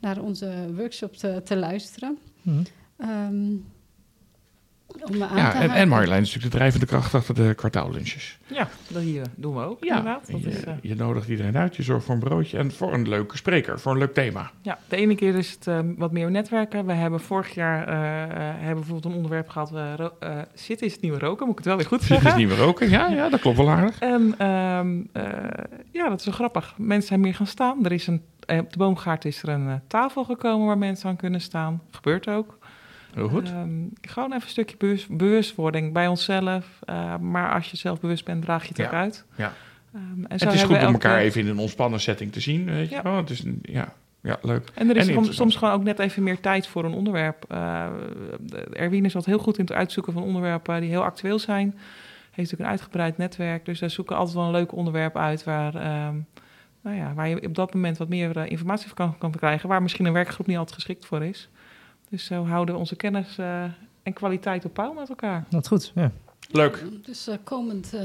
naar 0.00 0.18
onze 0.20 0.52
workshop 0.76 1.16
te, 1.16 1.42
te 1.44 1.56
luisteren. 1.56 2.18
Mhm. 2.42 2.62
Ehm, 2.96 3.52
om 5.04 5.22
aan 5.22 5.36
ja, 5.36 5.50
te 5.50 5.56
en, 5.58 5.70
en. 5.70 5.88
Marjolein 5.88 6.20
is 6.22 6.26
natuurlijk 6.26 6.52
de 6.52 6.58
drijvende 6.58 6.86
kracht 6.86 7.14
achter 7.14 7.34
de 7.34 7.54
kwartaallunches. 7.54 8.38
Ja, 8.46 8.68
dat 8.88 9.02
hier 9.02 9.22
doen 9.36 9.54
we 9.54 9.60
ook 9.62 9.84
Ja, 9.84 9.96
inderdaad. 9.96 10.30
Dat 10.30 10.42
je, 10.42 10.50
is, 10.50 10.64
eh, 10.64 10.72
je 10.82 10.94
nodigt 10.94 11.28
iedereen 11.28 11.56
uit, 11.56 11.76
je 11.76 11.82
zorgt 11.82 12.04
voor 12.04 12.14
een 12.14 12.20
broodje 12.20 12.58
en 12.58 12.72
voor 12.72 12.92
een 12.94 13.08
leuke 13.08 13.36
spreker, 13.36 13.80
voor 13.80 13.92
een 13.92 13.98
leuk 13.98 14.14
thema. 14.14 14.50
Ja, 14.62 14.78
de 14.88 14.96
ene 14.96 15.14
keer 15.14 15.34
is 15.36 15.50
het 15.50 15.66
ehm, 15.66 15.94
wat 15.96 16.12
meer 16.12 16.30
netwerken. 16.30 16.86
We 16.86 16.92
hebben 16.92 17.20
vorig 17.20 17.54
jaar 17.54 17.88
eh, 17.88 18.22
eh, 18.22 18.54
hebben 18.58 18.74
bijvoorbeeld 18.74 19.04
een 19.04 19.12
onderwerp 19.16 19.48
gehad. 19.48 19.72
eh 19.74 19.92
ro- 19.96 20.16
eh, 20.20 20.38
zitten 20.54 20.86
is 20.86 20.92
het 20.92 21.02
nieuwe 21.02 21.18
roken, 21.18 21.42
moet 21.46 21.58
ik 21.58 21.58
het 21.58 21.66
wel 21.68 21.76
weer 21.76 21.86
goed 21.86 22.00
Dit 22.00 22.10
is 22.10 22.22
zeggen. 22.22 22.40
niet 22.40 22.48
meer 22.48 22.58
roken, 22.58 22.88
ja, 22.90 23.08
ja, 23.08 23.28
dat 23.28 23.40
klopt 23.40 23.56
wel 23.56 23.70
aardig. 23.70 23.98
En 23.98 24.34
ehm, 24.38 25.00
eh, 25.12 25.64
ja, 25.92 26.08
dat 26.08 26.18
is 26.18 26.24
wel 26.24 26.34
grappig. 26.34 26.74
Mensen 26.76 27.08
zijn 27.08 27.20
meer 27.20 27.34
gaan 27.34 27.46
staan. 27.46 27.84
Er 27.84 27.92
is 27.92 28.06
een, 28.06 28.22
op 28.58 28.72
de 28.72 28.78
boomgaard 28.78 29.24
is 29.24 29.42
er 29.42 29.48
een 29.48 29.68
eh, 29.68 29.74
tafel 29.86 30.24
gekomen 30.24 30.66
waar 30.66 30.78
mensen 30.78 31.08
aan 31.08 31.16
kunnen 31.16 31.40
staan. 31.40 31.82
Gebeurt 31.90 32.28
ook. 32.28 32.58
Heel 33.14 33.28
goed. 33.28 33.48
Ehm, 33.48 33.68
gewoon 34.00 34.28
even 34.32 34.42
een 34.42 34.48
stukje 34.48 34.76
bewust- 34.76 35.16
bewustwording 35.16 35.92
bij 35.92 36.06
onszelf. 36.06 36.66
Eh, 36.84 37.16
maar 37.16 37.54
als 37.54 37.70
je 37.70 37.76
zelf 37.76 38.00
bewust 38.00 38.24
bent, 38.24 38.42
draag 38.42 38.62
je 38.62 38.68
het 38.68 38.76
Ja, 38.76 38.84
ook 38.84 38.92
uit. 38.92 39.24
ja. 39.34 39.52
Ehm, 39.94 40.24
en 40.28 40.38
zo 40.38 40.44
het 40.44 40.54
is 40.54 40.60
goed 40.62 40.70
om 40.70 40.76
elke- 40.80 40.92
elkaar 40.92 41.18
even 41.18 41.40
in 41.40 41.48
een 41.48 41.58
ontspannen 41.58 42.00
setting 42.00 42.32
te 42.32 42.40
zien, 42.40 42.64
weet 42.64 42.88
je 42.88 42.94
Ja. 42.94 43.02
wel. 43.02 43.16
Het 43.16 43.30
is, 43.30 43.42
ja, 43.62 43.92
ja, 44.20 44.38
leuk. 44.42 44.70
En 44.74 44.90
er 44.90 44.96
is 44.96 45.08
En 45.08 45.34
soms, 45.34 45.56
gewoon 45.56 45.74
ook 45.74 45.82
net 45.82 45.98
even 45.98 46.22
meer 46.22 46.40
tijd 46.40 46.66
voor 46.66 46.84
een 46.84 46.92
onderwerp. 46.92 47.44
Eh 47.48 47.86
Erwin 48.72 49.04
is 49.04 49.14
altijd 49.14 49.34
heel 49.36 49.44
goed 49.44 49.58
in 49.58 49.64
het 49.64 49.72
uitzoeken 49.74 50.12
van 50.12 50.22
onderwerpen 50.22 50.80
die 50.80 50.90
heel 50.90 51.02
actueel 51.04 51.38
zijn. 51.38 51.66
Heeft 51.70 52.36
natuurlijk 52.36 52.60
een 52.60 52.66
uitgebreid 52.66 53.18
netwerk. 53.18 53.64
Dus 53.64 53.78
daar 53.78 53.90
zoeken 53.90 54.16
altijd 54.16 54.36
wel 54.36 54.44
een 54.44 54.50
leuk 54.50 54.72
onderwerp 54.72 55.16
uit 55.16 55.44
waar, 55.44 55.74
ehm, 55.74 56.14
nou 56.82 56.96
ja, 56.96 57.14
waar 57.14 57.28
je 57.28 57.46
op 57.46 57.54
dat 57.54 57.74
moment 57.74 57.98
wat 57.98 58.08
meer 58.08 58.36
eh, 58.36 58.50
informatie 58.50 58.86
van 58.86 58.96
kan, 58.96 59.18
kan 59.18 59.30
krijgen. 59.30 59.68
Waar 59.68 59.82
misschien 59.82 60.06
een 60.06 60.12
werkgroep 60.12 60.46
niet 60.46 60.56
altijd 60.56 60.74
geschikt 60.74 61.06
voor 61.06 61.24
is. 61.24 61.48
Dus 62.08 62.24
zo 62.24 62.46
houden 62.46 62.74
we 62.74 62.80
onze 62.80 62.96
kennis 62.96 63.38
eh, 63.38 63.62
en 64.02 64.12
kwaliteit 64.12 64.64
op 64.64 64.74
peil 64.74 64.92
met 64.92 65.08
elkaar. 65.08 65.44
Dat 65.50 65.68
goed, 65.68 65.92
ja. 65.94 66.10
Leuk. 66.50 66.84
Dus 67.06 67.26
eh, 67.28 67.34
komend 67.44 67.92
eh, 67.94 68.00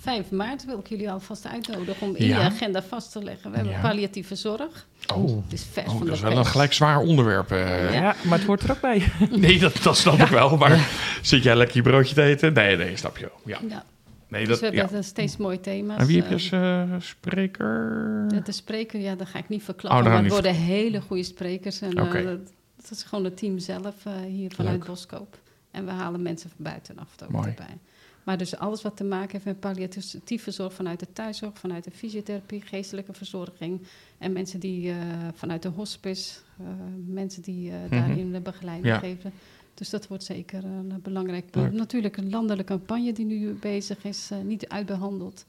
5 0.00 0.30
maart 0.30 0.64
wil 0.64 0.78
ik 0.78 0.86
jullie 0.88 1.10
alvast 1.10 1.46
uitnodigen 1.46 2.06
om 2.08 2.14
in 2.16 2.26
Ja. 2.26 2.38
je 2.38 2.44
agenda 2.44 2.82
vast 2.82 3.12
te 3.12 3.22
leggen. 3.22 3.50
We 3.50 3.56
hebben 3.56 3.74
Ja. 3.74 3.80
palliatieve 3.80 4.34
zorg. 4.34 4.86
Oh, 5.14 5.42
Het 5.44 5.52
is 5.52 5.66
vers 5.72 5.86
oh 5.86 5.90
van 5.92 5.98
dat 6.00 6.08
de 6.08 6.12
is 6.14 6.20
wel 6.20 6.36
een 6.38 6.46
gelijk 6.46 6.72
zwaar 6.72 6.98
onderwerp. 6.98 7.50
eh. 7.50 7.92
Ja. 7.94 8.00
Ja, 8.02 8.14
maar 8.24 8.38
het 8.38 8.46
hoort 8.46 8.62
er 8.62 8.70
ook 8.70 8.80
bij. 8.80 9.02
Nee, 9.30 9.58
dat, 9.58 9.82
dat 9.82 9.96
snap 9.96 10.18
ik 10.18 10.26
wel. 10.28 10.56
Maar 10.56 10.88
zit 11.22 11.42
jij 11.42 11.56
lekker 11.56 11.76
je 11.76 11.82
broodje 11.82 12.14
te 12.14 12.22
eten? 12.22 12.52
Nee, 12.52 12.76
nee, 12.76 12.96
snap 12.96 13.16
je 13.18 13.30
wel. 13.44 13.58
Ja. 13.68 13.84
Nee, 14.28 14.46
Dus 14.46 14.60
dat, 14.60 14.70
we 14.70 14.76
ja. 14.76 14.82
hebben 14.84 15.04
steeds 15.04 15.36
mooie 15.36 15.60
thema's. 15.60 15.98
En 16.00 16.06
wie 16.06 16.22
heb 16.22 16.38
je 16.38 16.56
Eh, 16.56 16.92
als 16.94 17.04
eh, 17.04 17.08
spreker? 17.08 18.24
de, 18.28 18.42
de 18.42 18.52
spreker, 18.52 19.00
ja, 19.00 19.14
dat 19.14 19.26
ga 19.26 19.38
ik 19.38 19.48
niet 19.48 19.62
verklappen. 19.62 20.06
Oh, 20.06 20.12
maar 20.12 20.22
het 20.22 20.32
worden 20.32 20.54
hele 20.54 21.00
goede 21.00 21.22
sprekers. 21.22 21.80
En, 21.80 21.92
eh, 21.92 22.12
dat, 22.24 22.38
dat 22.76 22.90
is 22.90 23.02
gewoon 23.02 23.24
het 23.24 23.36
team 23.36 23.58
zelf 23.58 24.06
eh, 24.06 24.12
hier 24.28 24.52
vanuit. 24.54 24.84
Boskoop. 24.84 25.38
En 25.70 25.84
we 25.84 25.90
halen 25.90 26.22
mensen 26.22 26.50
van 26.56 26.64
buitenaf 26.64 27.14
ook 27.22 27.30
Mooi. 27.30 27.48
erbij. 27.48 27.78
Maar 28.24 28.38
dus 28.38 28.56
alles 28.56 28.82
wat 28.82 28.96
te 28.96 29.04
maken 29.04 29.30
heeft 29.32 29.44
met 29.44 29.60
palliatieve 29.60 30.50
zorg 30.50 30.72
vanuit 30.72 31.00
de 31.00 31.12
thuiszorg, 31.12 31.58
vanuit 31.58 31.84
de 31.84 31.90
fysiotherapie, 31.90 32.60
geestelijke 32.60 33.12
verzorging. 33.12 33.80
En 34.18 34.32
mensen 34.32 34.60
die 34.60 34.90
eh, 34.90 34.96
vanuit 35.34 35.62
de 35.62 35.68
hospice, 35.68 36.38
eh, 36.58 36.66
mensen 37.06 37.42
die 37.42 37.70
eh, 37.70 37.76
Mhm. 37.76 37.90
daarin 37.90 38.32
de 38.32 38.40
begeleiding 38.40 38.86
Ja. 38.94 38.98
geven. 38.98 39.32
Dus 39.78 39.90
dat 39.90 40.06
wordt 40.06 40.24
zeker 40.24 40.64
een 40.64 40.90
eh, 40.90 40.96
belangrijk 41.02 41.50
punt. 41.50 41.72
Natuurlijk 41.72 42.16
een 42.16 42.30
landelijke 42.30 42.72
campagne 42.72 43.12
die 43.12 43.24
nu 43.24 43.52
bezig 43.52 44.04
is, 44.04 44.28
eh, 44.30 44.38
niet 44.38 44.68
uitbehandeld. 44.68 45.46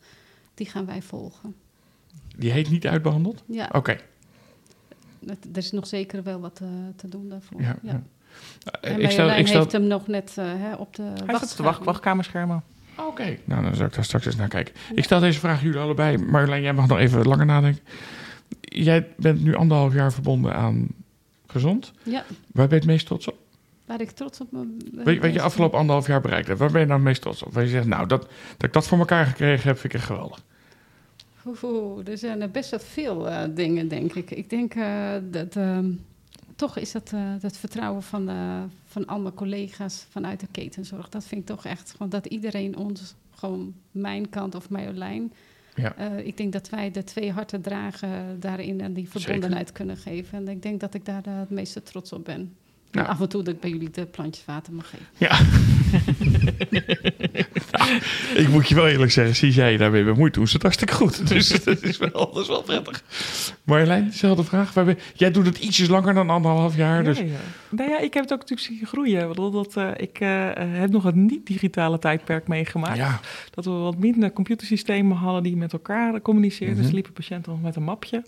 Die 0.54 0.70
gaan 0.70 0.86
wij 0.86 1.02
volgen. 1.02 1.56
Die 2.38 2.52
heet 2.52 2.70
niet 2.70 2.88
uitbehandeld? 2.88 3.44
Ja, 3.46 3.70
Oké. 3.72 3.98
er 5.28 5.58
is 5.58 5.72
nog 5.72 5.88
zeker 5.88 6.24
wel 6.24 6.40
wat 6.40 6.60
eh, 6.62 6.68
te 6.96 7.08
doen 7.08 7.30
daarvoor. 7.30 7.62
Ja, 7.62 7.76
Ja. 7.82 7.92
ja. 7.92 8.04
En 8.82 9.02
ik 9.02 9.12
stel, 9.12 9.30
ik 9.30 9.48
stel... 9.48 9.60
heeft 9.60 9.72
hem 9.72 9.88
nog 9.88 10.08
net 10.08 10.34
eh, 10.38 10.46
hè, 10.46 10.74
op 10.76 10.96
de 10.96 11.04
Hij 11.04 11.36
staat 11.36 11.52
op 11.52 11.58
de 11.58 11.64
wacht, 11.64 11.84
wachtkamerschermen. 11.84 12.64
Oké, 12.98 13.38
nou 13.46 13.64
dan 13.64 13.76
zal 13.76 13.86
ik 13.86 13.94
daar 13.94 14.04
straks 14.04 14.26
eens 14.26 14.36
naar 14.36 14.48
kijken. 14.48 14.76
Ik 14.96 15.04
stel 15.04 15.20
deze 15.20 15.40
vraag 15.40 15.62
jullie 15.62 15.80
allebei. 15.80 16.18
Marjolein, 16.18 16.62
jij 16.62 16.74
mag 16.74 16.88
nog 16.88 16.98
even 16.98 17.28
langer 17.28 17.46
nadenken. 17.46 17.84
Jij 18.62 19.08
bent 19.18 19.44
nu 19.44 19.56
anderhalf 19.56 19.94
jaar 19.94 20.14
verbonden 20.14 20.56
aan 20.56 20.88
Gezond. 21.48 21.92
Ja, 22.04 22.24
Waar 22.52 22.68
ben 22.68 22.70
je 22.70 22.76
het 22.76 22.86
meest 22.86 23.06
trots 23.06 23.28
op? 23.28 23.38
Waar 23.90 24.02
ik 24.02 24.12
trots 24.12 24.40
op 24.42 24.52
me... 24.52 24.78
Weet 24.92 25.16
je 25.16 25.22
wat 25.22 25.34
je 25.34 25.42
afgelopen 25.42 25.80
anderhalf 25.80 26.08
jaar 26.08 26.22
bereikt 26.22 26.48
hebt? 26.48 26.60
Waar 26.60 26.72
ben 26.72 26.80
je 26.82 26.86
nou 26.88 27.00
het 27.00 27.08
meest 27.08 27.22
trots 27.22 27.44
op? 27.44 27.54
Waar 27.54 27.64
je 27.64 27.70
zegt, 27.70 27.88
nou, 27.88 28.08
dat, 28.08 28.22
dat 28.58 28.64
ik 28.68 28.74
dat 28.74 28.88
voor 28.88 28.98
elkaar 29.00 29.26
gekregen 29.26 29.68
heb, 29.68 29.80
vind 29.80 29.94
ik 29.94 30.00
echt 30.00 30.08
geweldig. 30.10 30.44
Oeh, 31.64 32.08
er 32.08 32.18
zijn 32.18 32.42
er 32.42 32.52
best 32.52 32.70
wel 32.70 32.80
veel 32.80 33.30
eh, 33.30 33.44
dingen, 33.56 33.88
denk 33.88 34.14
ik. 34.14 34.32
Ik 34.32 34.50
denk 34.50 34.76
eh, 34.76 35.12
dat... 35.32 35.56
ehm, 35.56 35.92
toch 36.56 36.78
is 36.78 36.92
dat 36.92 37.12
eh, 37.14 37.22
het 37.42 37.58
vertrouwen 37.58 38.04
van, 38.04 38.30
eh, 38.30 38.62
van 38.86 39.06
al 39.06 39.20
mijn 39.20 39.34
collega's 39.34 40.06
vanuit 40.10 40.40
de 40.40 40.48
ketenzorg. 40.52 41.10
Dat 41.10 41.26
vind 41.26 41.42
ik 41.42 41.48
toch 41.48 41.66
echt 41.66 41.92
gewoon 41.92 42.10
dat 42.10 42.26
iedereen 42.26 42.78
ons, 42.78 43.16
gewoon 43.36 43.74
mijn 43.92 44.30
kant 44.30 44.56
of 44.56 44.70
Marjolein... 44.70 45.34
Ja. 45.76 45.96
eh, 45.96 46.26
ik 46.26 46.38
denk 46.38 46.54
dat 46.54 46.70
wij 46.70 46.92
de 46.92 47.04
twee 47.04 47.32
harten 47.32 47.62
dragen 47.62 48.40
daarin 48.40 48.82
en 48.82 48.94
die 48.94 49.10
verbondenheid 49.10 49.72
kunnen 49.72 49.98
geven. 49.98 50.38
En 50.38 50.48
ik 50.48 50.62
denk 50.62 50.80
dat 50.80 50.94
ik 50.94 51.06
daar 51.06 51.26
eh, 51.26 51.40
het 51.40 51.50
meeste 51.50 51.84
trots 51.84 52.14
op 52.14 52.26
ben. 52.26 52.56
Nou. 52.92 53.06
En 53.06 53.12
af 53.14 53.20
en 53.22 53.30
toe 53.30 53.44
dat 53.44 53.54
ik 53.54 53.60
bij 53.60 53.70
jullie 53.70 53.90
de 53.90 54.06
plantjes 54.06 54.46
water 54.46 54.74
mag 54.74 54.90
geven. 54.90 55.06
Ja. 55.18 55.40
ik 58.42 58.48
moet 58.50 58.68
je 58.68 58.76
wel 58.76 58.88
eerlijk 58.88 59.12
zeggen, 59.12 59.36
zie 59.36 59.52
jij 59.52 59.72
je 59.72 59.78
daarmee 59.78 60.04
bemoeit, 60.04 60.34
doen 60.34 60.48
ze 60.48 60.54
het 60.54 60.62
hartstikke 60.62 60.94
goed. 60.94 61.28
Dus 61.30 61.64
dat 61.64 61.82
is 61.84 61.98
wel, 61.98 62.10
dat 62.12 62.38
is 62.38 62.48
wel 62.48 62.62
prettig. 62.62 63.04
Marjolein, 63.64 64.06
dezelfde 64.06 64.44
vraag. 64.44 64.74
Waar 64.74 64.86
ben- 64.86 64.98
Jij 65.14 65.32
doet 65.32 65.46
het 65.46 65.58
ietsjes 65.58 65.88
langer 65.88 66.14
dan 66.14 66.30
anderhalf 66.30 66.76
jaar. 66.76 67.04
Dus... 67.04 67.18
Ja, 67.18 67.24
ja. 67.24 67.32
Nou 67.70 67.90
ja, 67.90 68.00
ik 68.00 68.14
heb 68.14 68.24
het 68.24 68.34
ook 68.34 68.40
natuurlijk 68.40 68.68
zien 68.68 68.88
groeien. 68.88 69.22
Ik 69.22 69.28
bedoel, 69.28 69.52
Dat, 69.52 69.78
eh, 69.78 69.90
ik 69.98 70.20
eh, 70.20 70.50
heb 70.56 70.90
nog 70.90 71.04
een 71.06 71.26
niet-digitale 71.26 72.00
tijdperk 72.00 72.48
meegemaakt. 72.48 72.98
Ja, 72.98 73.20
Dat 73.52 73.66
we 73.66 73.72
wat 73.72 73.98
minder 73.98 74.34
computersystemen 74.34 75.18
hadden 75.18 75.44
die 75.44 75.56
met 75.58 75.74
elkaar 75.74 76.22
communiceren. 76.22 76.74
Mhm. 76.74 76.82
Dus 76.82 76.92
liepen 76.92 77.14
patiënten 77.14 77.52
nog 77.52 77.62
met 77.62 77.76
een 77.76 77.84
mapje. 77.84 78.24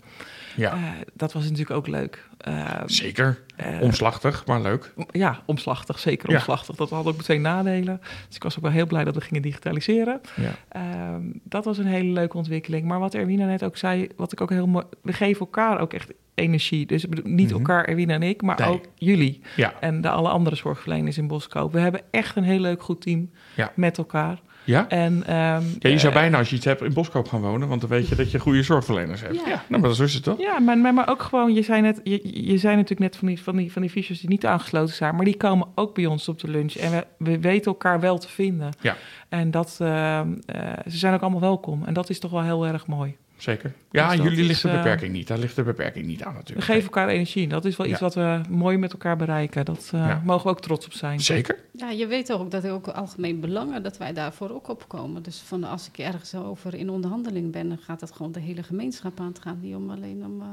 ja. 0.56 0.72
Eh, 0.72 0.78
dat 1.14 1.32
was 1.32 1.42
natuurlijk 1.42 1.70
ook 1.70 1.86
leuk. 1.86 2.28
Eh, 2.42 2.80
zeker. 2.86 3.42
eh, 3.56 3.80
Omslachtig, 3.80 4.46
maar 4.46 4.60
leuk. 4.60 4.92
ja, 5.10 5.42
omslachtig, 5.46 5.98
zeker 5.98 6.30
Ja. 6.30 6.36
omslachtig. 6.36 6.76
Dat 6.76 6.90
had 6.90 7.06
ook 7.06 7.16
meteen 7.16 7.40
nadelen. 7.40 8.00
Dus 8.26 8.36
ik 8.36 8.42
was 8.42 8.56
ook 8.56 8.62
wel 8.62 8.72
heel 8.72 8.86
blij 8.86 9.04
dat 9.04 9.14
we 9.14 9.20
gingen 9.20 9.42
digitaliseren. 9.42 10.20
Ja. 10.36 10.52
Ehm, 10.68 11.22
dat 11.44 11.64
was 11.64 11.78
een 11.78 11.86
hele 11.86 12.12
leuke 12.12 12.36
ontwikkeling. 12.36 12.86
Maar 12.86 12.98
wat 12.98 13.14
Erwina 13.14 13.46
net 13.46 13.64
ook 13.64 13.76
zei, 13.76 14.08
wat 14.16 14.32
ik 14.32 14.40
ook 14.40 14.50
heel 14.50 14.66
mooi... 14.66 14.84
We 15.02 15.12
geven 15.12 15.40
elkaar 15.40 15.80
ook 15.80 15.92
echt 15.92 16.12
energie. 16.34 16.86
Dus 16.86 17.06
niet 17.22 17.48
Mhm. 17.48 17.58
elkaar, 17.58 17.84
Erwina 17.84 18.14
en 18.14 18.22
ik, 18.22 18.42
maar 18.42 18.58
Nee. 18.60 18.68
ook 18.68 18.84
jullie. 18.94 19.40
Ja. 19.56 19.72
En 19.80 20.00
de 20.00 20.08
alle 20.08 20.28
andere 20.28 20.56
zorgverleners 20.56 21.18
in 21.18 21.26
Boskoop. 21.26 21.72
We 21.72 21.80
hebben 21.80 22.00
echt 22.10 22.36
een 22.36 22.44
heel 22.44 22.60
leuk 22.60 22.82
goed 22.82 23.00
team 23.00 23.30
Ja. 23.56 23.72
met 23.76 23.98
elkaar. 23.98 24.40
Ja? 24.64 24.88
En, 24.88 25.22
ehm, 25.26 25.62
Ja, 25.78 25.88
je 25.90 25.98
zou 25.98 26.12
eh, 26.12 26.18
bijna 26.20 26.38
als 26.38 26.50
je 26.50 26.56
iets 26.56 26.64
hebt 26.64 26.82
in 26.82 26.92
Boskoop 26.92 27.28
gaan 27.28 27.40
wonen, 27.40 27.68
want 27.68 27.80
dan 27.80 27.90
weet 27.90 28.08
je 28.08 28.14
dat 28.14 28.30
je 28.30 28.38
goede 28.38 28.62
zorgverleners 28.62 29.20
hebt. 29.20 29.34
Ja, 29.34 29.42
Ja. 29.48 29.62
nou, 29.68 29.80
maar 29.80 29.90
dat 29.90 30.00
is 30.00 30.14
het 30.14 30.22
toch? 30.22 30.38
Ja, 30.40 30.58
maar, 30.58 30.78
maar, 30.78 30.94
maar 30.94 31.08
ook 31.08 31.22
gewoon, 31.22 31.54
je 31.54 31.62
zei, 31.62 31.80
net, 31.80 32.00
je, 32.04 32.20
je 32.52 32.58
zei 32.58 32.74
natuurlijk 32.74 33.00
net 33.00 33.16
van 33.16 33.28
die, 33.28 33.42
van, 33.42 33.56
die, 33.56 33.72
van 33.72 33.82
die 33.82 33.90
fiches 33.90 34.20
die 34.20 34.28
niet 34.28 34.46
aangesloten 34.46 34.94
zijn, 34.94 35.14
maar 35.16 35.24
die 35.24 35.36
komen 35.36 35.66
ook 35.74 35.94
bij 35.94 36.06
ons 36.06 36.28
op 36.28 36.40
de 36.40 36.48
lunch. 36.48 36.74
En 36.74 36.90
we, 36.90 37.06
we 37.18 37.40
weten 37.40 37.72
elkaar 37.72 38.00
wel 38.00 38.18
te 38.18 38.28
vinden. 38.28 38.70
Ja. 38.80 38.96
En 39.28 39.50
dat, 39.50 39.76
ehm, 39.80 40.28
eh, 40.46 40.60
ze 40.88 40.98
zijn 40.98 41.14
ook 41.14 41.20
allemaal 41.20 41.40
welkom. 41.40 41.82
En 41.84 41.94
dat 41.94 42.10
is 42.10 42.18
toch 42.18 42.30
wel 42.30 42.42
heel 42.42 42.66
erg 42.66 42.86
mooi. 42.86 43.16
Zeker. 43.42 43.72
Ja, 43.90 44.08
Dus 44.08 44.16
dat 44.16 44.24
jullie 44.26 44.40
is, 44.40 44.46
ligt 44.46 44.62
de 44.62 44.68
eh, 44.68 44.74
beperking 44.76 45.12
niet. 45.12 45.26
Daar 45.28 45.38
ligt 45.38 45.56
de 45.56 45.62
beperking 45.62 46.06
niet 46.06 46.22
aan 46.22 46.32
We 46.32 46.38
natuurlijk. 46.38 46.66
geven 46.66 46.82
elkaar 46.82 47.08
energie. 47.08 47.48
Dat 47.48 47.64
is 47.64 47.76
wel 47.76 47.86
iets 47.86 47.98
Ja. 47.98 48.04
wat 48.04 48.14
we 48.14 48.40
mooi 48.48 48.76
met 48.76 48.92
elkaar 48.92 49.16
bereiken. 49.16 49.64
Dat 49.64 49.90
eh, 49.94 50.06
Ja. 50.06 50.22
mogen 50.24 50.44
we 50.44 50.50
ook 50.50 50.60
trots 50.60 50.86
op 50.86 50.92
zijn. 50.92 51.20
Zeker. 51.20 51.58
Ja, 51.72 51.90
je 51.90 52.06
weet 52.06 52.32
ook 52.32 52.50
dat 52.50 52.64
er 52.64 52.72
ook 52.72 52.88
algemeen 52.88 53.40
belangen, 53.40 53.82
dat 53.82 53.98
wij 53.98 54.12
daarvoor 54.12 54.50
ook 54.50 54.68
opkomen. 54.68 55.22
Dus 55.22 55.38
van 55.38 55.64
als 55.64 55.88
ik 55.88 55.98
ergens 55.98 56.34
over 56.34 56.74
in 56.74 56.90
onderhandeling 56.90 57.52
ben, 57.52 57.68
dan 57.68 57.78
gaat 57.78 58.00
het 58.00 58.12
gewoon 58.12 58.32
de 58.32 58.40
hele 58.40 58.62
gemeenschap 58.62 59.20
aan. 59.20 59.26
Het 59.26 59.38
gaat 59.42 59.60
niet 59.60 59.74
om 59.74 59.90
alleen 59.90 60.24
om 60.24 60.40
eh, 60.40 60.46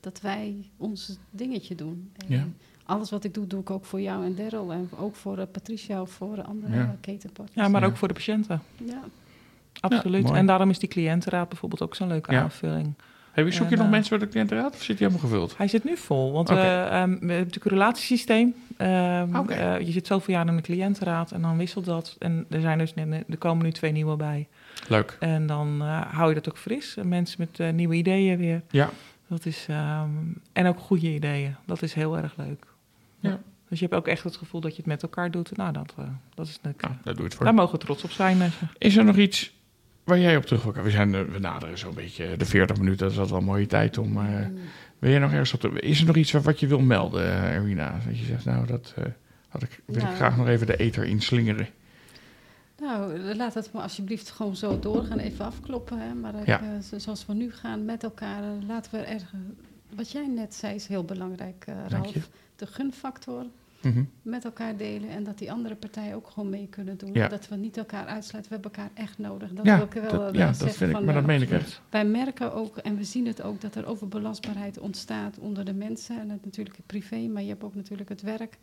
dat 0.00 0.20
wij 0.20 0.54
ons 0.76 1.18
dingetje 1.30 1.74
doen. 1.74 2.10
En 2.16 2.26
Ja. 2.36 2.46
Alles 2.86 3.10
wat 3.10 3.24
ik 3.24 3.34
doe, 3.34 3.46
doe 3.46 3.60
ik 3.60 3.70
ook 3.70 3.84
voor 3.84 4.00
jou 4.00 4.24
en 4.24 4.34
Daryl. 4.34 4.72
En 4.72 4.88
ook 4.98 5.14
voor 5.14 5.46
Patricia 5.46 6.00
of 6.00 6.10
voor 6.10 6.42
andere 6.42 6.88
ketenpartners. 7.00 7.66
Ja, 7.66 7.68
maar 7.68 7.80
Ja. 7.80 7.86
ook 7.86 7.96
voor 7.96 8.08
de 8.08 8.14
patiënten. 8.14 8.62
Ja. 8.84 9.02
Absoluut. 9.80 10.30
en 10.30 10.46
daarom 10.46 10.70
is 10.70 10.78
die 10.78 10.88
cliëntenraad 10.88 11.48
bijvoorbeeld 11.48 11.82
ook 11.82 11.94
zo'n 11.94 12.08
leuke 12.08 12.30
aanvulling. 12.36 12.94
Hey, 13.32 13.50
zoek 13.50 13.64
je 13.68 13.70
En, 13.70 13.76
nog 13.76 13.84
eh, 13.86 13.90
mensen 13.92 14.08
voor 14.18 14.26
de 14.26 14.32
cliëntenraad 14.32 14.74
of 14.74 14.82
zit 14.82 14.98
die 14.98 15.06
helemaal 15.06 15.28
gevuld? 15.28 15.56
Hij 15.56 15.68
zit 15.68 15.84
nu 15.84 15.96
vol, 15.96 16.32
want 16.32 16.48
we, 16.48 16.54
ehm, 16.54 16.90
we 16.90 16.98
hebben 16.98 17.28
natuurlijk 17.28 17.64
een 17.64 17.70
relatiesysteem. 17.70 18.54
Ehm, 18.76 19.48
eh, 19.50 19.80
je 19.80 19.92
zit 19.92 20.06
zoveel 20.06 20.34
jaar 20.34 20.46
in 20.46 20.56
de 20.56 20.62
cliëntenraad 20.62 21.30
en 21.32 21.42
dan 21.42 21.56
wisselt 21.56 21.84
dat. 21.84 22.16
En 22.18 22.46
er, 22.50 22.60
zijn 22.60 22.78
dus, 22.78 22.94
net- 22.94 23.24
er 23.28 23.36
komen 23.38 23.64
nu 23.64 23.72
twee 23.72 23.92
nieuwe 23.92 24.16
bij. 24.16 24.48
Leuk. 24.88 25.16
En 25.20 25.46
dan 25.46 25.78
eh, 25.82 26.00
hou 26.12 26.28
je 26.28 26.34
dat 26.34 26.48
ook 26.48 26.58
fris. 26.58 26.96
En 26.96 27.08
mensen 27.08 27.36
met 27.38 27.60
eh, 27.60 27.70
nieuwe 27.72 27.94
ideeën 27.94 28.38
weer. 28.38 28.62
Ja. 28.70 28.90
Dat 29.28 29.46
is, 29.46 29.66
ehm, 29.68 30.08
en 30.52 30.66
ook 30.66 30.78
goede 30.78 31.14
ideeën. 31.14 31.56
Dat 31.66 31.82
is 31.82 31.94
heel 31.94 32.16
erg 32.16 32.34
leuk. 32.36 32.66
Ja. 33.20 33.38
Dus 33.68 33.78
je 33.78 33.84
hebt 33.84 33.96
ook 33.98 34.08
echt 34.08 34.24
het 34.24 34.36
gevoel 34.36 34.60
dat 34.60 34.70
je 34.70 34.76
het 34.76 34.86
met 34.86 35.02
elkaar 35.02 35.30
doet. 35.30 35.56
Nou, 35.56 35.72
dat, 35.72 35.94
eh, 35.98 36.04
dat 36.34 36.46
is 36.46 36.58
leuk. 36.62 36.80
Nou, 36.82 36.94
daar 36.94 37.12
doe 37.12 37.22
je 37.22 37.28
het 37.28 37.34
voor. 37.34 37.44
Daar 37.44 37.54
mogen 37.54 37.72
we 37.78 37.84
trots 37.84 38.04
op 38.04 38.10
zijn. 38.10 38.40
eh. 38.42 38.46
Is 38.78 38.96
er 38.96 39.04
nog 39.04 39.16
iets 39.16 39.52
waar 40.04 40.18
jij 40.18 40.36
op 40.36 40.44
terug 40.44 40.62
wil 40.62 40.72
komen? 40.72 40.86
We, 40.86 40.90
zijn, 40.96 41.14
eh, 41.14 41.20
we 41.22 41.38
naderen 41.38 41.78
zo'n 41.78 41.94
beetje 41.94 42.36
de 42.36 42.44
40 42.44 42.76
minuten. 42.76 42.98
Dat 42.98 43.10
is 43.10 43.18
altijd 43.18 43.30
wel 43.30 43.40
een 43.48 43.52
mooie 43.54 43.66
tijd 43.66 43.98
om... 43.98 44.16
eh, 44.18 44.46
wil 44.98 45.10
jij 45.10 45.18
nog 45.18 45.30
ergens 45.32 45.52
op 45.54 45.64
Is 45.78 46.00
er 46.00 46.06
nog 46.06 46.16
iets 46.16 46.32
wat 46.32 46.60
je 46.60 46.66
wil 46.66 46.80
melden, 46.80 47.22
eh, 47.24 47.54
Erwina? 47.54 48.00
Dat 48.06 48.18
je 48.18 48.24
zegt, 48.24 48.44
nou, 48.44 48.66
dat 48.66 48.92
eh, 48.96 49.04
had 49.48 49.62
ik, 49.62 49.80
wil 49.86 49.96
ik 49.96 50.02
Nou. 50.02 50.14
graag 50.14 50.36
nog 50.36 50.48
even 50.48 50.66
de 50.66 50.76
ether 50.76 51.04
inslingeren. 51.04 51.68
Nou, 52.80 53.34
laat 53.34 53.54
het 53.54 53.72
maar 53.72 53.82
alsjeblieft 53.82 54.30
gewoon 54.30 54.56
zo 54.56 54.78
doorgaan. 54.78 55.18
Even 55.18 55.44
afkloppen. 55.44 55.98
Hè? 55.98 56.14
Maar 56.14 56.32
Ja. 56.46 56.60
eh, 56.60 56.98
zoals 56.98 57.26
we 57.26 57.34
nu 57.34 57.52
gaan 57.52 57.84
met 57.84 58.02
elkaar, 58.02 58.42
eh, 58.42 58.48
laten 58.68 58.90
we 58.92 58.98
erg. 58.98 59.32
Wat 59.96 60.10
jij 60.10 60.26
net 60.26 60.54
zei 60.54 60.74
is 60.74 60.86
heel 60.86 61.04
belangrijk, 61.04 61.64
eh. 61.66 61.74
Ralf. 61.88 62.28
De 62.56 62.66
gunfactor 62.66 63.44
Mhm. 63.84 64.04
met 64.22 64.44
elkaar 64.44 64.76
delen 64.76 65.08
en 65.08 65.24
dat 65.24 65.38
die 65.38 65.52
andere 65.52 65.74
partijen 65.74 66.14
ook 66.14 66.30
gewoon 66.30 66.50
mee 66.50 66.66
kunnen 66.70 66.98
doen. 66.98 67.12
Ja. 67.12 67.28
Dat 67.28 67.48
we 67.48 67.56
niet 67.56 67.76
elkaar 67.76 68.06
uitsluiten. 68.06 68.52
We 68.52 68.58
hebben 68.60 68.72
elkaar 68.82 68.90
echt 69.04 69.18
nodig. 69.18 69.52
Dat 69.52 69.64
Ja, 69.66 69.76
wil 69.76 69.86
ik 69.86 69.92
wel 69.92 70.10
dat, 70.10 70.34
ja, 70.34 70.46
zeggen 70.46 70.66
dat 70.66 70.76
vind 70.76 70.90
ik, 70.90 70.96
van, 70.96 71.04
maar 71.04 71.14
dat 71.14 71.26
meen 71.26 71.42
ik 71.42 71.50
echt. 71.50 71.80
Wij 71.90 72.04
merken 72.04 72.52
ook, 72.52 72.76
en 72.76 72.96
we 72.96 73.04
zien 73.04 73.26
het 73.26 73.42
ook, 73.42 73.60
dat 73.60 73.74
er 73.74 73.86
overbelastbaarheid 73.86 74.78
ontstaat 74.78 75.38
onder 75.38 75.64
de 75.64 75.74
mensen. 75.74 76.20
En 76.20 76.30
het 76.30 76.44
natuurlijk 76.44 76.76
privé, 76.86 77.16
maar 77.16 77.42
je 77.42 77.48
hebt 77.48 77.64
ook 77.64 77.74
natuurlijk 77.74 78.08
het 78.08 78.22
werk. 78.22 78.58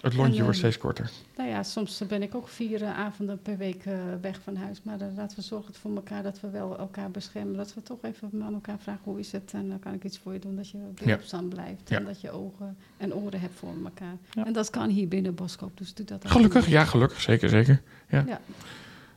Het 0.00 0.14
lontje 0.14 0.38
En, 0.38 0.42
wordt 0.44 0.58
eh, 0.58 0.64
steeds 0.64 0.78
korter. 0.78 1.10
Nou 1.36 1.48
ja, 1.48 1.62
soms 1.62 2.02
ben 2.08 2.22
ik 2.22 2.34
ook 2.34 2.48
vier 2.48 2.82
eh, 2.82 2.98
avonden 2.98 3.42
per 3.42 3.56
week 3.56 3.84
eh, 3.84 3.94
weg 4.20 4.40
van 4.44 4.56
huis. 4.56 4.82
Maar 4.82 4.98
laten 5.16 5.36
we 5.36 5.42
zorgen 5.42 5.74
voor 5.74 5.94
elkaar 5.94 6.22
dat 6.22 6.40
we 6.40 6.50
wel 6.50 6.78
elkaar 6.78 7.10
beschermen. 7.10 7.56
Dat 7.56 7.74
we 7.74 7.82
toch 7.82 7.98
even 8.02 8.42
aan 8.42 8.54
elkaar 8.54 8.78
vragen 8.78 9.00
hoe 9.04 9.18
is 9.18 9.32
het. 9.32 9.52
En 9.54 9.68
dan 9.68 9.78
kan 9.78 9.94
ik 9.94 10.04
iets 10.04 10.18
voor 10.18 10.32
je 10.32 10.38
doen 10.38 10.56
dat 10.56 10.68
je 10.68 10.78
behulpzaam 10.94 11.48
blijft. 11.48 11.88
Ja. 11.88 11.96
En 11.96 12.04
dat 12.04 12.20
je 12.20 12.30
ogen 12.30 12.76
en 12.96 13.14
oren 13.14 13.40
hebt 13.40 13.54
voor 13.54 13.74
elkaar. 13.84 14.16
Ja. 14.30 14.46
En 14.46 14.52
dat 14.52 14.70
kan 14.70 14.88
hier 14.88 15.08
binnen 15.08 15.34
Boskoop. 15.34 15.78
Dus 15.78 15.94
doe 15.94 16.06
dat 16.06 16.24
ook. 16.24 16.30
Gelukkig, 16.30 16.68
ja, 16.68 16.84
gelukkig. 16.84 17.20
Zeker, 17.20 17.48
zeker. 17.48 17.82
Ja. 18.08 18.24
Ja. 18.26 18.40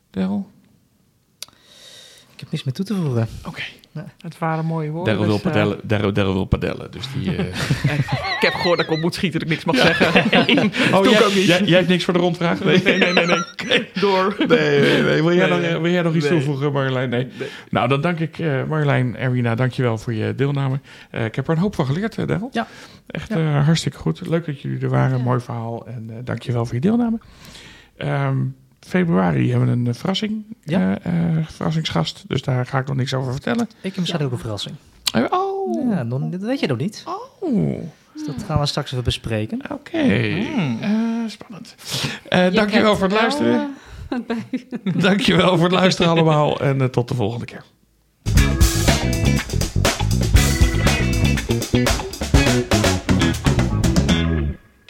Del? 0.10 0.50
Ik 2.44 2.50
heb 2.50 2.52
niks 2.52 2.64
meer 2.64 2.74
toe 2.74 2.86
te 2.86 2.96
voegen. 3.04 3.28
Oké. 3.48 3.62
Het 4.22 4.38
waren 4.38 4.66
mooie 4.66 4.90
woorden. 4.90 5.14
Daryl 5.14 5.28
wil 5.30 5.36
dus, 5.38 5.46
eh, 5.46 5.52
padellen. 5.52 5.80
Daryl, 5.84 6.14
Daryl 6.14 6.34
wil 6.34 6.46
padellen. 6.46 6.92
Dus 6.92 7.06
die... 7.14 7.36
eh, 7.36 7.46
ik 8.38 8.40
heb 8.40 8.54
gehoord 8.54 8.78
dat 8.78 8.86
ik 8.88 8.92
op 8.92 9.00
moet 9.00 9.14
schieten, 9.14 9.40
dat 9.40 9.50
ik 9.50 9.54
niks 9.56 9.66
mag 9.66 9.76
zeggen. 9.86 10.22
Oh, 10.96 11.06
jij, 11.10 11.26
ook 11.26 11.34
niet. 11.36 11.46
Jij, 11.46 11.62
jij 11.64 11.78
hebt 11.78 11.88
niks 11.90 12.04
voor 12.04 12.14
de 12.14 12.20
rondvraag? 12.20 12.64
Nee, 12.64 12.82
nee, 12.84 12.98
nee. 12.98 13.14
nee, 13.14 13.26
nee. 13.26 13.90
Door. 14.02 14.36
Nee, 14.38 14.48
nee, 14.80 15.02
nee. 15.04 15.22
Wil, 15.24 15.34
jij 15.34 15.50
Nee, 15.50 15.60
nog, 15.60 15.70
nee. 15.72 15.80
wil 15.82 15.92
jij 15.92 16.02
nog 16.02 16.16
iets 16.16 16.30
Nee. 16.30 16.34
toevoegen, 16.38 16.72
Marjolein? 16.72 17.10
Nee. 17.10 17.28
Nee. 17.40 17.48
Nou, 17.70 17.88
dan 17.88 18.02
dank 18.02 18.20
ik 18.20 18.40
eh 18.40 18.64
Marjolein, 18.64 19.16
Erwina, 19.18 19.56
dankjewel 19.56 19.98
voor 19.98 20.14
je 20.14 20.36
deelname. 20.36 20.80
Eh, 21.10 21.26
ik 21.26 21.36
heb 21.36 21.48
er 21.48 21.54
een 21.54 21.60
hoop 21.62 21.76
van 21.76 21.86
geleerd, 21.86 22.18
uh, 22.18 22.28
Daryl. 22.28 22.50
Ja. 22.52 22.68
Echt 23.08 23.30
Ja. 23.30 23.36
eh, 23.60 23.66
hartstikke 23.66 23.98
goed. 23.98 24.28
Leuk 24.28 24.46
dat 24.46 24.62
jullie 24.62 24.80
er 24.82 24.90
waren. 24.90 25.18
Ja. 25.18 25.24
Mooi 25.24 25.40
verhaal. 25.40 25.88
En 25.88 26.06
eh 26.10 26.16
dankjewel 26.24 26.66
voor 26.66 26.76
je 26.76 26.82
deelname. 26.82 27.20
Ehm, 27.98 28.38
februari 28.88 29.50
hebben 29.50 29.68
we 29.68 29.74
een 29.74 29.88
eh, 29.88 29.94
verrassing. 29.94 30.44
Ja. 30.64 31.00
Eh, 31.00 31.38
eh, 31.38 31.48
verrassingsgast. 31.48 32.24
Dus 32.28 32.42
daar 32.42 32.66
ga 32.66 32.80
ik 32.80 32.88
nog 32.88 32.96
niks 32.96 33.14
over 33.14 33.32
vertellen. 33.32 33.70
Ik 33.82 33.82
heb 33.82 33.98
misschien 33.98 34.22
ook 34.22 34.32
een 34.32 34.38
verrassing. 34.38 34.76
Oh. 35.30 35.90
Ja, 35.90 36.04
dan, 36.04 36.32
dat 36.32 36.42
weet 36.42 36.60
je 36.60 36.68
nog 36.68 36.78
niet. 36.78 37.04
Oh. 37.40 37.80
Dus 38.14 38.26
dat 38.26 38.44
gaan 38.46 38.60
we 38.60 38.66
straks 38.66 38.92
even 38.92 39.04
bespreken. 39.04 39.62
Oké. 39.64 39.74
Okay. 39.74 40.40
Mm. 40.40 40.78
Uh, 40.82 41.30
spannend. 41.30 41.76
Dankjewel 42.56 42.96
voor 42.96 43.08
het 43.08 43.16
luisteren. 43.16 43.76
Dankjewel 44.96 45.56
voor 45.56 45.66
het 45.66 45.74
luisteren 45.74 46.12
allemaal. 46.12 46.60
En 46.60 46.92
tot 46.92 47.08
de 47.08 47.16
volgende 47.16 47.46
keer. 47.46 47.64